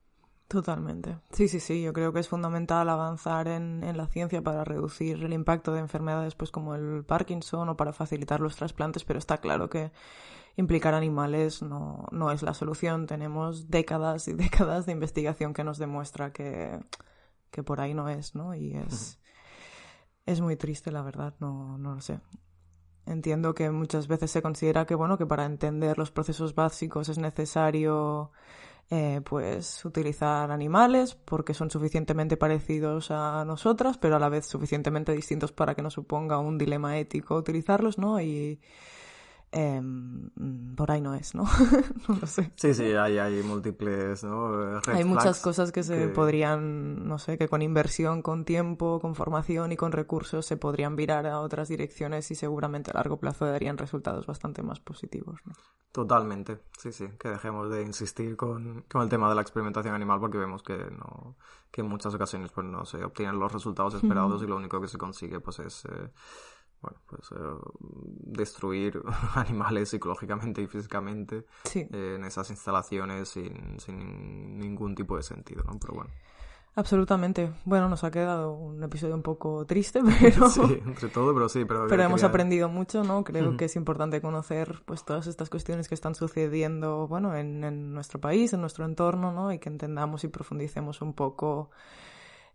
Totalmente. 0.47 1.17
Sí, 1.31 1.47
sí, 1.47 1.59
sí. 1.59 1.81
Yo 1.81 1.93
creo 1.93 2.13
que 2.13 2.19
es 2.19 2.29
fundamental 2.29 2.87
avanzar 2.89 3.47
en, 3.47 3.83
en 3.83 3.97
la 3.97 4.07
ciencia 4.07 4.41
para 4.41 4.63
reducir 4.63 5.23
el 5.23 5.33
impacto 5.33 5.73
de 5.73 5.79
enfermedades 5.79 6.35
pues 6.35 6.51
como 6.51 6.75
el 6.75 7.03
Parkinson 7.03 7.69
o 7.69 7.77
para 7.77 7.91
facilitar 7.91 8.39
los 8.39 8.55
trasplantes, 8.55 9.03
pero 9.03 9.17
está 9.17 9.37
claro 9.37 9.69
que 9.69 9.91
implicar 10.55 10.93
animales 10.93 11.63
no, 11.63 12.05
no 12.11 12.31
es 12.31 12.43
la 12.43 12.53
solución. 12.53 13.07
Tenemos 13.07 13.69
décadas 13.69 14.27
y 14.27 14.33
décadas 14.33 14.85
de 14.85 14.91
investigación 14.91 15.53
que 15.53 15.63
nos 15.63 15.77
demuestra 15.77 16.31
que, 16.31 16.79
que 17.49 17.63
por 17.63 17.81
ahí 17.81 17.93
no 17.93 18.09
es, 18.09 18.35
¿no? 18.35 18.53
Y 18.53 18.75
es, 18.75 19.19
es 20.25 20.41
muy 20.41 20.55
triste, 20.55 20.91
la 20.91 21.01
verdad. 21.01 21.33
No, 21.39 21.77
no 21.77 21.95
lo 21.95 22.01
sé. 22.01 22.19
Entiendo 23.05 23.53
que 23.53 23.69
muchas 23.69 24.07
veces 24.07 24.31
se 24.31 24.41
considera 24.41 24.85
que, 24.85 24.95
bueno, 24.95 25.17
que 25.17 25.25
para 25.25 25.45
entender 25.45 25.97
los 25.97 26.11
procesos 26.11 26.55
básicos 26.55 27.09
es 27.09 27.17
necesario 27.17 28.31
eh, 28.89 29.21
pues 29.25 29.83
utilizar 29.85 30.51
animales 30.51 31.15
porque 31.15 31.53
son 31.53 31.69
suficientemente 31.69 32.37
parecidos 32.37 33.11
a 33.11 33.43
nosotras, 33.45 33.97
pero 33.97 34.15
a 34.15 34.19
la 34.19 34.29
vez 34.29 34.45
suficientemente 34.45 35.11
distintos 35.13 35.51
para 35.51 35.75
que 35.75 35.81
no 35.81 35.89
suponga 35.89 36.37
un 36.37 36.57
dilema 36.57 36.97
ético 36.97 37.35
utilizarlos, 37.35 37.97
¿no? 37.97 38.21
Y 38.21 38.61
em, 39.53 40.29
por 40.75 40.91
ahí 40.91 40.99
no 41.01 41.13
es, 41.13 41.35
¿no? 41.35 41.43
no 42.09 42.15
lo 42.19 42.27
sé. 42.27 42.51
Sí, 42.55 42.73
sí, 42.73 42.83
hay, 42.93 43.17
hay 43.19 43.41
múltiples, 43.43 44.23
¿no? 44.23 44.79
Red 44.81 44.95
Hay 44.95 45.03
muchas 45.05 45.39
cosas 45.41 45.71
que 45.71 45.83
se 45.83 45.97
que- 45.97 46.07
podrían, 46.09 47.07
no 47.07 47.17
sé, 47.19 47.37
que 47.37 47.47
con 47.47 47.61
inversión, 47.61 48.21
con 48.21 48.43
tiempo, 48.45 48.99
con 48.99 49.15
formación 49.15 49.71
y 49.71 49.77
con 49.77 49.91
recursos 49.91 50.45
se 50.45 50.57
podrían 50.57 50.95
virar 50.95 51.27
a 51.27 51.39
otras 51.39 51.69
direcciones 51.69 52.29
y 52.31 52.35
seguramente 52.35 52.91
a 52.91 52.95
largo 52.95 53.17
plazo 53.17 53.45
darían 53.45 53.77
resultados 53.77 54.25
bastante 54.25 54.63
más 54.63 54.79
positivos. 54.79 55.39
¿no? 55.45 55.53
Totalmente, 55.91 56.59
sí, 56.79 56.91
sí, 56.91 57.07
que 57.19 57.29
dejemos 57.29 57.69
de 57.69 57.83
insistir 57.83 58.35
con, 58.35 58.83
con 58.91 59.03
el 59.03 59.09
tema 59.09 59.29
de 59.29 59.35
la 59.35 59.41
experimentación 59.41 59.93
animal 59.93 60.19
porque 60.19 60.39
vemos 60.39 60.63
que 60.63 60.75
no, 60.75 61.35
que 61.71 61.81
en 61.81 61.87
muchas 61.87 62.15
ocasiones 62.15 62.51
pues 62.51 62.65
no 62.65 62.83
se 62.85 63.03
obtienen 63.03 63.37
los 63.39 63.51
resultados 63.53 63.93
esperados 63.93 64.41
y 64.41 64.47
lo 64.47 64.55
único 64.55 64.81
que 64.81 64.87
se 64.87 64.97
consigue 64.97 65.39
pues 65.39 65.59
es 65.59 65.85
eh, 65.85 66.09
bueno 66.83 66.99
pues 67.07 67.31
eh, 67.31 67.35
destruir 67.79 69.01
animales 69.35 69.89
psicológicamente 69.89 70.61
y 70.61 70.67
físicamente 70.67 71.45
Sí. 71.63 71.87
eh, 71.91 72.13
en 72.17 72.25
esas 72.25 72.49
instalaciones 72.51 73.29
sin, 73.29 73.79
sin 73.79 74.59
ningún 74.59 74.93
tipo 74.93 75.17
de 75.17 75.23
sentido, 75.23 75.63
¿no? 75.63 75.79
Pero 75.79 75.95
bueno, 75.95 76.11
Absolutamente. 76.75 77.51
Bueno, 77.65 77.87
nos 77.87 78.03
ha 78.03 78.09
quedado 78.09 78.51
un 78.53 78.81
episodio 78.83 79.13
un 79.13 79.21
poco 79.21 79.63
triste, 79.67 80.01
pero, 80.19 80.49
sí, 80.49 80.61
entre 80.83 81.07
todo, 81.09 81.31
pero 81.31 81.47
sí, 81.47 81.65
pero, 81.65 81.85
pero 81.87 82.01
hemos 82.01 82.21
quería- 82.21 82.29
aprendido 82.29 82.67
mucho, 82.67 83.03
¿no? 83.03 83.23
Creo 83.23 83.55
que 83.57 83.65
es 83.65 83.75
importante 83.75 84.21
conocer 84.21 84.81
pues 84.85 85.05
todas 85.05 85.27
estas 85.27 85.51
cuestiones 85.51 85.87
que 85.87 85.93
están 85.93 86.15
sucediendo, 86.15 87.07
bueno, 87.07 87.35
en, 87.35 87.63
en 87.63 87.93
nuestro 87.93 88.19
país, 88.19 88.53
en 88.53 88.61
nuestro 88.61 88.85
entorno, 88.85 89.31
¿no? 89.31 89.51
Y 89.53 89.59
que 89.59 89.69
entendamos 89.69 90.23
y 90.23 90.29
profundicemos 90.29 91.03
un 91.03 91.13
poco 91.13 91.69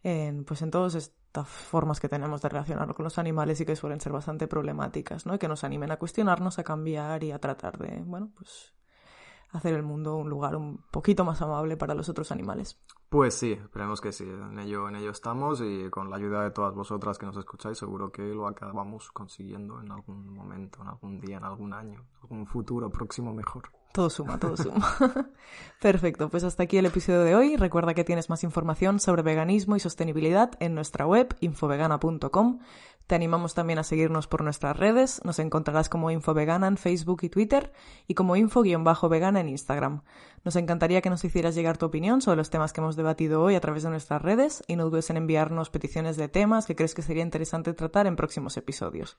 en, 0.03 0.45
pues 0.45 0.63
en 0.63 0.73
todas 0.73 0.95
estas 0.97 1.18
formas 1.45 2.01
que 2.01 2.09
tenemos 2.09 2.43
de 2.43 2.49
relacionarnos 2.49 2.97
con 2.97 3.05
los 3.05 3.19
animales 3.19 3.61
y 3.61 3.67
que 3.67 3.77
suelen 3.77 4.01
ser 4.01 4.13
bastante 4.13 4.49
problemáticas, 4.49 5.27
¿no? 5.27 5.35
Y 5.35 5.39
que 5.39 5.49
nos 5.49 5.65
animen 5.65 5.91
a 5.91 5.97
cuestionarnos, 5.97 6.59
a 6.59 6.65
cambiar 6.65 7.23
y 7.23 7.33
a 7.33 7.39
tratar 7.39 7.79
de, 7.79 8.03
bueno, 8.05 8.31
pues 8.35 8.75
hacer 9.51 9.75
el 9.75 9.83
mundo 9.83 10.17
un 10.17 10.29
lugar 10.29 10.57
un 10.57 10.85
poquito 10.91 11.25
más 11.25 11.41
amable 11.41 11.77
para 11.77 11.95
los 11.95 12.09
otros 12.09 12.33
animales. 12.33 12.79
Pues 13.09 13.35
sí, 13.35 13.53
esperemos 13.53 14.01
que 14.01 14.13
sí, 14.13 14.25
en 14.25 14.59
ello, 14.59 14.89
en 14.89 14.97
ello 14.97 15.11
estamos 15.11 15.63
y 15.63 15.89
con 15.91 16.11
la 16.11 16.17
ayuda 16.17 16.43
de 16.43 16.51
todas 16.51 16.75
vosotras 16.75 17.17
que 17.17 17.25
nos 17.25 17.37
escucháis 17.37 17.79
seguro 17.79 18.13
que 18.13 18.23
lo 18.23 18.47
acabamos 18.47 19.11
consiguiendo 19.13 19.81
en 19.81 19.91
algún 19.91 20.35
momento, 20.35 20.83
en 20.83 20.89
algún 20.89 21.21
día, 21.21 21.39
en 21.39 21.45
algún 21.45 21.73
año, 21.73 22.01
en 22.01 22.17
algún 22.23 22.47
futuro 22.47 22.91
próximo 22.91 23.33
mejor. 23.33 23.71
Todo 23.93 24.11
suma, 24.11 24.39
todo 24.39 24.57
suma. 24.57 24.97
Perfecto, 25.81 26.29
pues 26.29 26.45
hasta 26.45 26.65
aquí 26.65 26.77
el 26.79 26.87
episodio 26.87 27.23
de 27.23 27.35
hoy. 27.35 27.57
Recuerda 27.57 27.95
que 27.95 28.05
tienes 28.05 28.29
más 28.31 28.45
información 28.45 29.01
sobre 29.01 29.23
veganismo 29.23 29.77
y 29.77 29.81
sostenibilidad 29.81 30.53
en 30.61 30.75
nuestra 30.75 31.07
web 31.07 31.35
infovegana.com. 31.41 32.59
Te 33.09 33.15
animamos 33.15 33.55
también 33.55 33.79
a 33.79 33.85
seguirnos 33.85 34.27
por 34.27 34.45
nuestras 34.45 34.77
redes. 34.77 35.23
Nos 35.25 35.39
encontrarás 35.39 35.89
como 35.89 36.11
Infovegana 36.11 36.67
en 36.67 36.77
Facebook 36.77 37.21
y 37.23 37.31
Twitter 37.31 37.73
y 38.07 38.13
como 38.13 38.37
info-vegana 38.37 39.41
en 39.41 39.49
Instagram. 39.49 40.03
Nos 40.45 40.57
encantaría 40.57 41.01
que 41.01 41.09
nos 41.09 41.25
hicieras 41.25 41.55
llegar 41.55 41.79
tu 41.79 41.87
opinión 41.87 42.21
sobre 42.21 42.37
los 42.37 42.51
temas 42.51 42.75
que 42.75 42.83
hemos 42.83 42.97
debatido 42.97 43.43
hoy 43.43 43.55
a 43.55 43.61
través 43.61 43.83
de 43.83 43.89
nuestras 43.89 44.21
redes 44.21 44.63
y 44.67 44.77
no 44.77 44.91
dudes 44.91 45.09
en 45.09 45.17
enviarnos 45.17 45.71
peticiones 45.71 46.19
de 46.19 46.29
temas 46.29 46.67
que 46.67 46.77
crees 46.77 46.95
que 46.95 47.01
sería 47.01 47.23
interesante 47.23 47.73
tratar 47.73 48.07
en 48.07 48.15
próximos 48.15 48.59
episodios. 48.59 49.17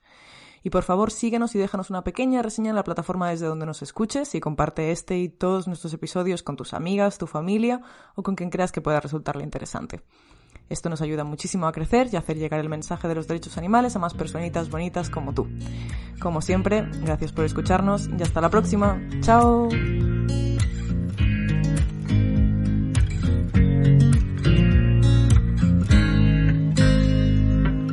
Y 0.62 0.70
por 0.70 0.84
favor 0.84 1.10
síguenos 1.10 1.56
y 1.56 1.58
déjanos 1.58 1.90
una 1.90 2.04
pequeña 2.04 2.42
reseña 2.42 2.70
en 2.70 2.76
la 2.76 2.84
plataforma 2.84 3.30
desde 3.30 3.46
donde 3.46 3.66
nos 3.66 3.82
escuches 3.82 4.36
y 4.36 4.40
comparte 4.40 4.92
este 4.92 5.18
y 5.18 5.28
todos 5.28 5.66
nuestros 5.66 5.92
episodios 5.94 6.44
con 6.44 6.54
tus 6.54 6.74
amigas, 6.74 7.18
tu 7.18 7.26
familia 7.26 7.80
o 8.14 8.22
con 8.22 8.36
quien 8.36 8.50
creas 8.50 8.70
que 8.70 8.82
pueda 8.82 9.00
resultarle 9.00 9.42
interesante. 9.42 10.04
Esto 10.70 10.88
nos 10.88 11.02
ayuda 11.02 11.24
muchísimo 11.24 11.66
a 11.66 11.72
crecer 11.72 12.08
y 12.12 12.16
a 12.16 12.20
hacer 12.20 12.38
llegar 12.38 12.60
el 12.60 12.68
mensaje 12.68 13.08
de 13.08 13.16
los 13.16 13.26
derechos 13.26 13.58
animales 13.58 13.96
a 13.96 13.98
más 13.98 14.14
personitas 14.14 14.70
bonitas 14.70 15.10
como 15.10 15.34
tú. 15.34 15.48
Como 16.20 16.40
siempre, 16.40 16.86
gracias 17.02 17.32
por 17.32 17.44
escucharnos 17.44 18.08
y 18.16 18.22
hasta 18.22 18.40
la 18.40 18.50
próxima. 18.50 19.02
¡Chao! 19.20 19.68